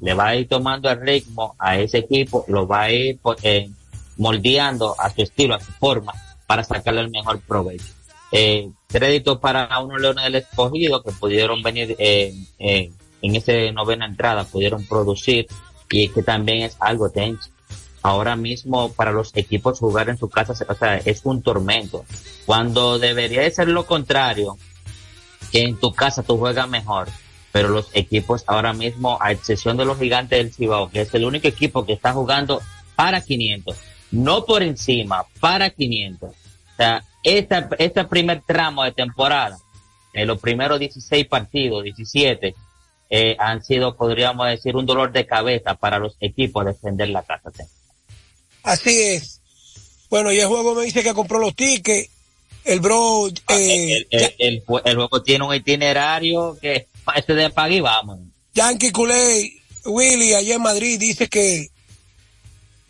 le 0.00 0.14
va 0.14 0.28
a 0.28 0.36
ir 0.36 0.48
tomando 0.48 0.90
el 0.90 1.00
ritmo 1.00 1.54
a 1.58 1.78
ese 1.78 1.98
equipo, 1.98 2.44
lo 2.48 2.66
va 2.66 2.82
a 2.82 2.90
ir 2.90 3.20
eh, 3.42 3.70
moldeando 4.16 4.94
a 4.98 5.10
su 5.10 5.22
estilo, 5.22 5.54
a 5.54 5.60
su 5.60 5.72
forma, 5.72 6.12
para 6.46 6.64
sacarle 6.64 7.02
el 7.02 7.10
mejor 7.10 7.40
provecho. 7.40 7.94
Eh, 8.32 8.70
crédito 8.86 9.40
para 9.40 9.78
unos 9.80 10.00
leones 10.00 10.24
del 10.24 10.36
escogido 10.36 11.02
que 11.02 11.10
pudieron 11.12 11.62
venir 11.62 11.96
eh, 11.98 12.32
eh, 12.58 12.90
en 13.22 13.36
esa 13.36 13.52
novena 13.72 14.06
entrada, 14.06 14.44
pudieron 14.44 14.84
producir 14.86 15.46
y 15.90 16.08
que 16.08 16.22
también 16.22 16.62
es 16.62 16.76
algo 16.80 17.10
tenso. 17.10 17.50
Ahora 18.02 18.34
mismo 18.36 18.92
para 18.92 19.12
los 19.12 19.36
equipos 19.36 19.78
jugar 19.78 20.08
en 20.08 20.16
su 20.16 20.28
casa, 20.30 20.54
o 20.68 20.74
sea, 20.74 20.96
es 20.96 21.20
un 21.24 21.42
tormento. 21.42 22.04
Cuando 22.46 22.98
debería 22.98 23.42
de 23.42 23.50
ser 23.50 23.68
lo 23.68 23.86
contrario, 23.86 24.56
que 25.52 25.64
en 25.64 25.76
tu 25.76 25.92
casa 25.92 26.22
tú 26.22 26.38
juegas 26.38 26.68
mejor, 26.68 27.08
pero 27.52 27.68
los 27.68 27.90
equipos 27.92 28.44
ahora 28.46 28.72
mismo, 28.72 29.18
a 29.20 29.32
excepción 29.32 29.76
de 29.76 29.84
los 29.84 29.98
gigantes 29.98 30.38
del 30.38 30.52
Cibao, 30.52 30.88
que 30.88 31.02
es 31.02 31.14
el 31.14 31.24
único 31.24 31.48
equipo 31.48 31.84
que 31.84 31.92
está 31.92 32.12
jugando 32.12 32.62
para 32.94 33.20
500, 33.20 33.76
no 34.12 34.44
por 34.44 34.62
encima, 34.62 35.26
para 35.40 35.70
500. 35.70 36.30
O 36.30 36.34
sea, 36.76 37.04
esta, 37.22 37.68
este 37.78 38.04
primer 38.04 38.42
tramo 38.46 38.84
de 38.84 38.92
temporada, 38.92 39.58
en 40.12 40.26
los 40.26 40.40
primeros 40.40 40.78
16 40.78 41.26
partidos, 41.26 41.84
17, 41.84 42.54
eh, 43.10 43.36
han 43.38 43.64
sido, 43.64 43.96
podríamos 43.96 44.46
decir, 44.46 44.76
un 44.76 44.86
dolor 44.86 45.12
de 45.12 45.26
cabeza 45.26 45.74
para 45.74 45.98
los 45.98 46.16
equipos 46.20 46.64
defender 46.64 47.08
la 47.08 47.22
casa. 47.22 47.50
Así 48.62 49.02
es. 49.02 49.40
Bueno, 50.08 50.32
y 50.32 50.38
el 50.38 50.46
juego 50.46 50.74
me 50.74 50.84
dice 50.84 51.02
que 51.02 51.12
compró 51.12 51.38
los 51.38 51.54
tickets. 51.54 52.08
El 52.64 52.80
bro. 52.80 53.28
Eh, 53.28 53.32
el, 53.48 54.06
el, 54.10 54.34
el, 54.38 54.62
el, 54.84 54.96
juego 54.96 55.22
tiene 55.22 55.44
un 55.44 55.54
itinerario 55.54 56.56
que 56.60 56.86
este 57.16 57.34
de 57.34 57.50
pague 57.50 57.76
y 57.76 57.80
vamos. 57.80 58.20
Yankee 58.54 58.92
Culey, 58.92 59.60
Willy, 59.84 60.34
allá 60.34 60.54
en 60.54 60.62
Madrid, 60.62 60.98
dice 60.98 61.28
que 61.28 61.68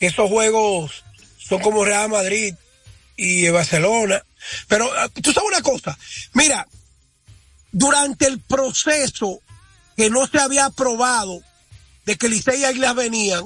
esos 0.01 0.29
juegos 0.29 1.05
son 1.39 1.61
como 1.61 1.85
Real 1.85 2.09
Madrid 2.09 2.55
y 3.17 3.49
Barcelona. 3.49 4.23
Pero 4.69 4.91
tú 5.23 5.33
sabes 5.33 5.49
una 5.49 5.63
cosa, 5.63 5.99
mira, 6.33 6.67
durante 7.73 8.27
el 8.27 8.41
proceso 8.41 9.41
que 10.01 10.09
no 10.09 10.27
se 10.27 10.39
había 10.39 10.65
aprobado 10.65 11.43
de 12.07 12.17
que 12.17 12.31
Licey 12.31 12.63
y 12.63 12.65
Águilas 12.65 12.95
venían, 12.95 13.45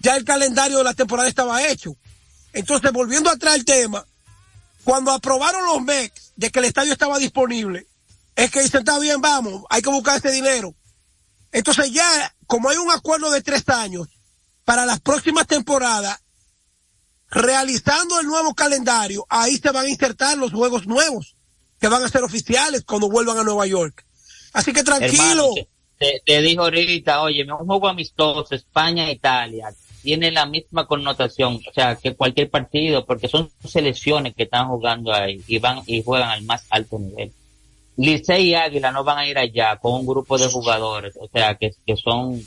ya 0.00 0.16
el 0.16 0.24
calendario 0.24 0.78
de 0.78 0.82
la 0.82 0.92
temporada 0.92 1.28
estaba 1.28 1.64
hecho. 1.68 1.94
Entonces, 2.52 2.90
volviendo 2.90 3.30
atrás 3.30 3.54
al 3.54 3.64
tema, 3.64 4.04
cuando 4.82 5.12
aprobaron 5.12 5.64
los 5.66 5.80
MEX 5.82 6.32
de 6.34 6.50
que 6.50 6.58
el 6.58 6.64
estadio 6.64 6.92
estaba 6.92 7.16
disponible, 7.20 7.86
es 8.34 8.50
que 8.50 8.62
dicen, 8.62 8.80
está 8.80 8.98
bien, 8.98 9.20
vamos, 9.20 9.62
hay 9.70 9.82
que 9.82 9.90
buscar 9.90 10.18
ese 10.18 10.32
dinero. 10.32 10.74
Entonces 11.52 11.92
ya, 11.92 12.34
como 12.48 12.70
hay 12.70 12.76
un 12.76 12.90
acuerdo 12.90 13.30
de 13.30 13.40
tres 13.40 13.68
años, 13.68 14.08
para 14.64 14.86
las 14.86 14.98
próximas 14.98 15.46
temporadas, 15.46 16.18
realizando 17.30 18.18
el 18.18 18.26
nuevo 18.26 18.52
calendario, 18.56 19.26
ahí 19.28 19.58
se 19.58 19.70
van 19.70 19.86
a 19.86 19.90
insertar 19.90 20.36
los 20.38 20.50
juegos 20.50 20.88
nuevos 20.88 21.36
que 21.80 21.86
van 21.86 22.02
a 22.02 22.08
ser 22.08 22.24
oficiales 22.24 22.82
cuando 22.84 23.08
vuelvan 23.08 23.38
a 23.38 23.44
Nueva 23.44 23.68
York. 23.68 24.04
Así 24.54 24.72
que 24.72 24.82
tranquilo. 24.82 25.54
Te, 26.24 26.42
dijo 26.42 26.62
ahorita, 26.62 27.22
oye, 27.22 27.44
un 27.44 27.66
juego 27.66 27.88
amistoso, 27.88 28.54
España-Italia, 28.54 29.68
tiene 30.02 30.30
la 30.30 30.46
misma 30.46 30.86
connotación, 30.86 31.60
o 31.66 31.72
sea, 31.72 31.96
que 31.96 32.14
cualquier 32.14 32.50
partido, 32.50 33.04
porque 33.04 33.28
son 33.28 33.50
selecciones 33.64 34.34
que 34.34 34.42
están 34.42 34.68
jugando 34.68 35.12
ahí 35.12 35.42
y 35.46 35.58
van 35.58 35.80
y 35.86 36.02
juegan 36.02 36.30
al 36.30 36.42
más 36.42 36.66
alto 36.70 36.98
nivel. 36.98 37.32
Licey 37.96 38.50
y 38.50 38.54
Águila 38.54 38.90
no 38.90 39.04
van 39.04 39.18
a 39.18 39.26
ir 39.26 39.38
allá 39.38 39.76
con 39.76 39.94
un 39.94 40.06
grupo 40.06 40.36
de 40.36 40.48
jugadores, 40.48 41.14
o 41.18 41.28
sea, 41.28 41.54
que, 41.54 41.70
que 41.86 41.96
son, 41.96 42.40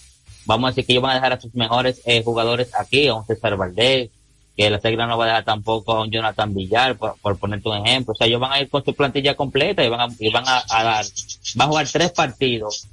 vamos 0.45 0.67
a 0.67 0.71
decir 0.71 0.85
que 0.85 0.93
ellos 0.93 1.03
van 1.03 1.11
a 1.11 1.15
dejar 1.15 1.33
a 1.33 1.41
sus 1.41 1.55
mejores 1.55 2.01
eh, 2.05 2.21
jugadores 2.23 2.69
aquí, 2.77 3.07
a 3.07 3.15
un 3.15 3.25
César 3.25 3.55
Valdés, 3.55 4.11
que 4.55 4.69
la 4.69 4.79
Águila 4.83 5.07
no 5.07 5.17
va 5.17 5.25
a 5.25 5.27
dejar 5.27 5.45
tampoco 5.45 5.93
a 5.93 6.03
un 6.03 6.11
Jonathan 6.11 6.53
Villar, 6.53 6.97
por, 6.97 7.15
por 7.21 7.37
ponerte 7.37 7.69
un 7.69 7.77
ejemplo. 7.77 8.13
O 8.13 8.15
sea, 8.15 8.25
ellos 8.25 8.41
van 8.41 8.53
a 8.53 8.59
ir 8.59 8.69
con 8.69 8.83
su 8.83 8.93
plantilla 8.93 9.35
completa 9.35 9.83
y 9.83 9.89
van 9.89 10.01
a, 10.01 10.07
y 10.19 10.31
van 10.31 10.45
a 10.47 10.83
dar, 10.83 11.05
van 11.55 11.67
a 11.67 11.69
jugar 11.69 11.87
tres 11.87 12.11
partidos 12.11 12.87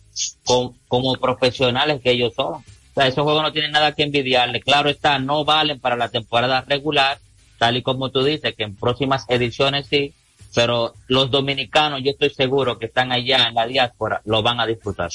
con, 0.44 0.74
como 0.88 1.14
profesionales 1.16 2.00
que 2.02 2.12
ellos 2.12 2.32
son. 2.34 2.54
O 2.54 2.94
sea, 2.94 3.08
esos 3.08 3.24
juegos 3.24 3.42
no 3.42 3.52
tienen 3.52 3.72
nada 3.72 3.92
que 3.92 4.04
envidiarle. 4.04 4.60
Claro 4.60 4.88
está, 4.88 5.18
no 5.18 5.44
valen 5.44 5.80
para 5.80 5.96
la 5.96 6.08
temporada 6.08 6.60
regular, 6.62 7.18
tal 7.58 7.76
y 7.76 7.82
como 7.82 8.10
tú 8.10 8.22
dices, 8.22 8.54
que 8.54 8.64
en 8.64 8.76
próximas 8.76 9.24
ediciones 9.28 9.86
sí, 9.88 10.14
pero 10.54 10.94
los 11.08 11.30
dominicanos, 11.30 12.00
yo 12.04 12.12
estoy 12.12 12.30
seguro 12.30 12.78
que 12.78 12.86
están 12.86 13.10
allá 13.10 13.48
en 13.48 13.54
la 13.54 13.66
diáspora, 13.66 14.22
lo 14.24 14.42
van 14.42 14.60
a 14.60 14.66
disfrutar. 14.66 15.10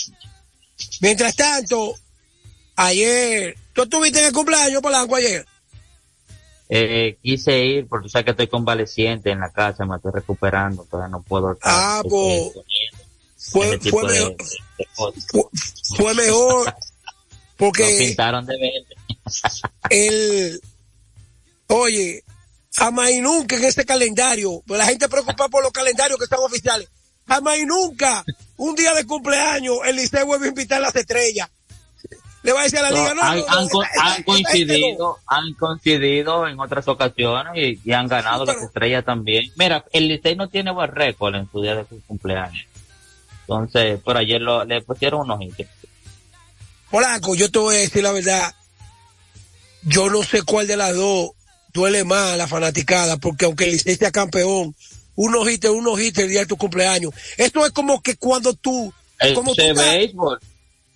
Mientras 0.99 1.35
tanto, 1.35 1.93
ayer, 2.75 3.55
¿tú 3.73 3.83
estuviste 3.83 4.19
en 4.19 4.25
el 4.25 4.33
cumpleaños, 4.33 4.81
Polanco, 4.81 5.15
ayer? 5.15 5.45
Eh, 6.71 7.17
quise 7.23 7.65
ir 7.65 7.87
porque 7.87 8.03
tú 8.03 8.09
sabes 8.09 8.25
que 8.25 8.31
estoy 8.31 8.47
convaleciente 8.47 9.31
en 9.31 9.39
la 9.39 9.49
casa, 9.49 9.85
me 9.85 9.95
estoy 9.95 10.11
recuperando, 10.13 10.85
todavía 10.85 11.09
no 11.09 11.23
puedo 11.23 11.53
estar. 11.53 11.71
Ah, 11.73 12.01
pues, 12.07 12.51
fue, 13.37 13.79
fue, 13.79 14.03
mejor, 14.03 14.37
cosas. 14.37 14.57
Fue, 15.95 16.13
mejor 16.13 16.65
Lo 16.65 16.73
porque 17.57 17.95
pintaron 17.99 18.45
de 18.45 18.55
verde. 18.57 18.95
el, 19.89 20.61
oye, 21.67 22.23
jamás 22.73 23.09
y 23.11 23.21
nunca 23.21 23.55
en 23.57 23.65
este 23.65 23.85
calendario, 23.85 24.61
pues 24.65 24.77
la 24.77 24.85
gente 24.85 25.09
preocupada 25.09 25.49
por 25.49 25.63
los 25.63 25.71
calendarios 25.71 26.17
que 26.17 26.25
están 26.25 26.39
oficiales, 26.39 26.89
jamás 27.27 27.57
y 27.57 27.65
nunca, 27.65 28.23
un 28.57 28.75
día 28.75 28.93
de 28.93 29.05
cumpleaños, 29.05 29.77
el 29.85 29.95
Liceo 29.97 30.25
vuelve 30.25 30.45
a 30.47 30.49
invitar 30.49 30.77
a 30.79 30.81
las 30.81 30.95
estrellas. 30.95 31.49
Le 32.41 32.53
va 32.53 32.61
a 32.61 32.63
decir 32.63 32.79
a 32.79 32.83
la 32.83 32.91
No, 32.91 32.95
liga, 32.95 33.13
no, 33.13 33.21
han, 33.21 33.37
no, 33.39 34.25
coincidido, 34.25 35.17
han 35.27 35.53
coincidido 35.55 36.47
en 36.47 36.57
otras 36.57 36.87
ocasiones 36.87 37.51
y, 37.53 37.81
y 37.83 37.91
han 37.91 38.07
ganado 38.07 38.45
las 38.45 38.61
estrellas 38.61 39.03
también. 39.03 39.51
Mira, 39.57 39.83
el 39.91 40.07
Licey 40.07 40.37
no 40.37 40.47
tiene 40.47 40.71
buen 40.71 40.89
récord 40.89 41.35
en 41.35 41.51
su 41.51 41.61
día 41.61 41.75
de 41.75 41.85
su 41.85 42.01
cumpleaños. 42.07 42.65
Entonces, 43.49 43.99
por 44.01 44.15
ayer 44.15 44.39
lo, 44.41 44.63
le 44.63 44.81
pusieron 44.81 45.21
unos 45.21 45.41
hitos. 45.41 45.65
Polanco, 46.91 47.33
yo 47.35 47.49
te 47.51 47.59
voy 47.59 47.75
a 47.75 47.79
decir 47.79 48.03
la 48.03 48.11
verdad. 48.11 48.53
Yo 49.83 50.09
no 50.09 50.23
sé 50.23 50.43
cuál 50.43 50.67
de 50.67 50.77
las 50.77 50.95
dos 50.95 51.31
duele 51.73 52.03
más 52.03 52.33
a 52.33 52.37
la 52.37 52.47
fanaticada, 52.47 53.17
porque 53.17 53.45
aunque 53.45 53.65
el 53.65 53.71
Licey 53.71 53.95
sea 53.95 54.11
campeón, 54.11 54.75
unos 55.15 55.49
hits, 55.49 55.67
unos 55.69 55.99
hits 55.99 56.19
el 56.19 56.29
día 56.29 56.41
de 56.41 56.45
tu 56.45 56.57
cumpleaños. 56.57 57.13
Esto 57.37 57.65
es 57.65 57.71
como 57.71 58.01
que 58.01 58.15
cuando 58.17 58.53
tú, 58.53 58.93
como 59.35 59.53
tú 59.55 59.61
Ese 59.61 59.71
estás- 59.71 59.85
béisbol. 59.93 60.39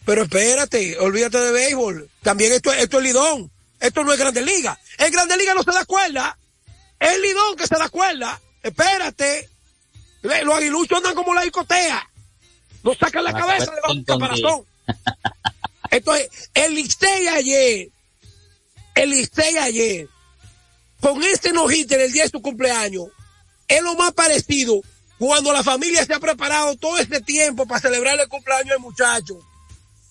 pero 0.06 0.24
espérate, 0.24 0.97
olvídate 0.99 1.39
de 1.39 1.51
béisbol. 1.51 2.10
También 2.22 2.51
esto, 2.54 2.72
esto 2.74 2.97
es 2.99 3.04
Lidón. 3.04 3.51
Esto 3.80 4.04
no 4.04 4.14
es 4.14 4.20
Grande 4.20 4.41
Liga. 4.41 4.80
En 4.97 5.12
Grande 5.12 5.38
Liga 5.38 5.54
no 5.54 5.64
se 5.64 5.72
da 5.72 5.86
cuerda. 5.86 6.38
Es 6.99 7.20
Lidón 7.20 7.56
que 7.58 7.68
se 7.68 7.76
da 7.76 7.89
cuerda. 7.89 8.39
Espérate. 8.62 9.49
Le- 10.22 10.43
Los 10.45 10.56
aguiluchos 10.56 10.97
andan 10.99 11.16
como 11.16 11.34
la 11.34 11.41
discotea. 11.41 12.10
No 12.84 12.93
sacan 12.95 13.23
la 13.23 13.34
cabeza 13.34 13.71
del 13.71 14.05
caparazón. 14.05 14.65
Entonces, 15.91 16.49
el 16.53 16.73
Licey 16.75 17.27
ayer, 17.27 17.89
el 18.95 19.09
Licey 19.11 19.57
ayer, 19.57 20.07
con 20.99 21.21
este 21.23 21.51
nojite 21.51 21.95
en 21.95 22.01
el 22.01 22.11
día 22.11 22.23
de 22.23 22.29
su 22.29 22.41
cumpleaños, 22.41 23.07
es 23.67 23.81
lo 23.81 23.95
más 23.95 24.11
parecido 24.13 24.81
cuando 25.19 25.53
la 25.53 25.63
familia 25.63 26.05
se 26.05 26.13
ha 26.13 26.19
preparado 26.19 26.75
todo 26.75 26.97
este 26.97 27.21
tiempo 27.21 27.65
para 27.65 27.79
celebrar 27.81 28.19
el 28.19 28.27
cumpleaños 28.27 28.69
del 28.69 28.79
muchacho. 28.79 29.39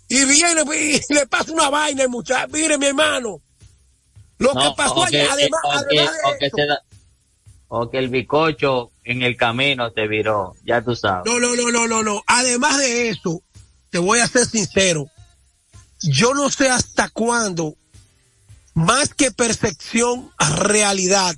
Y 0.08 0.24
viene 0.24 0.62
y 0.76 1.00
le 1.14 1.26
pasa 1.26 1.52
una 1.52 1.68
vaina 1.70 2.04
al 2.04 2.08
muchacho. 2.10 2.48
Mire, 2.52 2.78
mi 2.78 2.86
hermano, 2.86 3.40
lo 4.38 4.54
No, 4.54 4.60
que 4.60 4.76
pasó 4.76 4.94
o 4.94 5.06
que- 5.06 5.16
ayer, 5.20 5.28
además, 5.30 5.60
además 5.64 6.14
de 6.54 6.66
da- 6.66 6.82
o 7.74 7.88
que 7.88 7.96
el 7.96 8.10
bicocho 8.10 8.90
en 9.02 9.22
el 9.22 9.34
camino 9.34 9.90
te 9.92 10.06
viró, 10.06 10.54
ya 10.62 10.82
tú 10.84 10.94
sabes. 10.94 11.24
No, 11.24 11.40
no, 11.40 11.56
no, 11.56 11.70
no, 11.70 11.88
no, 11.88 12.02
no. 12.02 12.22
Además 12.26 12.76
de 12.76 13.08
eso, 13.08 13.42
te 13.88 13.96
voy 13.98 14.18
a 14.20 14.28
ser 14.28 14.44
sincero. 14.44 15.06
Yo 16.02 16.34
no 16.34 16.50
sé 16.50 16.68
hasta 16.68 17.08
cuándo, 17.08 17.74
más 18.74 19.14
que 19.14 19.30
percepción, 19.30 20.30
realidad, 20.58 21.34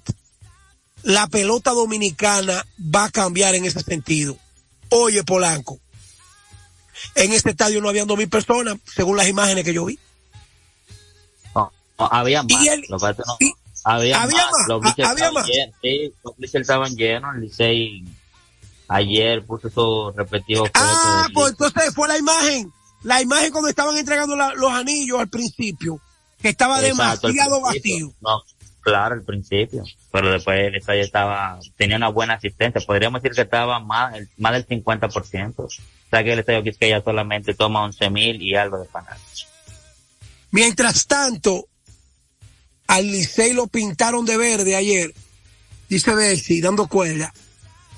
la 1.05 1.29
pelota 1.29 1.71
dominicana 1.71 2.67
va 2.81 3.05
a 3.05 3.11
cambiar 3.13 3.55
en 3.55 3.65
ese 3.67 3.81
sentido. 3.83 4.37
Oye, 4.89 5.23
Polanco, 5.23 5.79
en 7.15 7.33
este 7.33 7.51
estadio 7.51 7.81
no 7.81 7.89
habían 7.89 8.09
dos 8.09 8.19
mil 8.19 8.29
personas, 8.29 8.77
según 8.93 9.17
las 9.17 9.29
imágenes 9.29 9.63
que 9.63 9.73
yo 9.73 9.85
vi. 9.85 10.01
No, 11.55 11.71
no, 11.97 12.09
había 12.11 12.43
más. 12.43 12.61
Y 12.61 12.67
el- 12.67 12.85
Lo 12.89 12.99
que 12.99 13.15
había, 13.85 14.23
había 14.23 14.47
más. 14.51 14.69
Los 14.69 14.81
había 14.85 14.91
estaban 14.91 15.45
llenos. 15.45 15.73
Sí, 15.83 16.13
los 16.39 16.55
estaban 16.55 16.97
llenos. 16.97 17.35
El 17.35 17.41
Licey 17.43 18.05
ayer 18.89 19.45
puso 19.45 19.71
su 19.71 20.13
respectivo 20.17 20.67
Ah, 20.75 21.27
pues 21.33 21.51
entonces 21.53 21.95
fue 21.95 22.07
la 22.09 22.19
imagen, 22.19 22.73
la 23.03 23.21
imagen 23.23 23.51
cuando 23.51 23.69
estaban 23.69 23.97
entregando 23.97 24.37
la- 24.37 24.55
los 24.55 24.71
anillos 24.73 25.19
al 25.21 25.29
principio, 25.29 26.01
que 26.41 26.51
estaba 26.51 26.81
Exacto, 26.87 27.29
demasiado 27.29 27.61
vacío. 27.63 28.13
No, 28.21 28.43
claro, 28.81 29.15
al 29.15 29.23
principio. 29.23 29.85
Pero 30.13 30.31
después 30.31 30.59
el 30.61 30.75
estadio 30.77 31.03
estaba, 31.03 31.59
tenía 31.77 31.97
una 31.97 32.09
buena 32.11 32.35
asistencia. 32.35 32.81
Podríamos 32.87 33.23
decir 33.23 33.35
que 33.35 33.43
estaba 33.43 33.81
más, 33.81 34.15
más 34.37 34.53
del 34.53 34.67
50%. 34.67 35.55
O 35.59 35.69
sea 36.11 36.23
que 36.23 36.33
el 36.33 36.39
estadio 36.39 36.63
Quisqueya 36.63 37.03
solamente 37.03 37.55
toma 37.55 37.83
11 37.85 38.11
mil 38.11 38.41
y 38.41 38.55
algo 38.55 38.79
de 38.79 38.87
fanáticos. 38.87 39.49
Mientras 40.53 41.07
tanto, 41.07 41.67
al 42.87 43.11
Licey 43.11 43.53
lo 43.53 43.67
pintaron 43.67 44.25
de 44.25 44.37
verde 44.37 44.77
ayer, 44.77 45.15
dice 45.89 46.15
Bessi, 46.15 46.61
dando 46.61 46.87
cuerda. 46.87 47.33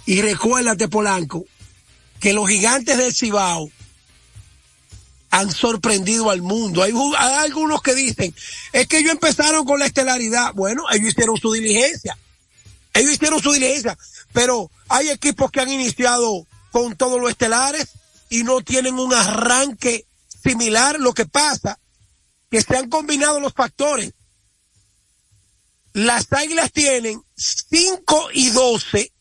Y 0.07 0.23
recuérdate, 0.23 0.89
Polanco, 0.89 1.45
que 2.21 2.33
los 2.33 2.49
gigantes 2.49 2.97
del 2.97 3.15
Cibao 3.15 3.71
han 5.31 5.51
sorprendido 5.51 6.31
al 6.31 6.43
mundo. 6.43 6.83
Hay, 6.83 6.93
hay 7.19 7.35
algunos 7.45 7.83
que 7.83 7.95
dicen, 7.95 8.35
es 8.73 8.87
que 8.87 8.99
ellos 8.99 9.13
empezaron 9.13 9.65
con 9.65 9.79
la 9.79 9.87
estelaridad. 9.87 10.53
Bueno, 10.55 10.85
ellos 10.93 11.11
hicieron 11.11 11.37
su 11.37 11.53
diligencia. 11.53 12.17
Ellos 12.95 13.13
hicieron 13.13 13.43
su 13.43 13.53
diligencia. 13.53 13.99
Pero 14.33 14.71
hay 14.89 15.11
equipos 15.11 15.51
que 15.51 15.61
han 15.61 15.69
iniciado 15.69 16.47
con 16.71 16.97
todos 16.97 17.21
los 17.21 17.31
estelares 17.31 17.89
y 18.31 18.45
no 18.45 18.61
tienen 18.63 18.99
un 18.99 19.13
arranque 19.13 20.07
similar. 20.43 20.99
Lo 21.01 21.13
que 21.13 21.27
pasa 21.27 21.79
que 22.51 22.63
se 22.63 22.77
han 22.77 22.89
combinado 22.89 23.41
los 23.41 23.53
factores. 23.53 24.13
Las 25.97 26.31
águilas 26.31 26.73
tienen 26.73 27.23
5 27.37 28.29
y 28.35 28.51
12 28.51 29.13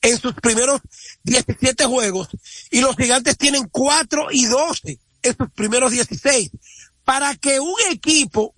en 0.00 0.18
sus 0.18 0.32
primeros 0.32 0.80
17 1.24 1.84
juegos 1.84 2.28
y 2.70 2.80
los 2.80 2.96
gigantes 2.96 3.36
tienen 3.36 3.68
4 3.68 4.28
y 4.30 4.46
12 4.46 4.98
en 5.20 5.36
sus 5.36 5.50
primeros 5.50 5.92
16. 5.92 6.50
Para 7.04 7.36
que 7.36 7.60
un 7.60 7.76
equipo 7.90 8.54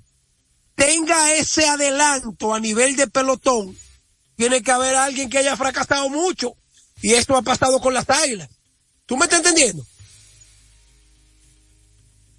tenga 0.77 1.35
ese 1.35 1.67
adelanto 1.67 2.55
a 2.55 2.61
nivel 2.61 2.95
de 2.95 3.09
pelotón, 3.09 3.77
tiene 4.37 4.63
que 4.63 4.71
haber 4.71 4.95
alguien 4.95 5.29
que 5.29 5.39
haya 5.39 5.57
fracasado 5.57 6.09
mucho. 6.09 6.55
Y 7.03 7.15
esto 7.15 7.37
ha 7.37 7.43
pasado 7.43 7.81
con 7.81 7.95
las 7.95 8.09
águilas. 8.09 8.49
¿Tú 9.07 9.17
me 9.17 9.25
estás 9.25 9.41
entendiendo? 9.41 9.85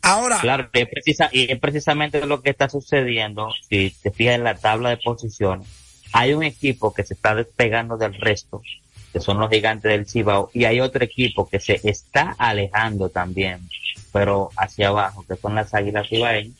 Ahora, 0.04 0.40
Claro, 0.42 0.70
y 0.74 0.80
es, 0.80 0.90
precisa, 0.90 1.30
y 1.32 1.52
es 1.52 1.60
precisamente 1.60 2.26
lo 2.26 2.42
que 2.42 2.50
está 2.50 2.70
sucediendo. 2.70 3.50
Si 3.70 3.92
te 4.02 4.12
fijas 4.12 4.36
en 4.36 4.44
la 4.44 4.56
tabla 4.56 4.90
de 4.90 4.98
posiciones, 4.98 5.68
hay 6.14 6.34
un 6.34 6.44
equipo 6.44 6.94
que 6.94 7.04
se 7.04 7.14
está 7.14 7.36
despegando 7.36 7.98
del 7.98 8.14
resto, 8.16 8.62
que 9.14 9.20
son 9.20 9.40
los 9.40 9.50
gigantes 9.50 9.92
del 9.92 10.08
Cibao, 10.08 10.50
y 10.54 10.66
hay 10.66 10.80
otro 10.80 11.04
equipo 11.04 11.48
que 11.48 11.60
se 11.60 11.80
está 11.84 12.36
alejando 12.38 13.10
también, 13.10 13.68
pero 14.12 14.50
hacia 14.58 14.88
abajo, 14.90 15.24
que 15.28 15.36
son 15.36 15.54
las 15.56 15.74
Águilas 15.74 16.08
Cibaeñas, 16.10 16.56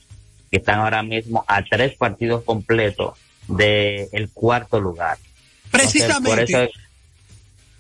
que 0.52 0.58
están 0.58 0.80
ahora 0.80 1.02
mismo 1.02 1.44
a 1.48 1.64
tres 1.64 1.96
partidos 1.98 2.44
completos 2.44 3.18
del 3.48 4.30
cuarto 4.34 4.80
lugar. 4.80 5.18
Entonces, 5.66 5.92
Precisamente. 5.92 6.44
eso- 6.64 6.72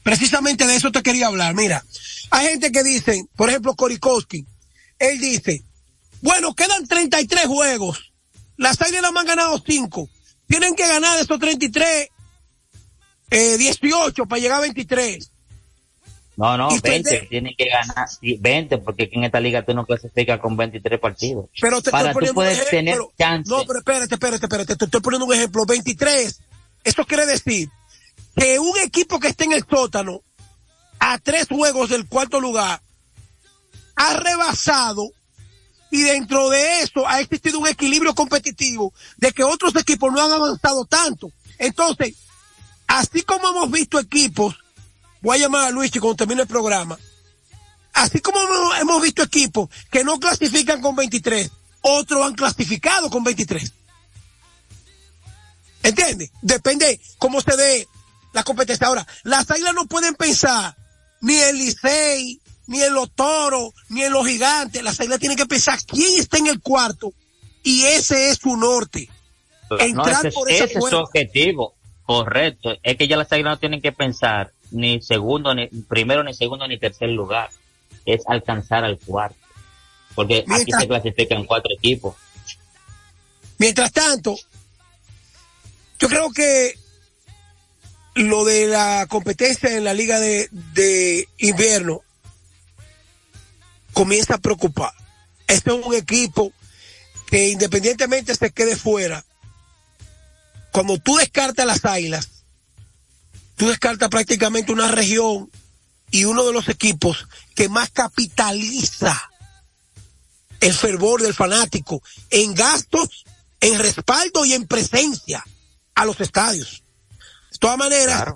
precisamente 0.03 0.65
de 0.65 0.75
eso 0.75 0.91
te 0.91 1.03
quería 1.03 1.27
hablar. 1.27 1.53
Mira, 1.53 1.83
hay 2.31 2.47
gente 2.47 2.71
que 2.71 2.83
dice, 2.83 3.25
por 3.35 3.49
ejemplo, 3.49 3.75
Korikowski, 3.75 4.45
él 5.01 5.19
dice, 5.19 5.63
bueno, 6.21 6.53
quedan 6.53 6.87
33 6.87 7.45
juegos, 7.47 8.11
las 8.57 8.81
águilas 8.81 9.11
me 9.11 9.19
han 9.21 9.25
ganado 9.25 9.61
5. 9.65 10.09
tienen 10.47 10.75
que 10.75 10.87
ganar 10.87 11.15
de 11.17 11.23
esos 11.23 11.39
33, 11.39 12.09
eh, 13.29 13.57
18 13.57 14.25
para 14.25 14.41
llegar 14.41 14.57
a 14.57 14.61
23. 14.61 15.31
No, 16.37 16.57
no, 16.57 16.69
Y 16.75 16.79
20 16.79 17.09
perder- 17.09 17.29
tienen 17.29 17.53
que 17.57 17.65
ganar, 17.69 18.07
sí, 18.09 18.37
20, 18.39 18.77
porque 18.79 19.03
aquí 19.03 19.15
en 19.17 19.25
esta 19.25 19.39
liga 19.39 19.63
tú 19.65 19.73
no 19.73 19.85
clasificas 19.85 20.39
con 20.39 20.55
23 20.57 20.99
partidos. 20.99 21.45
Pero 21.59 21.81
te 21.81 21.91
Para 21.91 22.11
estoy 22.11 22.27
tú 22.29 22.33
puedes 22.33 22.59
ejemplo. 22.59 22.69
tener 22.69 23.17
chance. 23.17 23.49
No, 23.49 23.63
pero 23.65 23.79
espérate, 23.79 24.15
espérate, 24.15 24.45
espérate. 24.45 24.75
Te 24.75 24.85
estoy 24.85 25.01
poniendo 25.01 25.25
un 25.25 25.33
ejemplo. 25.33 25.65
23. 25.65 26.39
Esto 26.83 27.05
quiere 27.05 27.25
decir 27.25 27.69
que 28.35 28.59
un 28.59 28.77
equipo 28.79 29.19
que 29.19 29.27
esté 29.27 29.43
en 29.43 29.51
el 29.53 29.65
sótano 29.69 30.21
a 30.99 31.17
tres 31.19 31.47
juegos 31.47 31.89
del 31.89 32.07
cuarto 32.07 32.39
lugar 32.39 32.81
ha 34.01 34.13
rebasado 34.15 35.11
y 35.91 36.01
dentro 36.03 36.49
de 36.49 36.81
eso 36.81 37.07
ha 37.07 37.19
existido 37.19 37.59
un 37.59 37.67
equilibrio 37.67 38.15
competitivo 38.15 38.93
de 39.17 39.31
que 39.31 39.43
otros 39.43 39.75
equipos 39.75 40.11
no 40.11 40.21
han 40.21 40.31
avanzado 40.31 40.85
tanto. 40.85 41.31
Entonces, 41.57 42.15
así 42.87 43.21
como 43.23 43.49
hemos 43.49 43.69
visto 43.69 43.99
equipos, 43.99 44.55
voy 45.21 45.37
a 45.37 45.41
llamar 45.41 45.65
a 45.65 45.69
Luis 45.69 45.91
cuando 45.91 46.15
termine 46.15 46.41
el 46.43 46.47
programa, 46.47 46.97
así 47.93 48.19
como 48.21 48.39
hemos- 48.79 49.01
visto 49.01 49.21
equipos 49.23 49.69
que 49.91 50.03
no 50.03 50.19
clasifican 50.19 50.81
con 50.81 50.95
23, 50.95 51.51
otros 51.81 52.25
han 52.25 52.33
clasificado 52.35 53.09
con 53.09 53.23
23. 53.23 53.71
¿Entiendes? 55.83 56.31
Depende 56.41 56.99
cómo 57.17 57.41
se 57.41 57.55
dé 57.57 57.87
la 58.33 58.43
competencia. 58.43 58.87
Ahora, 58.87 59.05
las 59.23 59.49
águilas 59.51 59.73
no 59.73 59.85
pueden 59.85 60.15
pensar 60.15 60.75
ni 61.21 61.35
en 61.35 61.57
Licey, 61.57 62.40
ni 62.71 62.81
en 62.81 62.93
los 62.93 63.11
toros, 63.11 63.73
ni 63.89 64.01
en 64.03 64.13
los 64.13 64.25
gigantes. 64.25 64.81
Las 64.81 64.99
águilas 64.99 65.19
tienen 65.19 65.37
que 65.37 65.45
pensar 65.45 65.77
quién 65.85 66.17
está 66.19 66.37
en 66.37 66.47
el 66.47 66.61
cuarto 66.61 67.13
y 67.63 67.83
ese 67.83 68.29
es 68.29 68.37
su 68.39 68.55
norte. 68.55 69.09
No, 69.93 70.03
ese, 70.07 70.27
es- 70.29 70.33
por 70.33 70.49
ese 70.49 70.63
ese 70.65 70.79
es 70.79 70.85
su 70.85 70.95
objetivo, 70.97 71.75
correcto. 72.05 72.71
Es 72.81 72.95
que 72.97 73.07
ya 73.07 73.17
las 73.17 73.31
águilas 73.31 73.53
no 73.55 73.59
tienen 73.59 73.81
que 73.81 73.91
pensar 73.91 74.51
ni 74.71 75.01
segundo, 75.01 75.53
ni 75.53 75.67
primero, 75.67 76.23
ni 76.23 76.33
segundo, 76.33 76.67
ni 76.67 76.79
tercer 76.79 77.09
lugar. 77.09 77.49
Es 78.05 78.21
alcanzar 78.27 78.83
al 78.85 78.97
cuarto. 78.99 79.37
Porque 80.15 80.43
aquí 80.49 80.71
se 80.79 80.87
clasifican 80.87 81.45
cuatro 81.45 81.71
equipos. 81.77 82.15
Mientras 83.57 83.91
tanto, 83.91 84.35
yo 85.99 86.07
creo 86.09 86.31
que 86.31 86.77
lo 88.15 88.43
de 88.43 88.67
la 88.67 89.05
competencia 89.09 89.75
en 89.77 89.83
la 89.83 89.93
liga 89.93 90.19
de, 90.19 90.49
de 90.73 91.27
invierno 91.37 92.01
comienza 93.93 94.35
a 94.35 94.39
preocupar. 94.39 94.93
Este 95.47 95.71
es 95.71 95.85
un 95.85 95.93
equipo 95.93 96.53
que 97.27 97.49
independientemente 97.49 98.35
se 98.35 98.51
quede 98.51 98.75
fuera, 98.75 99.23
cuando 100.71 100.97
tú 100.97 101.17
descartas 101.17 101.65
las 101.65 101.83
águilas, 101.85 102.29
tú 103.55 103.69
descartas 103.69 104.09
prácticamente 104.09 104.71
una 104.71 104.89
región 104.89 105.49
y 106.09 106.25
uno 106.25 106.45
de 106.45 106.53
los 106.53 106.67
equipos 106.69 107.27
que 107.55 107.69
más 107.69 107.89
capitaliza 107.89 109.29
el 110.59 110.73
fervor 110.73 111.21
del 111.21 111.33
fanático 111.33 112.01
en 112.29 112.53
gastos, 112.53 113.25
en 113.59 113.79
respaldo 113.79 114.45
y 114.45 114.53
en 114.53 114.67
presencia 114.67 115.43
a 115.95 116.05
los 116.05 116.19
estadios. 116.19 116.83
De 117.51 117.57
todas 117.59 117.77
maneras, 117.77 118.33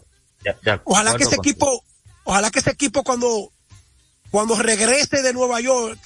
ojalá 0.83 1.15
que 1.15 1.23
ese 1.23 1.35
contigo. 1.35 1.51
equipo, 1.51 1.83
ojalá 2.23 2.51
que 2.51 2.59
ese 2.59 2.71
equipo 2.71 3.03
cuando, 3.03 3.51
cuando 4.35 4.61
regrese 4.61 5.21
de 5.21 5.31
Nueva 5.31 5.61
York 5.61 5.97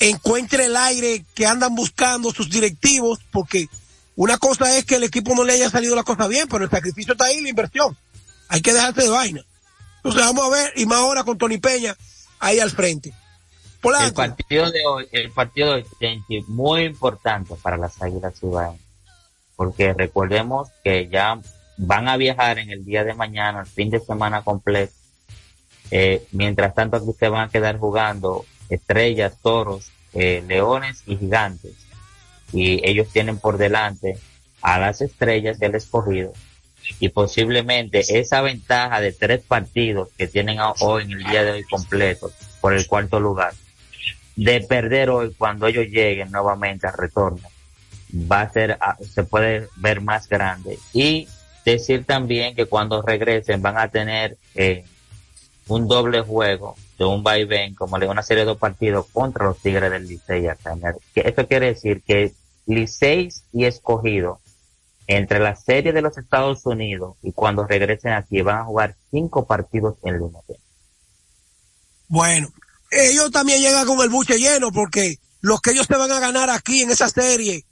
encuentre 0.00 0.64
el 0.64 0.74
aire 0.74 1.22
que 1.34 1.44
andan 1.44 1.74
buscando 1.74 2.32
sus 2.32 2.48
directivos, 2.48 3.18
porque 3.30 3.68
una 4.16 4.38
cosa 4.38 4.74
es 4.78 4.86
que 4.86 4.94
el 4.94 5.02
equipo 5.02 5.34
no 5.34 5.44
le 5.44 5.52
haya 5.52 5.68
salido 5.68 5.94
la 5.94 6.04
cosa 6.04 6.26
bien, 6.26 6.48
pero 6.48 6.64
el 6.64 6.70
sacrificio 6.70 7.12
está 7.12 7.26
ahí, 7.26 7.42
la 7.42 7.50
inversión. 7.50 7.94
Hay 8.48 8.62
que 8.62 8.72
dejarse 8.72 9.02
de 9.02 9.10
vaina. 9.10 9.44
Entonces 9.96 10.22
vamos 10.22 10.42
a 10.46 10.48
ver, 10.48 10.72
y 10.76 10.86
más 10.86 11.00
ahora 11.00 11.22
con 11.22 11.36
Tony 11.36 11.58
Peña 11.58 11.94
ahí 12.40 12.58
al 12.58 12.70
frente. 12.70 13.12
El 14.06 14.14
partido 14.14 14.70
de 14.70 14.86
hoy, 14.86 15.08
el 15.12 15.30
partido 15.32 15.74
de 15.74 15.86
hoy, 16.00 16.44
muy 16.48 16.84
importante 16.84 17.56
para 17.56 17.76
las 17.76 18.00
Águilas 18.00 18.42
Ibaeñas. 18.42 18.80
Porque 19.54 19.92
recordemos 19.92 20.70
que 20.82 21.10
ya 21.10 21.38
van 21.76 22.08
a 22.08 22.16
viajar 22.16 22.58
en 22.58 22.70
el 22.70 22.86
día 22.86 23.04
de 23.04 23.12
mañana, 23.12 23.60
el 23.60 23.66
fin 23.66 23.90
de 23.90 24.00
semana 24.00 24.40
completo. 24.40 24.94
Eh, 25.90 26.26
mientras 26.32 26.74
tanto 26.74 26.96
aquí 26.96 27.06
se 27.18 27.28
van 27.28 27.48
a 27.48 27.50
quedar 27.50 27.78
jugando 27.78 28.44
estrellas, 28.68 29.34
toros, 29.42 29.90
eh, 30.12 30.42
leones 30.46 31.02
y 31.06 31.16
gigantes. 31.16 31.72
Y 32.52 32.86
ellos 32.88 33.08
tienen 33.12 33.38
por 33.38 33.58
delante 33.58 34.18
a 34.62 34.78
las 34.78 35.00
estrellas 35.00 35.58
del 35.58 35.74
escogido. 35.74 36.32
Y 37.00 37.08
posiblemente 37.08 38.04
esa 38.18 38.42
ventaja 38.42 39.00
de 39.00 39.12
tres 39.12 39.42
partidos 39.42 40.08
que 40.16 40.26
tienen 40.26 40.58
hoy 40.80 41.04
en 41.04 41.12
el 41.12 41.24
día 41.24 41.44
de 41.44 41.52
hoy 41.52 41.64
completo 41.64 42.30
por 42.60 42.74
el 42.74 42.86
cuarto 42.86 43.20
lugar, 43.20 43.54
de 44.36 44.60
perder 44.60 45.10
hoy 45.10 45.34
cuando 45.36 45.66
ellos 45.66 45.86
lleguen 45.86 46.30
nuevamente 46.30 46.86
al 46.86 46.94
retorno, 46.94 47.48
va 48.14 48.42
a 48.42 48.50
ser, 48.50 48.76
ah, 48.80 48.96
se 49.00 49.24
puede 49.24 49.68
ver 49.76 50.00
más 50.00 50.28
grande. 50.28 50.78
Y 50.92 51.28
decir 51.64 52.04
también 52.04 52.54
que 52.54 52.66
cuando 52.66 53.02
regresen 53.02 53.62
van 53.62 53.78
a 53.78 53.88
tener 53.88 54.36
eh, 54.54 54.84
un 55.68 55.88
doble 55.88 56.20
juego 56.20 56.76
de 56.98 57.04
un 57.04 57.22
vaivén, 57.22 57.74
como 57.74 57.98
le 57.98 58.08
una 58.08 58.22
serie 58.22 58.42
de 58.42 58.50
dos 58.50 58.58
partidos 58.58 59.06
contra 59.12 59.46
los 59.46 59.58
Tigres 59.58 59.90
del 59.90 60.06
Licey 60.06 60.46
acá. 60.46 60.76
Esto 61.14 61.46
quiere 61.46 61.66
decir 61.66 62.02
que 62.02 62.32
Licey 62.66 63.28
y 63.52 63.64
Escogido, 63.64 64.40
entre 65.06 65.38
la 65.38 65.54
serie 65.56 65.92
de 65.92 66.02
los 66.02 66.16
Estados 66.16 66.64
Unidos 66.64 67.16
y 67.22 67.32
cuando 67.32 67.66
regresen 67.66 68.12
aquí, 68.12 68.40
van 68.40 68.58
a 68.58 68.64
jugar 68.64 68.96
cinco 69.10 69.46
partidos 69.46 69.96
en 70.02 70.18
línea. 70.18 70.40
bueno, 72.08 72.48
ellos 72.90 73.30
también 73.30 73.60
llegan 73.60 73.86
con 73.86 74.00
el 74.00 74.08
buche 74.08 74.38
lleno 74.38 74.70
porque 74.72 75.18
los 75.40 75.60
que 75.60 75.72
ellos 75.72 75.86
se 75.86 75.96
van 75.96 76.10
a 76.10 76.20
ganar 76.20 76.48
aquí 76.48 76.82
en 76.82 76.90
esa 76.90 77.08
serie 77.08 77.66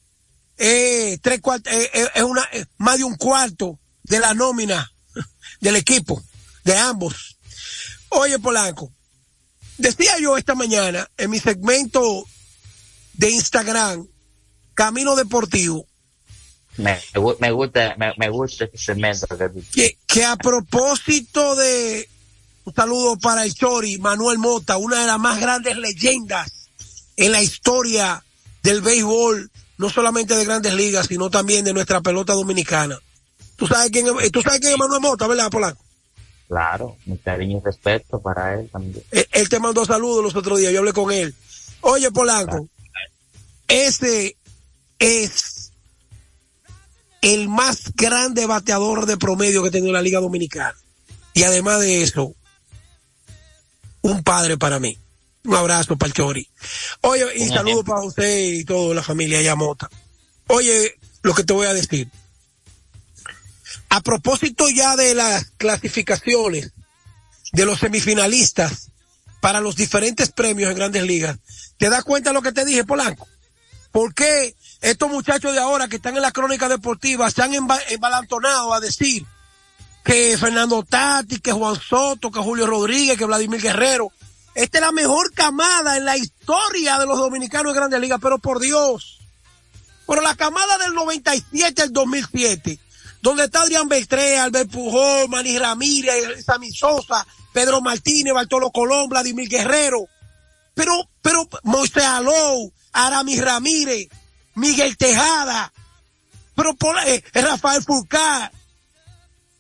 eh, 0.59 1.19
tres 1.23 1.41
eh, 1.65 2.09
es 2.15 2.23
una 2.23 2.43
eh, 2.53 2.67
más 2.79 2.99
de 2.99 3.05
un 3.05 3.17
cuarto 3.17 3.79
de 4.03 4.21
la 4.21 4.35
nómina 4.35 4.93
del 5.61 5.77
equipo 5.77 6.23
de 6.65 6.77
ambos. 6.77 7.32
Oye 8.15 8.39
Polanco, 8.39 8.93
decía 9.79 10.13
yo 10.21 10.37
esta 10.37 10.55
mañana 10.55 11.09
en 11.17 11.31
mi 11.31 11.39
segmento 11.39 12.25
de 13.15 13.31
Instagram 13.31 14.07
Camino 14.75 15.17
Deportivo 15.17 15.87
Me, 16.77 16.99
me 17.41 17.51
gusta, 17.53 17.95
me, 17.99 18.13
me 18.17 18.29
gusta 18.31 18.65
ese 18.65 18.79
segmento 18.79 19.27
que 19.27 19.49
dice. 19.49 19.71
que, 19.73 19.99
que 20.07 20.25
a 20.25 20.37
propósito 20.37 21.57
de 21.57 22.09
un 22.65 22.75
saludo 22.75 23.19
para 23.19 23.45
el 23.45 23.55
Chori, 23.55 23.99
Manuel 23.99 24.39
Mota, 24.39 24.77
una 24.77 25.01
de 25.01 25.07
las 25.07 25.19
más 25.19 25.41
grandes 25.41 25.77
leyendas 25.77 26.51
en 27.17 27.33
la 27.33 27.43
historia 27.43 28.25
del 28.63 28.81
béisbol, 28.81 29.51
no 29.79 29.91
solamente 29.91 30.37
de 30.37 30.45
grandes 30.45 30.75
ligas, 30.75 31.09
sino 31.09 31.29
también 31.29 31.65
de 31.65 31.73
nuestra 31.73 32.01
pelota 32.01 32.35
dominicana. 32.35 32.99
Tú 33.57 33.67
sabes 33.67 33.91
quién 33.91 34.07
es, 34.21 34.31
tú 34.31 34.43
sabes 34.43 34.61
quién 34.61 34.73
es 34.73 34.79
Manuel 34.79 35.01
Mota, 35.01 35.27
¿verdad, 35.27 35.51
Polanco? 35.51 35.85
Claro, 36.53 36.99
mi 37.07 37.17
cariño 37.17 37.57
y 37.57 37.65
respeto 37.65 38.21
para 38.21 38.53
él 38.53 38.69
también. 38.71 39.03
Él, 39.11 39.27
él 39.33 39.49
te 39.49 39.59
mandó 39.59 39.87
saludos 39.87 40.23
los 40.23 40.37
otros 40.37 40.59
días, 40.59 40.71
yo 40.71 40.81
hablé 40.81 40.93
con 40.93 41.11
él. 41.11 41.35
Oye, 41.81 42.11
Polanco, 42.11 42.69
ese 43.69 44.37
es 44.99 45.73
el 47.23 47.49
más 47.49 47.95
grande 47.95 48.45
bateador 48.45 49.07
de 49.07 49.17
promedio 49.17 49.63
que 49.63 49.69
ha 49.69 49.73
tenido 49.73 49.95
la 49.95 50.03
Liga 50.03 50.21
Dominicana. 50.21 50.77
Y 51.33 51.45
además 51.45 51.81
de 51.81 52.03
eso, 52.03 52.35
un 54.03 54.23
padre 54.23 54.59
para 54.59 54.79
mí. 54.79 54.99
Un 55.45 55.55
abrazo 55.55 55.97
para 55.97 56.09
el 56.09 56.13
Chori. 56.13 56.47
Oye, 57.01 57.25
y 57.35 57.49
saludos 57.49 57.87
para 57.87 58.03
usted 58.03 58.41
y 58.41 58.65
toda 58.67 58.95
la 58.95 59.03
familia 59.03 59.41
Yamota. 59.41 59.89
Oye, 60.49 60.99
lo 61.23 61.33
que 61.33 61.45
te 61.45 61.55
voy 61.55 61.67
a 61.67 61.73
decir. 61.73 62.11
A 63.95 64.01
propósito 64.01 64.71
ya 64.71 64.97
de 64.97 65.15
las 65.15 65.45
clasificaciones 65.59 66.73
de 67.53 67.67
los 67.67 67.79
semifinalistas 67.81 68.89
para 69.43 69.61
los 69.61 69.77
diferentes 69.77 70.31
premios 70.33 70.71
en 70.71 70.77
grandes 70.79 71.03
ligas, 71.03 71.37
¿te 71.77 71.91
das 71.91 72.03
cuenta 72.03 72.31
de 72.31 72.35
lo 72.35 72.41
que 72.41 72.53
te 72.53 72.65
dije, 72.65 72.85
Polanco? 72.85 73.29
¿Por 73.91 74.15
qué 74.15 74.57
estos 74.81 75.11
muchachos 75.11 75.53
de 75.53 75.59
ahora 75.61 75.89
que 75.89 75.97
están 75.97 76.17
en 76.17 76.23
la 76.23 76.33
crónica 76.33 76.71
deportiva 76.71 77.31
se 77.31 77.43
han 77.43 77.53
emba- 77.53 77.83
embalantonado 77.91 78.73
a 78.73 78.81
decir 78.81 79.27
que 80.03 80.39
Fernando 80.39 80.83
Tati, 80.85 81.41
que 81.41 81.53
Juan 81.53 81.79
Soto, 81.79 82.31
que 82.31 82.41
Julio 82.41 82.67
Rodríguez, 82.67 83.19
que 83.19 83.27
Vladimir 83.27 83.61
Guerrero? 83.61 84.11
Esta 84.55 84.79
es 84.79 84.83
la 84.83 84.93
mejor 84.93 85.35
camada 85.35 85.99
en 85.99 86.07
la 86.07 86.17
historia 86.17 86.99
de 86.99 87.05
los 87.05 87.19
dominicanos 87.19 87.73
en 87.73 87.77
grandes 87.77 88.01
ligas, 88.01 88.21
pero 88.23 88.39
por 88.39 88.59
Dios. 88.59 89.19
Pero 90.07 90.23
la 90.23 90.35
camada 90.35 90.79
del 90.79 90.95
97 90.95 91.83
al 91.83 91.93
2007, 91.93 92.79
donde 93.23 93.45
está 93.45 93.63
Adrián 93.63 93.89
Beltré, 93.89 94.37
Albert 94.37 94.71
Pujol, 94.71 95.29
Manny 95.29 95.57
Ramírez, 95.57 96.45
Sammy 96.45 96.73
Sosa, 96.73 97.25
Pedro 97.53 97.81
Martínez, 97.81 98.35
Bartolo 98.35 98.71
Colón, 98.71 99.09
Vladimir 99.09 99.49
Guerrero, 99.49 100.09
pero, 100.75 100.93
pero 101.23 101.49
Moisés 101.63 102.05
Alou, 102.05 102.73
Aramis 102.93 103.41
Ramírez, 103.41 104.09
Miguel 104.57 104.97
Tejada, 104.97 105.73
pero 106.55 106.77
eh, 107.07 107.23
Rafael 107.33 107.83
Furcar, 107.83 108.51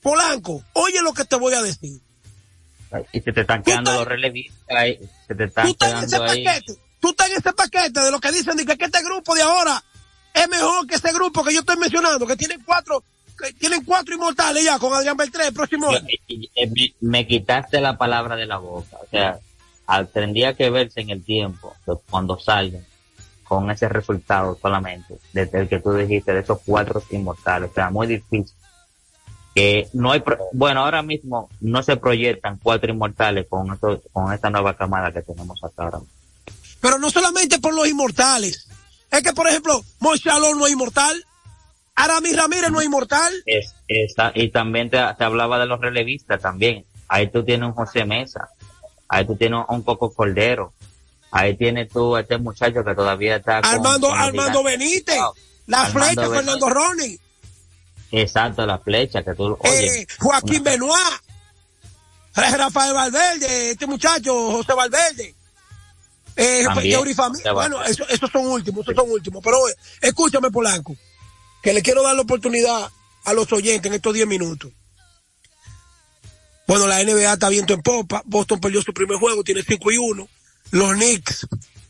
Polanco, 0.02 0.62
oye 0.74 1.00
lo 1.00 1.14
que 1.14 1.24
te 1.24 1.36
voy 1.36 1.54
a 1.54 1.62
decir. 1.62 2.00
Y 3.12 3.20
se 3.20 3.32
te 3.32 3.42
están 3.42 3.62
quedando 3.62 3.92
los 3.94 4.06
relevistas, 4.06 4.86
se 5.26 5.34
te 5.34 5.44
están 5.44 5.64
Tú 5.66 5.70
estás 5.70 5.92
en 5.92 6.04
ese 6.04 6.16
ahí. 6.16 6.44
paquete, 6.44 6.78
tú 7.00 7.10
estás 7.10 7.30
en 7.30 7.36
ese 7.36 7.52
paquete 7.52 8.00
de 8.00 8.10
lo 8.10 8.20
que 8.20 8.32
dicen 8.32 8.56
de 8.56 8.66
que, 8.66 8.84
este 8.84 9.02
grupo 9.02 9.34
de 9.34 9.42
ahora 9.42 9.82
es 10.34 10.48
mejor 10.48 10.86
que 10.86 10.96
ese 10.96 11.12
grupo 11.12 11.44
que 11.44 11.54
yo 11.54 11.60
estoy 11.60 11.76
mencionando, 11.76 12.26
que 12.26 12.36
tienen 12.36 12.60
cuatro, 12.64 13.02
tienen 13.59 13.84
cuatro 13.84 14.14
inmortales 14.14 14.64
ya 14.64 14.78
con 14.78 14.93
Adrián 14.93 15.16
Beltré 15.16 15.49
el 15.49 15.55
próximo 15.55 15.90
año. 15.90 16.07
Y- 16.28 16.51
y- 16.55 16.95
me, 17.01 17.26
quitaste 17.26 17.80
la 17.80 17.97
palabra 17.99 18.36
de 18.36 18.47
la 18.47 18.59
boca. 18.59 18.97
O 19.03 19.07
sea, 19.11 19.38
tendría 20.12 20.55
que 20.55 20.70
verse 20.70 21.01
en 21.01 21.11
el 21.11 21.24
tiempo, 21.24 21.74
cuando 22.11 22.38
salgan, 22.38 22.84
con 23.45 23.70
ese 23.70 23.88
resultado 23.88 24.57
solamente, 24.62 25.18
desde 25.32 25.61
el 25.61 25.68
que 25.68 25.80
tú 25.80 25.93
dijiste, 25.93 26.32
de 26.32 26.40
esos 26.40 26.61
cuatro 26.64 27.03
inmortales. 27.11 27.70
O 27.70 27.74
sea, 27.74 27.90
muy 27.90 28.07
difícil. 28.07 28.55
Que 29.55 29.88
no 29.93 30.12
hay, 30.12 30.20
pro- 30.20 30.38
bueno, 30.53 30.80
ahora 30.84 31.03
mismo 31.03 31.51
no 31.61 31.82
se 31.82 31.99
proyectan 31.99 32.59
cuatro 32.62 32.90
inmortales 32.90 33.47
con 33.51 33.70
esto, 33.72 34.01
con 34.11 34.32
esta 34.32 34.49
nueva 34.49 34.74
camada 34.74 35.12
que 35.12 35.20
tenemos 35.20 35.62
hasta 35.62 35.82
ahora. 35.82 36.01
Pero 36.80 36.99
no 36.99 37.11
solamente 37.11 37.59
por 37.59 37.74
los 37.74 37.86
inmortales. 37.86 38.66
Es 39.11 39.22
que, 39.22 39.34
por 39.34 39.47
ejemplo, 39.47 39.84
Moisés 40.01 40.32
Alonso 40.32 40.57
no 40.57 40.66
es 40.66 40.72
inmortal. 40.72 41.22
Aramis 41.95 42.36
Ramírez 42.36 42.70
no 42.70 42.80
es 42.80 42.86
inmortal. 42.86 43.32
Es, 43.47 43.74
esta- 43.88 44.32
y 44.34 44.49
también 44.51 44.90
te, 44.90 44.99
te 45.18 45.24
hablaba 45.24 45.59
de 45.59 45.66
los 45.66 45.80
relevistas 45.80 46.40
también. 46.40 46.84
Ahí 47.09 47.28
tú 47.30 47.45
tienes 47.45 47.66
un 47.68 47.74
José 47.74 48.05
Mesa. 48.05 48.49
Ahí 49.09 49.26
tú 49.26 49.36
tienes 49.36 49.61
un 49.68 49.82
Coco 49.82 50.12
Cordero. 50.12 50.72
Ahí 51.30 51.57
tienes 51.57 51.88
tú 51.90 52.16
a 52.16 52.20
este 52.20 52.38
muchacho 52.38 52.82
que 52.84 52.95
todavía 52.95 53.36
está 53.36 53.59
Armando, 53.59 54.09
con 54.09 54.18
Armando. 54.18 54.62
Benítez. 54.62 55.18
La 55.66 55.82
Armando 55.82 56.01
flecha, 56.07 56.20
Benítez. 56.28 56.36
Fernando 56.45 56.68
Ronnie. 56.70 57.18
Exacto, 58.12 58.66
la 58.66 58.78
flecha 58.78 59.22
que 59.22 59.34
tú, 59.34 59.57
oye. 59.61 60.01
Eh, 60.03 60.07
Joaquín 60.18 60.62
Benoit. 60.62 60.93
Rafael 62.34 62.95
Valverde, 62.95 63.70
este 63.72 63.86
muchacho, 63.86 64.32
José 64.53 64.72
Valverde. 64.74 65.34
Eh, 66.36 66.62
También, 66.64 66.99
bueno, 67.53 67.76
Valverde. 67.76 67.90
eso- 67.90 68.09
esos 68.09 68.30
son 68.30 68.47
últimos, 68.47 68.82
esos 68.88 68.95
son 68.97 69.11
últimos. 69.11 69.43
Pero 69.45 69.68
eh, 69.68 69.74
escúchame, 70.01 70.51
Polanco, 70.51 70.97
que 71.62 71.72
le 71.72 71.82
quiero 71.82 72.02
dar 72.02 72.14
la 72.14 72.22
oportunidad 72.22 72.90
a 73.24 73.32
los 73.32 73.52
oyentes 73.52 73.86
en 73.86 73.94
estos 73.94 74.14
10 74.14 74.26
minutos. 74.26 74.72
Bueno, 76.66 76.86
la 76.86 77.02
NBA 77.02 77.32
está 77.32 77.48
viento 77.48 77.74
en 77.74 77.82
popa. 77.82 78.22
Boston 78.24 78.60
perdió 78.60 78.82
su 78.82 78.92
primer 78.92 79.18
juego, 79.18 79.44
tiene 79.44 79.62
5 79.62 79.92
y 79.92 79.98
1. 79.98 80.28
Los 80.70 80.92
Knicks 80.94 81.46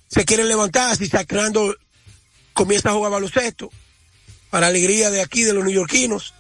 se 0.09 0.25
quieren 0.25 0.49
levantar 0.49 0.97
si 0.97 1.07
Sacramento 1.07 1.75
comienza 2.53 2.91
a 2.91 2.93
jugar 2.93 3.13
baloncesto. 3.13 3.71
Para 4.51 4.67
alegría 4.67 5.11
de 5.11 5.23
aquí, 5.23 5.45
de 5.45 5.55
los 5.55 5.65
neoyorquinos. 5.65 6.35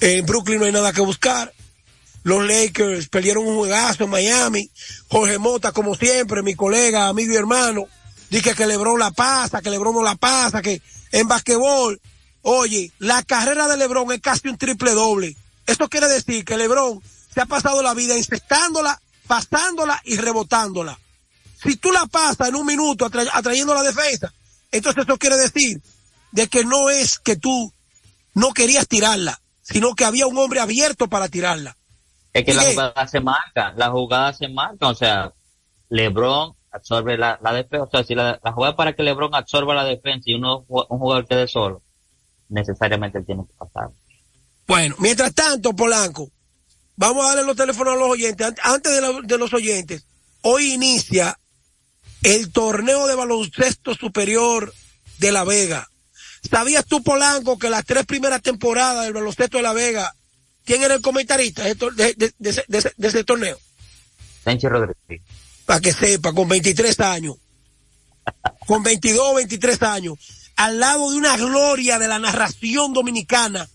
En 0.00 0.26
Brooklyn 0.26 0.58
no 0.58 0.66
hay 0.66 0.72
nada 0.72 0.92
que 0.92 1.00
buscar. 1.00 1.52
Los 2.22 2.46
Lakers 2.46 3.08
perdieron 3.08 3.46
un 3.46 3.56
juegazo 3.56 4.04
en 4.04 4.10
Miami. 4.10 4.70
Jorge 5.08 5.38
Mota, 5.38 5.72
como 5.72 5.94
siempre, 5.94 6.42
mi 6.42 6.54
colega, 6.54 7.08
amigo 7.08 7.32
y 7.32 7.36
hermano, 7.36 7.86
dice 8.28 8.54
que 8.54 8.66
Lebron 8.66 8.98
la 8.98 9.10
pasa, 9.10 9.62
que 9.62 9.70
Lebron 9.70 9.94
no 9.94 10.02
la 10.02 10.16
pasa, 10.16 10.60
que 10.60 10.82
en 11.12 11.28
basquetbol, 11.28 12.00
oye, 12.42 12.92
la 12.98 13.22
carrera 13.22 13.68
de 13.68 13.76
Lebron 13.76 14.10
es 14.12 14.20
casi 14.20 14.48
un 14.48 14.56
triple 14.58 14.92
doble. 14.92 15.36
Esto 15.66 15.88
quiere 15.88 16.08
decir 16.08 16.44
que 16.44 16.56
Lebron 16.56 17.00
se 17.32 17.40
ha 17.40 17.46
pasado 17.46 17.82
la 17.82 17.94
vida 17.94 18.16
incestándola, 18.16 19.00
pasándola 19.26 20.00
y 20.04 20.16
rebotándola. 20.16 20.98
Si 21.62 21.76
tú 21.76 21.92
la 21.92 22.06
pasas 22.06 22.48
en 22.48 22.56
un 22.56 22.66
minuto 22.66 23.06
atra- 23.06 23.30
atrayendo 23.32 23.74
la 23.74 23.82
defensa, 23.82 24.32
entonces 24.72 25.04
eso 25.04 25.18
quiere 25.18 25.36
decir 25.36 25.80
de 26.32 26.48
que 26.48 26.64
no 26.64 26.90
es 26.90 27.18
que 27.18 27.36
tú 27.36 27.72
no 28.34 28.52
querías 28.52 28.88
tirarla, 28.88 29.40
sino 29.62 29.94
que 29.94 30.04
había 30.04 30.26
un 30.26 30.38
hombre 30.38 30.60
abierto 30.60 31.08
para 31.08 31.28
tirarla. 31.28 31.76
Es 32.32 32.44
que 32.44 32.54
la 32.54 32.62
jugada 32.72 33.08
se 33.08 33.20
marca, 33.20 33.72
la 33.76 33.90
jugada 33.90 34.32
se 34.32 34.48
marca, 34.48 34.88
o 34.88 34.94
sea, 34.94 35.32
LeBron 35.88 36.54
absorbe 36.72 37.18
la, 37.18 37.38
la 37.42 37.52
defensa, 37.52 37.84
o 37.84 37.90
sea, 37.90 38.04
si 38.04 38.14
la, 38.14 38.40
la 38.42 38.52
jugada 38.52 38.76
para 38.76 38.94
que 38.94 39.02
LeBron 39.02 39.34
absorba 39.34 39.74
la 39.74 39.84
defensa 39.84 40.22
y 40.30 40.34
uno 40.34 40.64
un 40.68 40.98
jugador 40.98 41.26
quede 41.26 41.48
solo, 41.48 41.82
necesariamente 42.50 43.22
tiene 43.22 43.42
que 43.46 43.52
pasar. 43.58 43.88
Bueno, 44.66 44.94
mientras 44.98 45.34
tanto, 45.34 45.74
Polanco, 45.74 46.30
vamos 46.96 47.24
a 47.24 47.28
darle 47.30 47.44
los 47.44 47.56
teléfonos 47.56 47.94
a 47.94 47.98
los 47.98 48.10
oyentes. 48.10 48.46
Ant- 48.46 48.60
Antes 48.62 48.92
de, 48.92 49.00
la- 49.00 49.20
de 49.22 49.38
los 49.38 49.52
oyentes, 49.54 50.04
hoy 50.42 50.72
inicia 50.74 51.38
el 52.22 52.52
torneo 52.52 53.06
de 53.06 53.14
baloncesto 53.14 53.94
superior 53.94 54.72
de 55.18 55.32
La 55.32 55.44
Vega. 55.44 55.88
¿Sabías 56.48 56.84
tú, 56.86 57.02
Polanco, 57.02 57.58
que 57.58 57.70
las 57.70 57.84
tres 57.84 58.06
primeras 58.06 58.42
temporadas 58.42 59.04
del 59.04 59.12
baloncesto 59.14 59.56
de 59.58 59.62
La 59.62 59.72
Vega, 59.72 60.14
quién 60.64 60.82
era 60.82 60.94
el 60.94 61.02
comentarista 61.02 61.64
de, 61.64 61.74
de- 61.74 62.34
de- 62.38 62.64
de 62.98 63.08
ese- 63.08 63.24
torneo? 63.24 63.58
Tenchi 64.44 64.68
Rodríguez. 64.68 65.22
Para 65.66 65.80
que 65.80 65.92
sepa, 65.92 66.32
con 66.32 66.48
23 66.48 66.98
años. 67.00 67.36
Con 68.66 68.82
22 68.82 69.20
o 69.22 69.34
23 69.34 69.82
años. 69.82 70.14
Al 70.60 70.78
lado 70.78 71.10
de 71.10 71.16
una 71.16 71.38
gloria 71.38 71.98
de 71.98 72.06
la 72.06 72.18
narración 72.18 72.92
dominicana. 72.92 73.66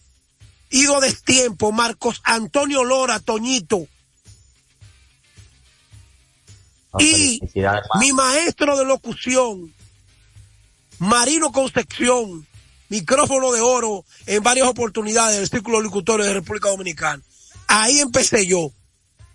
Hijo 0.69 1.01
de 1.01 1.11
tiempo, 1.13 1.71
Marcos 1.71 2.21
Antonio 2.23 2.83
Lora, 2.83 3.19
Toñito. 3.19 3.87
No, 6.93 6.99
Y 6.99 7.41
mi 7.99 8.13
maestro 8.13 8.77
de 8.77 8.85
locución, 8.85 9.73
Marino 10.99 11.51
Concepción, 11.51 12.45
micrófono 12.89 13.51
de 13.51 13.61
oro 13.61 14.05
en 14.27 14.43
varias 14.43 14.67
oportunidades 14.67 15.37
del 15.37 15.49
Círculo 15.49 15.79
de 15.79 15.85
Locutores 15.85 16.27
de 16.27 16.35
República 16.35 16.69
Dominicana. 16.69 17.23
Ahí 17.65 17.99
empecé 17.99 18.45
yo. 18.45 18.71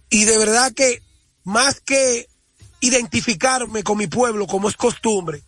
Y 0.08 0.24
de 0.24 0.38
verdad 0.38 0.72
que 0.72 1.02
más 1.42 1.80
que 1.80 2.28
identificarme 2.78 3.82
con 3.82 3.98
mi 3.98 4.06
pueblo 4.06 4.46
como 4.46 4.68
es 4.68 4.76
costumbre, 4.76 5.42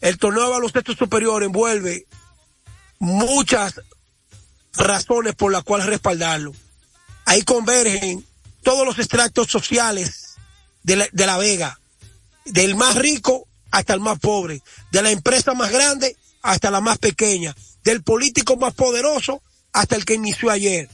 el 0.00 0.18
torneo 0.18 0.44
de 0.44 0.50
baloncesto 0.50 0.94
superior 0.94 1.42
envuelve 1.42 2.06
muchas 2.98 3.80
razones 4.74 5.34
por 5.34 5.52
las 5.52 5.64
cuales 5.64 5.86
respaldarlo. 5.86 6.52
Ahí 7.26 7.42
convergen 7.42 8.24
todos 8.62 8.86
los 8.86 8.98
extractos 8.98 9.48
sociales 9.48 10.36
de 10.82 10.96
la, 10.96 11.08
de 11.12 11.26
la 11.26 11.38
Vega, 11.38 11.80
del 12.44 12.76
más 12.76 12.96
rico 12.96 13.46
hasta 13.70 13.94
el 13.94 14.00
más 14.00 14.18
pobre, 14.18 14.62
de 14.90 15.02
la 15.02 15.10
empresa 15.10 15.54
más 15.54 15.70
grande 15.70 16.16
hasta 16.42 16.70
la 16.70 16.80
más 16.80 16.98
pequeña, 16.98 17.54
del 17.84 18.02
político 18.02 18.56
más 18.56 18.74
poderoso 18.74 19.42
hasta 19.72 19.96
el 19.96 20.04
que 20.04 20.14
inició 20.14 20.50
ayer. 20.50 20.88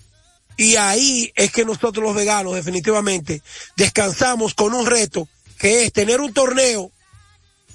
Y 0.57 0.77
ahí 0.77 1.33
es 1.37 1.53
que 1.53 1.65
nosotros 1.65 2.03
los 2.03 2.15
veganos 2.15 2.55
definitivamente 2.55 3.43
descansamos 3.77 4.55
con 4.55 4.75
un 4.75 4.87
reto 4.87 5.29
que 5.59 5.85
es 5.85 5.93
tener 5.93 6.21
un 6.21 6.33
torneo 6.33 6.91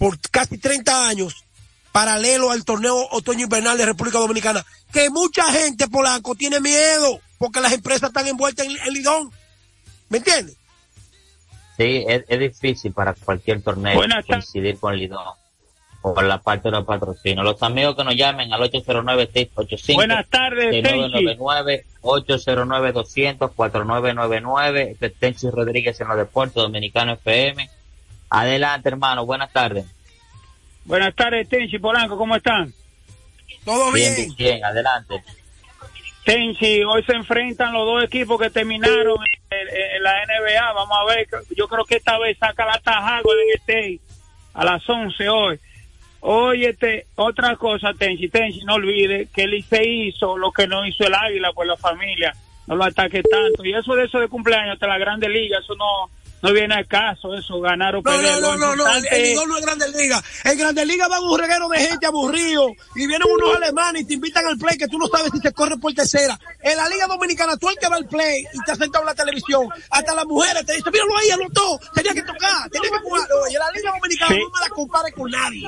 por 0.02 0.20
casi 0.32 0.58
30 0.58 1.10
años 1.10 1.46
paralelo 1.92 2.50
al 2.50 2.66
torneo 2.66 3.08
otoño 3.12 3.44
invernal 3.44 3.78
de 3.78 3.86
República 3.86 4.18
Dominicana, 4.18 4.66
que 4.92 5.12
mucha 5.12 5.44
gente 5.54 5.88
polanco 5.88 6.34
tiene 6.34 6.60
miedo 6.60 7.20
porque 7.38 7.62
las 7.62 7.72
empresas 7.72 8.10
están 8.10 8.28
envueltas 8.28 8.66
en 8.66 8.76
el 8.84 8.94
lidón. 8.96 9.30
¿Me 10.10 10.18
entiendes? 10.18 10.58
Sí, 11.78 12.04
es, 12.08 12.24
es 12.28 12.40
difícil 12.40 12.94
para 12.94 13.14
cualquier 13.14 13.62
torneo 13.62 13.94
Buenas 13.94 14.26
coincidir 14.26 14.80
con 14.80 14.98
Lidón 14.98 15.36
por 16.02 16.24
la 16.24 16.40
parte 16.40 16.70
de 16.70 16.78
los 16.78 16.86
patrocinios. 16.86 17.46
Los 17.46 17.62
amigos 17.62 17.96
que 17.96 18.04
nos 18.04 18.16
llamen 18.16 18.52
al 18.52 18.62
809-685. 18.72 19.94
Buenas 19.94 20.28
tardes, 20.30 20.82
Tenchi. 20.82 21.28
809-809-200-4999. 22.02 24.94
Este 24.94 25.06
es 25.06 25.14
Tenchi 25.14 25.48
Rodríguez 25.52 26.02
en 26.02 26.08
los 26.08 26.18
deportes 26.18 26.56
Dominicano 26.56 27.14
FM. 27.14 27.70
Adelante, 28.32 28.90
hermano. 28.90 29.26
Buenas 29.26 29.52
tardes. 29.52 29.86
Buenas 30.86 31.14
tardes, 31.14 31.48
Tenchi 31.48 31.78
Polanco, 31.78 32.18
¿cómo 32.18 32.36
están? 32.36 32.74
Todo 33.64 33.92
Bien, 33.92 34.16
bien, 34.16 34.36
bien. 34.36 34.66
Adelante. 34.66 35.24
Tenchi, 36.26 36.82
hoy 36.84 37.04
se 37.04 37.14
enfrentan 37.14 37.74
los 37.74 37.86
dos 37.86 38.04
equipos 38.04 38.40
que 38.40 38.50
terminaron 38.50 39.18
en, 39.52 39.60
en- 39.60 39.96
en 39.98 40.04
la 40.04 40.24
NBA. 40.26 40.72
Vamos 40.74 40.98
a 41.00 41.14
ver, 41.14 41.28
yo 41.56 41.68
creo 41.68 41.84
que 41.86 41.98
esta 41.98 42.18
vez 42.20 42.38
saca 42.38 42.66
la 42.66 42.80
tajada 42.80 43.22
Golden 43.22 43.48
State 43.56 44.00
a 44.54 44.64
las 44.66 44.90
11 44.90 45.30
hoy. 45.30 45.60
Óyete, 46.22 47.08
otra 47.16 47.56
cosa, 47.58 47.94
Tenchi, 47.94 48.30
Tenchi, 48.30 48.64
no 48.64 48.76
olvide 48.76 49.28
que 49.34 49.44
él 49.44 49.64
se 49.68 49.84
hizo 49.88 50.38
lo 50.38 50.52
que 50.52 50.68
no 50.68 50.86
hizo 50.86 51.04
el 51.06 51.14
Águila 51.16 51.52
por 51.54 51.66
la 51.68 51.76
familia. 51.78 52.34
No 52.68 52.76
lo 52.76 52.86
ataque 52.86 53.22
tanto. 53.24 53.66
Y 53.66 53.74
eso 53.74 53.94
de 53.96 54.06
eso 54.06 54.20
de 54.20 54.28
cumpleaños 54.30 54.80
de 54.80 54.88
la 54.88 54.98
Grande 55.00 55.28
Liga, 55.28 55.58
eso 55.60 55.76
no, 55.76 56.10
no 56.42 56.54
viene 56.54 56.76
al 56.76 56.88
caso 56.88 57.34
eso, 57.36 57.60
ganar 57.60 57.96
o 57.96 57.98
No, 57.98 58.04
perder. 58.04 58.42
no, 58.42 58.58
no, 58.58 58.76
no, 58.76 58.76
no, 58.76 58.96
el, 59.12 59.24
Lidón 59.24 59.50
no 59.50 59.58
es 59.58 59.66
Grandes 59.66 59.96
Ligas. 59.96 60.24
En 60.44 60.58
Grandes 60.58 60.88
Ligas 60.88 61.10
van 61.10 61.24
un 61.24 61.40
reguero 61.40 61.68
de 61.70 61.80
gente 61.80 62.06
aburrido 62.06 62.68
y 62.96 63.08
vienen 63.08 63.28
unos 63.30 63.56
alemanes 63.56 64.04
y 64.04 64.06
te 64.06 64.14
invitan 64.16 64.46
al 64.46 64.58
play 64.58 64.78
que 64.78 64.88
tú 64.88 64.98
no 64.98 65.08
sabes 65.08 65.32
si 65.32 65.40
se 65.40 65.52
corre 65.54 65.78
por 65.78 65.94
tercera. 65.94 66.40
En 66.62 66.78
la 66.78 66.88
Liga 66.90 67.08
Dominicana 67.08 67.58
tú 67.58 67.70
el 67.70 67.78
que 67.78 67.88
va 67.88 67.98
al 67.98 68.08
play 68.08 68.44
y 68.54 68.60
te 68.66 68.76
sentado 68.76 69.04
en 69.04 69.08
la 69.08 69.16
televisión, 69.16 69.68
hasta 69.90 70.16
las 70.16 70.26
mujeres 70.26 70.66
te 70.66 70.74
dicen, 70.74 70.92
míralo 70.92 71.18
ahí, 71.18 71.30
anotó, 71.32 71.80
tenía 71.94 72.14
que 72.14 72.24
tocar, 72.24 72.70
tenía 72.72 72.90
que 72.90 72.98
jugar. 73.00 73.28
Oye, 73.46 73.58
la 73.60 73.72
Liga 73.72 73.92
Dominicana 73.92 74.36
no 74.36 74.50
me 74.50 74.60
la 74.62 74.70
compare 74.70 75.12
con 75.12 75.30
nadie. 75.32 75.68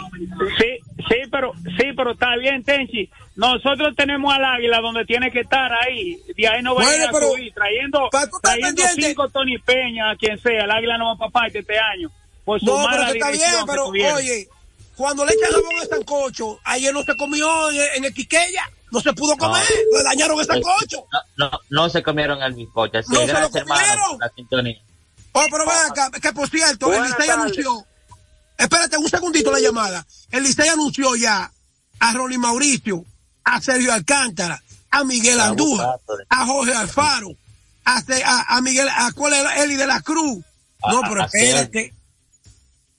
Sí, 0.57 0.79
sí, 1.09 1.15
pero 1.31 1.51
sí, 1.77 1.85
pero 1.95 2.11
está 2.13 2.35
bien, 2.37 2.63
Tenchi. 2.63 3.09
Nosotros 3.35 3.95
tenemos 3.97 4.31
al 4.33 4.45
Águila 4.45 4.79
donde 4.81 5.05
tiene 5.05 5.31
que 5.31 5.39
estar 5.41 5.71
ahí. 5.73 6.21
De 6.37 6.47
ahí 6.47 6.61
no 6.61 6.75
va 6.75 6.83
Bueno, 6.83 7.05
a 7.07 7.11
pero- 7.11 7.31
subir. 7.31 7.51
Trayendo, 7.53 8.09
trayendo 8.41 8.83
cinco 8.95 9.29
Tony 9.29 9.57
Peña, 9.57 10.15
quien 10.19 10.39
sea. 10.39 10.65
El 10.65 10.71
Águila 10.71 10.97
no 10.99 11.07
va 11.07 11.17
para 11.17 11.31
parte 11.31 11.59
este 11.59 11.77
año. 11.79 12.11
Por 12.45 12.59
su 12.59 12.65
No, 12.67 12.75
pero 12.75 12.87
mala 13.01 13.11
que 13.11 13.17
está 13.17 13.31
bien, 13.31 13.51
pero 13.65 13.85
oye, 13.87 14.47
cuando 14.95 15.25
le 15.25 15.31
echan 15.33 15.49
jabón 15.51 15.81
a 15.81 15.85
sancocho, 15.85 16.59
ayer 16.65 16.93
no 16.93 17.01
se 17.03 17.15
comió 17.15 17.71
en, 17.71 17.81
en 17.95 18.05
el 18.05 18.13
Quiqueya, 18.13 18.69
no 18.91 18.99
se 18.99 19.13
pudo 19.13 19.35
comer, 19.37 19.63
le 19.97 20.03
dañaron 20.03 20.39
el 20.39 20.45
sancocho. 20.45 21.05
No, 21.11 21.49
no, 21.49 21.59
no 21.69 21.89
se 21.89 22.03
comieron 22.03 22.43
el 22.43 22.53
bizcocho. 22.53 22.99
Así, 22.99 23.11
No 23.11 23.21
se 23.21 23.27
lo 23.27 23.33
gracias, 23.33 23.55
hermano, 23.55 23.81
comieron. 23.81 24.19
la 24.19 24.29
sintonía. 24.35 24.77
Oh, 25.31 25.45
pero 25.49 25.65
ven 25.65 25.77
acá, 25.89 26.11
que 26.21 26.31
por 26.33 26.47
cierto, 26.49 26.87
el 26.93 26.99
Buenas 26.99 27.09
Licey 27.17 27.27
tardes. 27.27 27.41
anunció. 27.43 27.85
Espérate 28.57 28.97
un 28.97 29.09
segundito 29.09 29.51
la 29.51 29.59
llamada. 29.59 30.05
El 30.29 30.43
Licey 30.43 30.67
anunció 30.67 31.15
ya 31.15 31.49
a 31.99 32.13
Ronnie 32.13 32.37
Mauricio, 32.37 33.03
a 33.43 33.61
Sergio 33.61 33.93
Alcántara, 33.93 34.61
a 34.91 35.03
Miguel 35.03 35.39
Andújar, 35.39 35.99
a 36.29 36.45
Jorge 36.45 36.73
Alfaro, 36.73 37.29
a, 37.85 38.01
a, 38.25 38.57
a 38.57 38.61
Miguel, 38.61 38.87
a 38.89 39.11
cuál 39.13 39.33
era 39.33 39.63
Eli 39.63 39.75
de 39.75 39.87
la 39.87 40.01
Cruz. 40.01 40.43
No, 40.89 41.01
pero 41.07 41.25
espérate. 41.25 41.93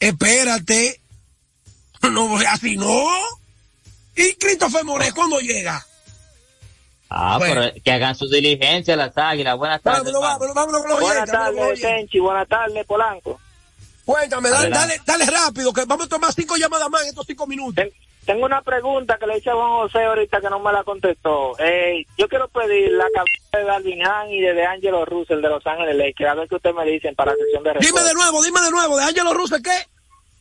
Espérate. 0.01 1.01
No, 2.03 2.37
así 2.51 2.77
no. 2.77 3.07
¿Y 4.17 4.35
Christopher 4.35 4.85
Moré 4.85 5.13
cuándo 5.13 5.41
llega? 5.41 5.85
Ah, 7.09 7.39
Bueno. 7.39 7.55
pero 7.63 7.83
que 7.83 7.93
hagan 7.93 8.15
su 8.15 8.29
diligencia 8.29 8.97
las 8.97 9.17
águilas. 9.17 9.57
Buenas 9.57 9.81
tardes. 9.83 10.13
Buenas 10.13 11.31
tardes. 11.31 11.81
Tenchi. 11.81 12.19
Buenas 12.19 12.49
tardes, 12.49 12.85
Polanco. 12.87 13.41
Cuéntame, 14.05 14.51
dale, 14.51 15.01
dale 15.07 15.25
rápido, 15.25 15.73
que 15.73 15.85
vamos 15.87 16.05
a 16.07 16.09
tomar 16.11 16.33
cinco 16.35 16.57
llamadas 16.57 16.91
más 16.91 17.03
en 17.03 17.09
estos 17.09 17.27
cinco 17.27 17.47
minutos. 17.47 17.85
Tengo 18.27 18.47
una 18.47 18.63
pregunta 18.63 19.19
que 19.19 19.27
le 19.27 19.37
hice 19.39 19.51
a 19.51 19.55
Juan 19.55 19.71
José 19.73 20.03
ahorita 20.05 20.41
que 20.41 20.49
no 20.49 20.59
me 20.59 20.73
la 20.73 20.83
contestó. 20.83 21.53
Eh, 21.59 22.05
yo 22.17 22.27
quiero 22.29 22.49
pedir 22.49 22.91
la 22.93 23.05
cabeza 23.15 23.59
de 23.59 23.65
Darwin 23.65 24.07
Han 24.07 24.31
y 24.31 24.41
de 24.41 24.55
DeAngelo 24.55 25.05
Russell 25.05 25.43
de 25.43 25.49
Los 25.51 25.67
Ángeles 25.67 25.95
Lakers. 25.97 26.31
A 26.31 26.35
ver 26.35 26.49
qué 26.49 26.55
ustedes 26.55 26.75
me 26.77 26.85
dicen 26.87 27.15
para 27.15 27.33
la 27.33 27.37
sesión 27.45 27.63
de 27.63 27.71
Dime 27.71 27.81
respuesta. 27.81 28.09
de 28.09 28.15
nuevo, 28.15 28.43
dime 28.43 28.61
de 28.63 28.71
nuevo, 28.71 28.97
de 28.97 29.05
Ángelo 29.05 29.35
Russell, 29.35 29.61
¿qué? 29.63 29.77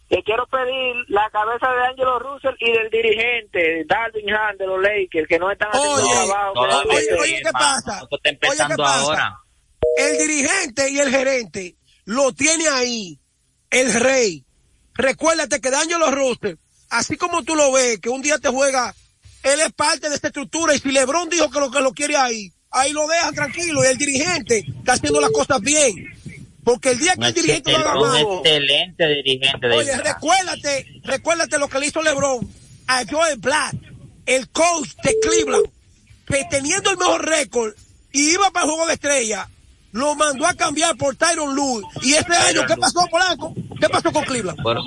Que 0.10 0.24
quiero 0.24 0.46
pedir 0.48 0.96
la 1.10 1.30
cabeza 1.32 1.68
de 1.74 1.86
Angelo 1.88 2.20
Russell 2.20 2.54
y 2.60 2.72
del 2.72 2.90
dirigente 2.90 3.84
Darwin 3.86 4.30
Han 4.34 4.58
de 4.58 4.68
los 4.68 4.82
Lakers, 4.82 5.28
que 5.28 5.40
no 5.40 5.52
están 5.52 5.70
haciendo 5.74 5.96
Oye, 5.96 6.14
trabajo. 6.28 6.54
Todavía, 6.54 6.94
oye, 6.96 7.14
oye, 7.20 7.32
¿qué 7.42 7.48
hermano, 7.48 7.66
pasa? 7.86 8.02
Oye, 8.10 8.20
¿qué 8.24 8.30
empezando 8.30 8.78
pasa? 8.78 9.00
ahora. 9.02 9.38
El 9.98 10.18
dirigente 10.20 10.90
y 10.90 11.00
el 11.00 11.10
gerente 11.10 11.76
lo 12.06 12.32
tiene 12.34 12.68
ahí, 12.70 13.20
el 13.72 13.94
rey. 13.94 14.46
Recuérdate 14.94 15.60
que 15.60 15.70
D'Angelo 15.72 16.12
Russell, 16.12 16.56
así 16.94 17.18
como 17.18 17.44
tú 17.44 17.56
lo 17.56 17.72
ves, 17.72 18.00
que 18.00 18.10
un 18.10 18.22
día 18.22 18.38
te 18.38 18.50
juega, 18.50 18.96
él 19.42 19.60
es 19.60 19.74
parte 19.74 20.10
de 20.10 20.16
esta 20.16 20.28
estructura 20.28 20.76
y 20.76 20.80
si 20.80 20.92
LeBron 20.92 21.28
dijo 21.28 21.50
que 21.50 21.60
lo 21.60 21.72
que 21.72 21.82
lo 21.82 21.92
quiere 21.92 22.16
ahí, 22.16 22.54
ahí 22.70 22.92
lo 22.94 23.08
dejan 23.08 23.34
tranquilo 23.34 23.84
y 23.84 23.88
el 23.88 23.98
dirigente 23.98 24.64
está 24.78 24.94
haciendo 24.94 25.20
las 25.20 25.32
cosas 25.32 25.60
bien. 25.60 26.14
Porque 26.64 26.92
el 26.92 27.00
día 27.00 27.14
que 27.16 27.20
Un, 27.20 27.26
el 27.26 27.34
dirigente 27.34 27.72
lo 27.72 27.78
haga 27.80 27.96
mal, 27.96 28.22
excelente 28.22 29.08
dirigente 29.08 29.68
de 29.68 29.76
Oye, 29.76 29.98
recuérdate, 29.98 31.02
recuérdate 31.04 31.58
lo 31.58 31.68
que 31.68 31.80
le 31.80 31.88
hizo 31.88 32.02
LeBron 32.02 32.48
a 32.88 33.04
Joel 33.10 33.38
Black, 33.40 33.76
el 34.26 34.48
coach 34.50 34.90
de 35.04 35.16
Cleveland, 35.20 35.66
que 36.28 36.46
teniendo 36.50 36.92
el 36.92 36.98
mejor 36.98 37.28
récord 37.28 37.74
y 38.14 38.34
iba 38.34 38.50
para 38.52 38.66
el 38.66 38.72
juego 38.72 38.88
de 38.88 38.94
estrella, 38.94 39.50
lo 39.94 40.16
mandó 40.16 40.46
a 40.46 40.54
cambiar 40.54 40.98
por 40.98 41.16
Tyron 41.16 41.56
Lue. 41.56 41.82
Y 42.02 42.14
este 42.14 42.36
año, 42.36 42.66
¿qué 42.68 42.76
pasó, 42.76 43.00
Polanco? 43.10 43.54
¿Qué 43.80 43.88
pasó 43.88 44.12
con 44.12 44.24
Cleveland? 44.24 44.62
Fueron, 44.62 44.84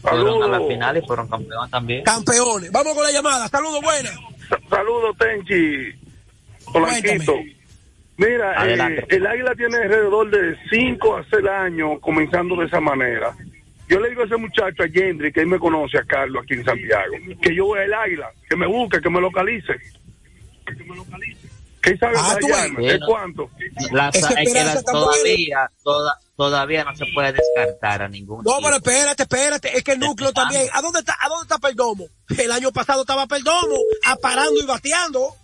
fueron 0.00 0.42
a 0.42 0.58
la 0.58 0.66
final 0.66 0.96
y 0.96 1.06
fueron 1.06 1.28
campeones 1.28 1.70
también. 1.70 2.04
Campeones. 2.04 2.70
Vamos 2.70 2.94
con 2.94 3.04
la 3.04 3.12
llamada. 3.12 3.48
Saludos, 3.48 3.80
buenas. 3.82 4.14
Saludos, 4.68 5.16
Tenchi. 5.16 5.92
Polanquito. 6.72 7.34
Mira, 8.16 8.66
eh, 8.68 9.06
el 9.08 9.26
Águila 9.26 9.54
tiene 9.54 9.76
alrededor 9.78 10.30
de 10.30 10.56
5 10.70 11.16
a 11.16 11.24
6 11.30 11.46
años 11.46 11.98
comenzando 12.00 12.56
de 12.56 12.66
esa 12.66 12.80
manera. 12.80 13.34
Yo 13.88 14.00
le 14.00 14.10
digo 14.10 14.22
a 14.22 14.26
ese 14.26 14.36
muchacho, 14.36 14.82
a 14.82 14.86
Yendri, 14.86 15.32
que 15.32 15.40
él 15.40 15.46
me 15.46 15.58
conoce, 15.58 15.98
a 15.98 16.04
Carlos, 16.04 16.42
aquí 16.42 16.54
en 16.54 16.64
Santiago, 16.64 17.14
que 17.40 17.54
yo 17.54 17.66
voy 17.66 17.80
al 17.80 17.94
Águila, 17.94 18.30
que 18.48 18.56
me 18.56 18.66
busque, 18.66 19.00
que 19.00 19.10
me 19.10 19.20
localice. 19.20 19.74
¿Qué 20.66 20.74
sabe 20.74 20.94
Ah, 20.94 21.51
tú 21.82 22.06
hallarme? 22.06 22.76
ves. 22.86 22.94
¿Es 22.94 23.00
cuánto? 23.06 23.50
La- 23.92 24.08
es 24.08 24.26
que 24.26 24.42
esperanza 24.42 24.74
la- 24.74 24.92
todavía, 24.92 25.70
toda- 25.82 26.18
todavía 26.36 26.84
no 26.84 26.94
se 26.96 27.04
puede 27.14 27.32
descartar 27.32 28.02
a 28.02 28.08
ningún 28.08 28.42
No, 28.44 28.58
pero 28.62 28.76
espérate, 28.76 29.22
espérate. 29.24 29.76
Es 29.76 29.82
que 29.84 29.92
el 29.92 29.98
núcleo 30.00 30.32
también. 30.32 30.68
¿A 30.72 30.80
dónde 30.80 31.00
está, 31.00 31.16
a 31.20 31.28
dónde 31.28 31.42
está 31.44 31.58
Perdomo? 31.58 32.06
El 32.38 32.52
año 32.52 32.72
pasado 32.72 33.00
estaba 33.02 33.26
Perdomo, 33.26 33.76
aparando 34.06 34.60
y 34.60 34.64
bateando. 34.64 35.34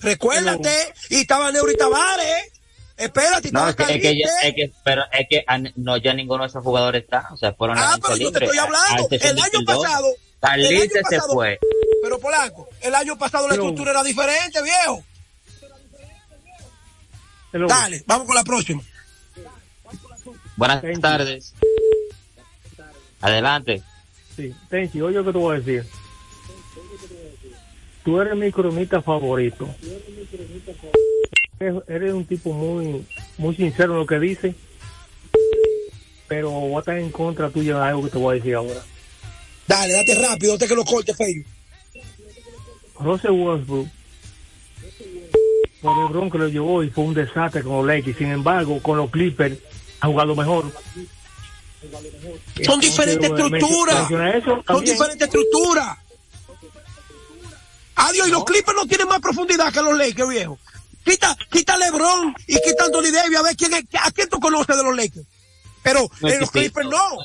Recuérdate. 0.00 0.92
Y 1.10 1.20
estaba 1.20 1.50
Neuri 1.52 1.76
Tavares. 1.76 2.48
Espérate, 2.96 3.50
No, 3.52 3.68
es 3.68 3.74
que, 3.74 3.82
es 3.84 3.88
que, 3.88 4.00
Caliente. 4.00 4.22
ya- 4.42 4.48
es 4.48 4.54
que- 4.54 4.72
pero 4.84 5.02
es 5.12 5.26
que 5.28 5.44
a- 5.46 5.58
no, 5.76 5.96
ya 5.96 6.12
ninguno 6.14 6.44
de 6.44 6.48
esos 6.48 6.62
jugadores 6.62 7.02
está, 7.02 7.26
o 7.32 7.36
sea, 7.36 7.52
fueron 7.54 7.78
a 7.78 7.94
Ah, 7.94 7.98
pero 8.00 8.16
yo 8.16 8.30
te 8.30 8.44
estoy 8.44 8.58
hablando. 8.58 9.08
A 9.10 9.16
El 9.16 9.38
año 9.40 9.50
Quildoso. 9.50 9.82
pasado. 9.82 10.08
el 10.08 10.40
Carlite 10.40 10.74
año 10.82 10.90
se 11.08 11.16
pasado- 11.16 11.32
fue. 11.34 11.58
Pero 12.02 12.18
Polanco, 12.18 12.68
el 12.80 12.94
año 12.94 13.16
pasado 13.18 13.48
la 13.48 13.54
estructura 13.54 13.92
era 13.92 14.02
diferente, 14.02 14.60
viejo. 14.62 15.02
Dale, 17.52 18.02
vamos 18.06 18.26
con 18.26 18.34
la 18.34 18.44
próxima. 18.44 18.82
Buenas 20.56 20.82
tardes. 21.00 21.54
Adelante. 23.20 23.82
Sí, 24.36 24.54
Tenchi, 24.68 25.00
oye 25.00 25.16
lo 25.16 25.24
que 25.24 25.32
te 25.32 25.38
voy 25.38 25.56
a 25.56 25.60
decir. 25.60 25.86
Tú 28.04 28.20
eres 28.20 28.34
mi 28.34 28.50
cronista 28.50 29.00
favorito. 29.00 29.68
Eres, 31.60 31.74
eres 31.86 32.12
un 32.12 32.24
tipo 32.24 32.52
muy 32.52 33.06
muy 33.38 33.54
sincero 33.54 33.92
en 33.92 33.98
lo 34.00 34.06
que 34.06 34.18
dice, 34.18 34.54
pero 36.26 36.50
voy 36.50 36.76
a 36.76 36.78
estar 36.80 36.98
en 36.98 37.10
contra 37.10 37.50
tuya 37.50 37.76
de 37.76 37.84
algo 37.84 38.04
que 38.04 38.10
te 38.10 38.18
voy 38.18 38.32
a 38.32 38.36
decir 38.38 38.54
ahora. 38.54 38.82
Dale, 39.68 39.92
date 39.94 40.14
rápido, 40.16 40.54
antes 40.54 40.68
que 40.68 40.74
lo 40.74 40.84
corte, 40.84 41.14
Feyo. 41.14 41.44
Russell 42.98 43.30
Westbrook, 43.32 43.88
por 45.82 45.96
LeBron 45.96 46.30
que 46.30 46.38
lo 46.38 46.48
llevó 46.48 46.82
y 46.82 46.90
fue 46.90 47.04
un 47.04 47.14
desastre 47.14 47.62
con 47.62 47.78
los 47.78 47.86
Lakers. 47.86 48.16
Sin 48.16 48.30
embargo, 48.30 48.80
con 48.80 48.96
los 48.96 49.10
Clippers 49.10 49.58
ha 50.00 50.06
jugado 50.06 50.34
mejor. 50.34 50.72
Son 52.64 52.80
diferentes 52.80 53.28
Entonces, 53.28 53.60
estructuras. 53.60 54.08
Son 54.66 54.84
diferentes 54.84 55.26
estructuras. 55.26 55.98
Adiós, 57.96 58.28
y 58.28 58.30
los 58.30 58.44
Clippers 58.44 58.76
no 58.76 58.86
tienen 58.86 59.08
más 59.08 59.20
profundidad 59.20 59.72
que 59.72 59.82
los 59.82 59.98
Lakers, 59.98 60.28
viejo. 60.28 60.58
Quita, 61.04 61.36
quita 61.50 61.76
LeBron 61.76 62.34
y 62.46 62.54
quita 62.60 62.84
Anthony 62.84 63.10
Davis 63.12 63.38
a 63.38 63.42
ver 63.42 63.56
quién 63.56 63.74
es, 63.74 63.84
a 64.00 64.10
quién 64.12 64.28
tú 64.28 64.38
conoces 64.38 64.76
de 64.76 64.84
los 64.84 64.96
Lakers. 64.96 65.26
Pero 65.82 66.08
en 66.22 66.40
los 66.40 66.50
Clippers 66.50 66.88
no. 66.88 67.18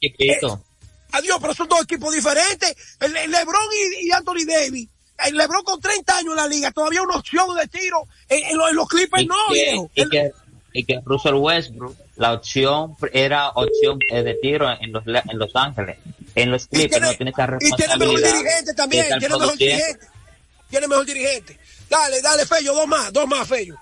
chiquito. 0.00 0.62
Adiós, 1.10 1.38
pero 1.40 1.54
son 1.54 1.68
dos 1.68 1.82
equipos 1.82 2.14
diferentes. 2.14 2.74
El, 3.00 3.16
el 3.16 3.30
LeBron 3.30 3.62
y, 4.00 4.06
y 4.06 4.12
Anthony 4.12 4.46
Davis. 4.46 4.88
El 5.26 5.36
LeBron 5.36 5.62
con 5.62 5.80
30 5.80 6.16
años 6.18 6.30
en 6.30 6.36
la 6.36 6.46
liga, 6.48 6.70
todavía 6.72 7.02
una 7.02 7.16
opción 7.16 7.56
de 7.56 7.66
tiro. 7.68 8.06
En, 8.28 8.44
en 8.46 8.56
los, 8.58 8.70
en 8.70 8.76
los 8.76 8.88
Clippers 8.88 9.22
y 9.22 9.26
no, 9.26 9.34
que, 9.48 9.54
viejo. 9.54 9.90
y 9.94 10.08
que, 10.08 10.32
y 10.72 10.84
que 10.84 11.00
Russell 11.04 11.34
Westbrook, 11.34 11.96
la 12.16 12.32
opción 12.32 12.96
era 13.12 13.50
opción 13.50 13.98
eh, 14.10 14.22
de 14.22 14.34
tiro 14.34 14.68
en 14.70 14.92
los, 14.92 15.04
en 15.06 15.38
los 15.38 15.54
Ángeles. 15.54 15.98
En 16.34 16.50
los 16.50 16.66
Clippers 16.66 17.00
no 17.00 17.14
tiene 17.14 17.30
esa 17.30 17.44
Y 17.60 17.70
tiene 17.72 17.96
mejor 17.96 18.14
responsabilidad. 18.16 18.32
dirigente 18.38 18.74
también, 18.74 19.06
tiene 19.20 19.28
mejor 19.38 19.56
dirigente. 19.56 20.06
Tiene 20.68 20.88
mejor 20.88 21.06
dirigente. 21.06 21.58
Dale, 21.88 22.20
dale, 22.22 22.46
Fello, 22.46 22.74
dos 22.74 22.88
más, 22.88 23.12
dos 23.12 23.28
más, 23.28 23.46
Fello. 23.46 23.76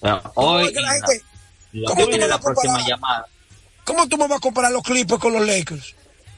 ¿Cómo 0.00 0.20
hoy, 0.34 0.72
la 0.74 0.80
la- 0.82 1.88
cómo 1.88 2.04
tú 2.04 2.10
me 2.18 2.28
la 2.28 2.38
próxima 2.40 2.86
llamada. 2.86 3.26
¿Cómo 3.84 4.08
tú 4.08 4.16
me 4.18 4.26
vas 4.28 4.38
a 4.38 4.40
comparar 4.40 4.72
los 4.72 4.82
Clippers 4.82 5.20
con 5.20 5.32
los 5.34 5.46
Lakers? 5.46 5.94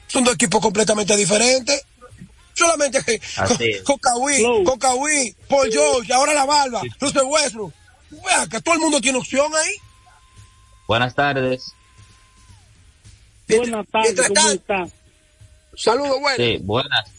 Son 0.07 0.23
dos 0.23 0.35
equipos 0.35 0.61
completamente 0.61 1.15
diferentes. 1.15 1.83
Solamente 2.57 2.99
con 3.83 3.97
Kawhi, 4.79 5.35
Paul 5.47 5.71
George, 5.71 6.11
ahora 6.11 6.33
la 6.33 6.45
barba, 6.45 6.81
Russell 6.99 7.23
Westbrook. 7.25 7.71
Vea 8.09 8.47
que 8.49 8.59
todo 8.61 8.73
el 8.75 8.81
mundo 8.81 8.99
tiene 8.99 9.19
opción 9.19 9.51
ahí. 9.55 9.73
Buenas 10.87 11.13
tardes. 11.13 11.73
Buenas 13.47 13.85
tardes, 13.87 14.27
¿cómo 14.27 14.49
está? 14.49 14.87
Saludos, 15.75 16.19
bueno. 16.19 16.37
Sí, 16.43 16.57
buenas. 16.63 17.11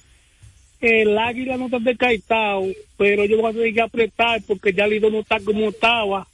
El 0.80 1.16
águila 1.18 1.56
no 1.56 1.66
está 1.66 1.78
descartado, 1.80 2.62
pero 2.96 3.24
yo 3.24 3.36
voy 3.40 3.50
a 3.50 3.54
tener 3.54 3.74
que 3.74 3.80
apretar 3.80 4.42
porque 4.46 4.72
ya 4.72 4.86
Lido 4.86 5.10
no 5.10 5.20
está 5.20 5.38
como 5.40 5.68
estaba. 5.68 6.26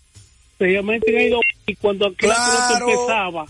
anteriormente 0.52 1.14
han 1.16 1.22
ido 1.26 1.40
y 1.66 1.76
cuando 1.76 2.06
aquel 2.06 2.30
Claro. 2.30 2.88
empezaba. 2.88 3.46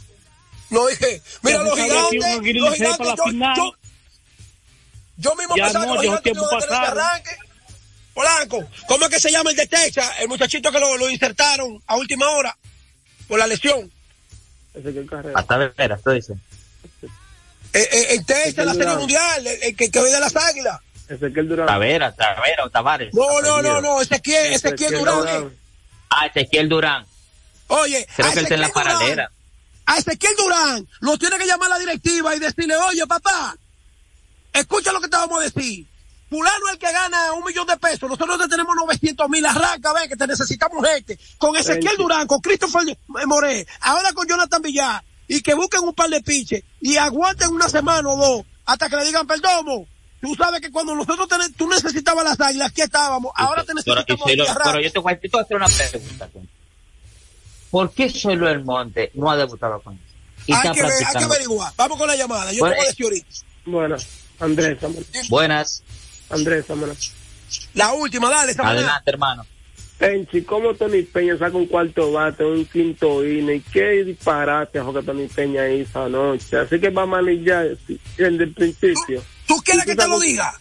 No 0.70 0.86
dije, 0.88 1.22
mira, 1.42 1.58
los 1.62 1.74
gigantes, 1.78 2.20
los 2.54 2.96
para 2.96 3.12
gigantes, 3.14 3.56
yo, 3.56 3.56
yo, 3.56 3.74
yo 5.16 5.34
mismo 5.36 5.56
Ya 5.56 5.64
pensaba 5.64 5.86
no, 5.86 6.00
que 6.00 6.06
los 6.08 6.22
tiempo 6.22 6.42
iban 6.44 6.56
a 6.56 6.58
tener 6.60 6.74
ese 6.74 6.80
pasado. 6.84 7.00
arranque. 7.00 7.36
Polanco, 8.14 8.68
¿cómo 8.86 9.04
es 9.06 9.10
que 9.10 9.20
se 9.20 9.30
llama 9.32 9.50
el 9.50 9.56
de 9.56 9.66
Texas? 9.66 10.08
El 10.20 10.28
muchachito 10.28 10.70
que 10.70 10.78
lo, 10.78 10.96
lo 10.96 11.10
insertaron 11.10 11.82
a 11.86 11.96
última 11.96 12.28
hora 12.30 12.56
por 13.26 13.38
la 13.38 13.46
lesión. 13.46 13.90
Hasta 15.34 15.56
veras, 15.76 16.00
tú 16.02 16.10
dices. 16.10 16.36
Eh, 17.72 17.88
eh, 17.90 18.06
en 18.14 18.24
Texas, 18.24 18.64
la 18.66 18.74
Serie. 18.74 18.94
Mundial, 18.96 19.46
el, 19.46 19.62
el 19.64 19.76
que, 19.76 19.90
que 19.90 20.00
ve 20.00 20.10
de 20.10 20.20
las 20.20 20.34
águilas. 20.36 20.78
Ezequiel 21.08 21.48
Durán. 21.48 21.66
Tavera, 21.66 22.12
Tavera 22.14 22.64
o 22.64 22.70
Tavares. 22.70 23.12
No, 23.12 23.40
no, 23.40 23.60
no, 23.60 23.80
no, 23.80 24.00
Ezequiel, 24.00 24.52
Ezequiel 24.52 24.92
Durán. 24.94 25.26
eh. 25.28 25.48
Ah, 26.10 26.26
Ezequiel 26.26 26.68
Durán. 26.68 27.04
Oye, 27.66 28.06
Creo 28.14 28.28
a 28.28 28.32
que 28.32 28.38
él 28.38 28.44
está 28.44 28.54
en 28.54 28.60
la 28.60 28.66
Ezequiel 28.68 28.84
Durán- 28.86 28.98
paralela. 28.98 29.30
A 29.86 29.98
Ezequiel 29.98 30.34
Durán 30.36 30.88
lo 31.00 31.18
tiene 31.18 31.36
que 31.36 31.46
llamar 31.46 31.68
la 31.68 31.78
directiva 31.78 32.34
y 32.34 32.38
decirle, 32.38 32.76
oye, 32.76 33.06
papá, 33.06 33.56
escucha 34.54 34.92
lo 34.92 35.00
que 35.00 35.08
te 35.08 35.16
vamos 35.16 35.40
a 35.40 35.42
decir. 35.42 35.86
Fulano 36.30 36.66
es 36.68 36.72
el 36.72 36.78
que 36.78 36.90
gana 36.90 37.32
un 37.34 37.44
millón 37.44 37.66
de 37.66 37.76
pesos. 37.76 38.08
Nosotros 38.08 38.38
te 38.38 38.48
tenemos 38.48 38.74
900 38.74 39.28
mil. 39.28 39.44
Arranca, 39.46 39.92
ven, 39.92 40.08
que 40.08 40.16
te 40.16 40.26
necesitamos 40.26 40.84
gente. 40.88 41.18
Con 41.38 41.54
Ezequiel 41.54 41.84
Thank 41.84 41.96
you. 41.98 42.02
Durán, 42.02 42.26
con 42.26 42.40
Christopher 42.40 42.98
Moré, 43.26 43.66
ahora 43.80 44.12
con 44.12 44.26
Jonathan 44.26 44.62
Villar. 44.62 45.04
Y 45.28 45.42
que 45.42 45.54
busquen 45.54 45.80
un 45.82 45.94
par 45.94 46.10
de 46.10 46.20
piches 46.22 46.62
y 46.80 46.96
aguanten 46.96 47.48
una 47.50 47.68
semana 47.68 48.08
o 48.08 48.16
dos 48.16 48.46
hasta 48.66 48.88
que 48.88 48.96
le 48.96 49.04
digan, 49.04 49.26
perdomo. 49.26 49.86
Tú 50.20 50.34
sabes 50.34 50.60
que 50.60 50.70
cuando 50.70 50.94
nosotros 50.94 51.28
ten- 51.28 51.52
tú 51.52 51.68
necesitabas 51.68 52.24
las 52.24 52.40
águilas, 52.40 52.70
aquí 52.70 52.80
estábamos. 52.80 53.32
Ahora 53.34 53.62
te 53.62 53.74
Pero, 53.84 53.96
necesitamos 54.00 54.26
aquí, 54.26 54.40
arranca. 54.40 54.62
pero 54.64 54.80
yo 54.80 54.92
te 54.92 54.98
voy 54.98 55.12
a, 55.12 55.16
hacer 55.16 55.56
una 55.56 55.66
pregunta. 55.66 56.28
¿Por 57.70 57.92
qué 57.92 58.08
solo 58.08 58.48
el 58.48 58.64
Monte 58.64 59.10
no 59.14 59.30
ha 59.30 59.36
debutado 59.36 59.80
con 59.82 59.94
eso? 59.94 60.02
Y 60.46 60.52
Hay 60.52 60.72
que, 60.72 60.82
ver, 60.82 60.92
hay 60.92 61.14
que 61.18 61.24
averiguar. 61.24 61.72
Vamos 61.76 61.98
con 61.98 62.06
la 62.06 62.16
llamada. 62.16 62.52
Yo 62.52 62.60
Bueno, 62.60 62.74
te 62.74 62.78
voy 62.80 62.86
a 62.86 62.88
decir 62.90 63.04
ahorita. 63.04 63.28
Bueno, 63.66 63.96
Andrés. 64.40 64.78
Buenas. 65.28 65.82
Andrés. 66.30 66.66
La 67.74 67.92
última, 67.92 68.30
dale. 68.30 68.54
Adelante, 68.58 69.10
hermano. 69.10 69.46
Tenchi, 69.98 70.42
¿cómo 70.42 70.74
Tony 70.74 71.02
Peña 71.02 71.38
saca 71.38 71.56
un 71.56 71.66
cuarto 71.66 72.10
bate, 72.10 72.44
un 72.44 72.64
quinto 72.66 73.24
inning? 73.24 73.62
¿Qué 73.72 74.04
disparate 74.04 74.80
que 74.80 75.02
Tony 75.02 75.28
Peña 75.28 75.68
hizo 75.68 76.04
anoche? 76.04 76.56
Así 76.56 76.80
que 76.80 76.90
va 76.90 77.02
a 77.02 77.06
manillar 77.06 77.78
desde 78.16 78.44
el 78.44 78.52
principio. 78.52 79.22
¿Tú 79.46 79.56
quieres 79.64 79.84
que 79.84 79.94
te 79.94 80.08
lo 80.08 80.18
diga? 80.18 80.60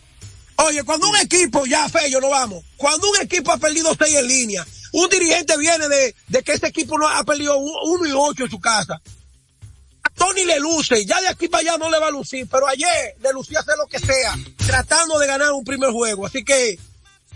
Oye, 0.57 0.83
cuando 0.83 1.09
un 1.09 1.15
equipo, 1.17 1.65
ya 1.65 1.89
Fello, 1.89 2.21
no 2.21 2.29
vamos, 2.29 2.63
cuando 2.77 3.09
un 3.09 3.17
equipo 3.21 3.51
ha 3.51 3.57
perdido 3.57 3.95
seis 3.97 4.15
en 4.15 4.27
línea, 4.27 4.65
un 4.91 5.09
dirigente 5.09 5.57
viene 5.57 5.89
de, 5.89 6.15
de 6.27 6.43
que 6.43 6.53
ese 6.53 6.67
equipo 6.67 6.97
no 6.97 7.07
ha 7.07 7.23
perdido 7.23 7.57
uno 7.57 8.05
y 8.07 8.11
ocho 8.15 8.43
en 8.43 8.51
su 8.51 8.59
casa. 8.59 9.01
A 10.15 10.25
Tony 10.25 10.43
le 10.43 10.59
luce, 10.59 11.05
ya 11.05 11.19
de 11.21 11.27
aquí 11.27 11.47
para 11.47 11.61
allá 11.61 11.77
no 11.77 11.89
le 11.89 11.99
va 11.99 12.07
a 12.07 12.11
lucir, 12.11 12.47
pero 12.49 12.67
ayer 12.67 13.15
le 13.19 13.33
lucía 13.33 13.59
hacer 13.59 13.75
lo 13.77 13.87
que 13.87 13.99
sea, 13.99 14.35
tratando 14.65 15.19
de 15.19 15.27
ganar 15.27 15.51
un 15.51 15.63
primer 15.63 15.91
juego. 15.91 16.25
Así 16.25 16.43
que, 16.43 16.77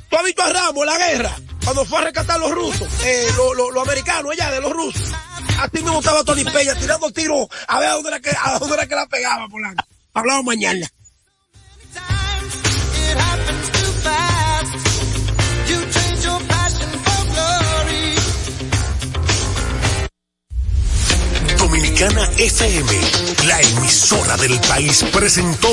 ¿tú 0.09 0.17
has 0.17 0.23
visto 0.23 0.41
a 0.41 0.53
Ramos 0.53 0.85
la 0.85 0.97
guerra? 0.97 1.35
Cuando 1.63 1.85
fue 1.85 1.99
a 1.99 2.01
rescatar 2.05 2.39
los 2.39 2.51
rusos, 2.51 2.87
eh, 3.03 3.27
los 3.35 3.55
lo, 3.57 3.71
lo 3.71 3.81
americanos 3.81 4.31
allá 4.31 4.51
de 4.51 4.61
los 4.61 4.71
rusos. 4.71 5.11
Así 5.59 5.83
mismo 5.83 5.99
estaba 5.99 6.23
Tony 6.23 6.45
Peña 6.45 6.75
tirando 6.75 7.11
tiros 7.11 7.47
a 7.67 7.79
ver 7.79 7.89
a 7.89 7.93
dónde 7.93 8.09
era 8.09 8.19
que, 8.19 8.29
a 8.29 8.57
dónde 8.59 8.75
era 8.75 8.87
que 8.87 8.95
la 8.95 9.07
pegaba, 9.07 9.47
Polanco. 9.49 9.83
Hablamos 10.13 10.45
mañana. 10.45 10.87
Dominicana 21.97 22.29
FM, 22.37 22.91
la 23.47 23.59
emisora 23.59 24.37
del 24.37 24.59
país, 24.59 25.03
presentó 25.11 25.67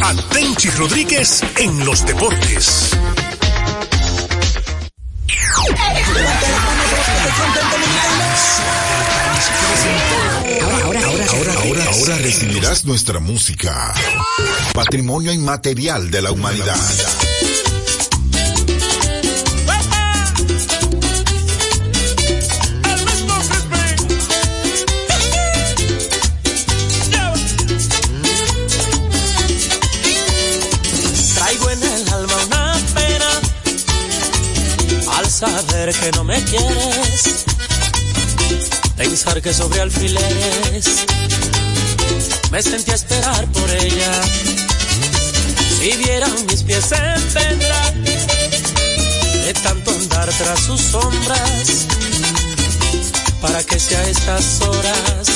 a 0.00 0.14
Tenchi 0.32 0.70
Rodríguez 0.70 1.42
en 1.58 1.84
los 1.84 2.06
deportes. 2.06 2.92
Ahora, 10.62 10.80
ahora, 10.82 11.00
ahora, 11.04 11.52
ahora, 11.52 11.84
ahora 11.92 12.18
recibirás 12.22 12.86
nuestra 12.86 13.20
música. 13.20 13.92
Patrimonio 14.72 15.30
inmaterial 15.30 16.10
de 16.10 16.22
la 16.22 16.32
humanidad. 16.32 16.76
Saber 35.92 36.12
que 36.12 36.16
no 36.16 36.24
me 36.24 36.42
quieres. 36.44 37.44
Pensar 38.96 39.40
que 39.42 39.52
sobre 39.52 39.80
alfileres 39.80 41.06
me 42.50 42.62
sentí 42.62 42.90
a 42.90 42.94
esperar 42.94 43.46
por 43.52 43.70
ella. 43.70 44.12
Si 45.78 45.92
vieran 45.96 46.46
mis 46.46 46.62
pies 46.62 46.90
en 46.92 47.22
pena 47.34 47.92
de 49.44 49.54
tanto 49.62 49.90
andar 49.90 50.28
tras 50.28 50.60
sus 50.60 50.80
sombras, 50.80 51.86
para 53.40 53.62
que 53.64 53.78
sea 53.78 54.00
a 54.00 54.08
estas 54.08 54.60
horas 54.62 55.28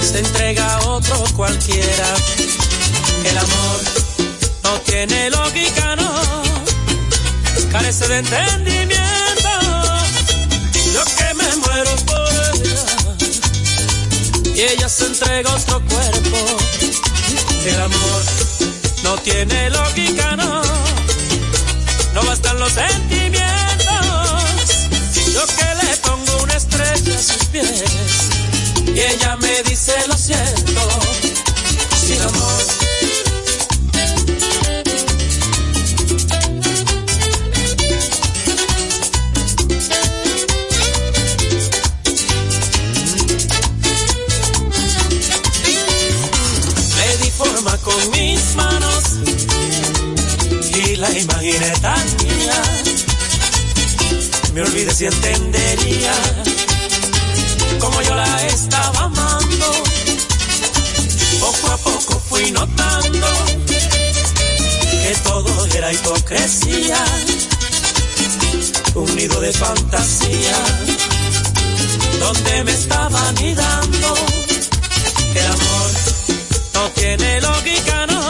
se 0.00 0.18
entrega 0.18 0.76
a 0.76 0.88
otro 0.88 1.24
cualquiera. 1.36 2.14
El 3.24 3.38
amor 3.38 3.80
no 4.64 4.80
tiene 4.80 5.30
lógica, 5.30 5.96
no, 5.96 6.12
carece 7.72 8.08
de 8.08 8.18
entendimiento. 8.18 8.85
Y 14.56 14.62
ella 14.62 14.88
se 14.88 15.04
entrega 15.04 15.54
otro 15.54 15.82
cuerpo. 15.84 16.38
El 17.66 17.80
amor 17.82 18.22
no 19.04 19.18
tiene 19.18 19.68
lógica, 19.68 20.34
no, 20.36 20.62
no 22.14 22.22
bastan 22.22 22.58
los 22.58 22.72
sentimientos. 22.72 23.44
Yo 25.34 25.44
que 25.46 25.86
le 25.86 25.96
pongo 25.98 26.42
una 26.42 26.54
estrella 26.54 27.18
a 27.18 27.22
sus 27.22 27.44
pies 27.52 27.84
y 28.86 28.98
ella 28.98 29.36
me 29.36 29.62
dice 29.64 29.92
lo 30.08 30.16
siento, 30.16 30.88
sin 32.06 32.22
amor. 32.22 32.85
Me 54.56 54.62
olvidé 54.62 54.90
si 54.90 55.04
entendería 55.04 56.14
como 57.78 58.00
yo 58.00 58.14
la 58.14 58.46
estaba 58.46 59.00
amando. 59.00 59.66
Poco 61.40 61.72
a 61.72 61.76
poco 61.76 62.22
fui 62.26 62.50
notando 62.52 63.26
que 65.02 65.14
todo 65.24 65.66
era 65.76 65.92
hipocresía, 65.92 67.04
un 68.94 69.14
nido 69.14 69.38
de 69.42 69.52
fantasía, 69.52 70.56
donde 72.18 72.64
me 72.64 72.72
estaba 72.72 73.28
anidando 73.28 74.14
el 75.34 75.46
amor 75.48 75.90
no 76.72 76.90
tiene 76.92 77.42
lógica, 77.42 78.06
no, 78.06 78.22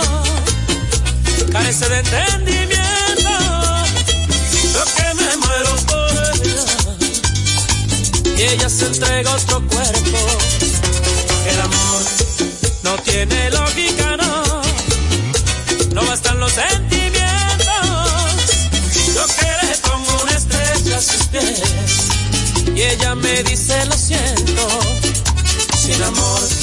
carece 1.52 1.88
de 1.88 1.98
entendimiento. 2.00 2.55
Ella 8.48 8.68
se 8.68 8.86
entrega 8.86 9.30
a 9.30 9.36
otro 9.36 9.66
cuerpo. 9.66 10.18
El 11.50 11.60
amor 11.60 12.02
no 12.82 12.96
tiene 13.02 13.50
lógica, 13.50 14.16
no, 14.16 14.62
no 15.94 16.06
bastan 16.06 16.38
los 16.40 16.52
sentimientos. 16.52 17.16
Yo 19.14 19.26
que 19.26 19.66
le 19.66 19.76
pongo 19.88 20.22
una 20.22 20.32
estrella 20.32 20.96
a 20.96 21.00
sus 21.00 21.26
pies 21.28 21.62
y 22.74 22.82
ella 22.82 23.14
me 23.14 23.42
dice 23.42 23.84
lo 23.86 23.96
siento, 23.96 24.68
sin 25.78 26.02
amor. 26.02 26.55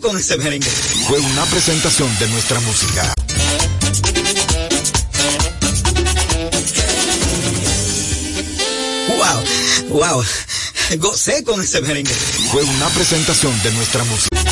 Con 0.00 0.16
ese 0.16 0.38
merengue. 0.38 0.70
Fue 1.06 1.18
una 1.18 1.44
presentación 1.44 2.08
de 2.18 2.26
nuestra 2.28 2.58
música. 2.60 3.14
Wow, 9.08 9.44
wow, 9.90 10.24
gocé 10.98 11.44
con 11.44 11.60
ese 11.60 11.82
merengue. 11.82 12.14
Fue 12.50 12.62
una 12.62 12.88
presentación 12.88 13.52
de 13.62 13.72
nuestra 13.72 14.04
música. 14.04 14.42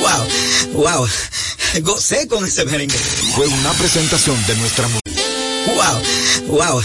Wow, 0.00 0.84
wow, 0.84 1.08
gocé 1.82 2.28
con 2.28 2.44
ese 2.44 2.64
merengue. 2.66 2.98
Fue 3.34 3.48
una 3.48 3.72
presentación 3.72 4.36
de 4.46 4.54
nuestra 4.54 4.86
música. 4.86 5.22
Wow, 5.74 6.56
wow, 6.56 6.82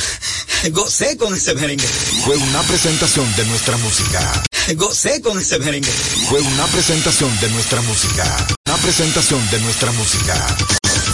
gocé 0.71 1.15
con 1.15 1.35
ese 1.35 1.53
merengue. 1.53 1.87
Fue 2.25 2.37
una 2.37 2.63
presentación 2.63 3.35
de 3.35 3.45
nuestra 3.45 3.77
música. 3.77 4.43
Gocé 4.71 5.21
con 5.21 5.37
ese 5.37 5.59
merengue. 5.59 5.91
Fue 6.29 6.39
una 6.39 6.65
presentación 6.67 7.29
de 7.41 7.49
nuestra 7.49 7.81
música. 7.81 8.47
Una 8.65 8.77
presentación 8.77 9.41
de 9.51 9.59
nuestra 9.59 9.91
música. 9.91 10.82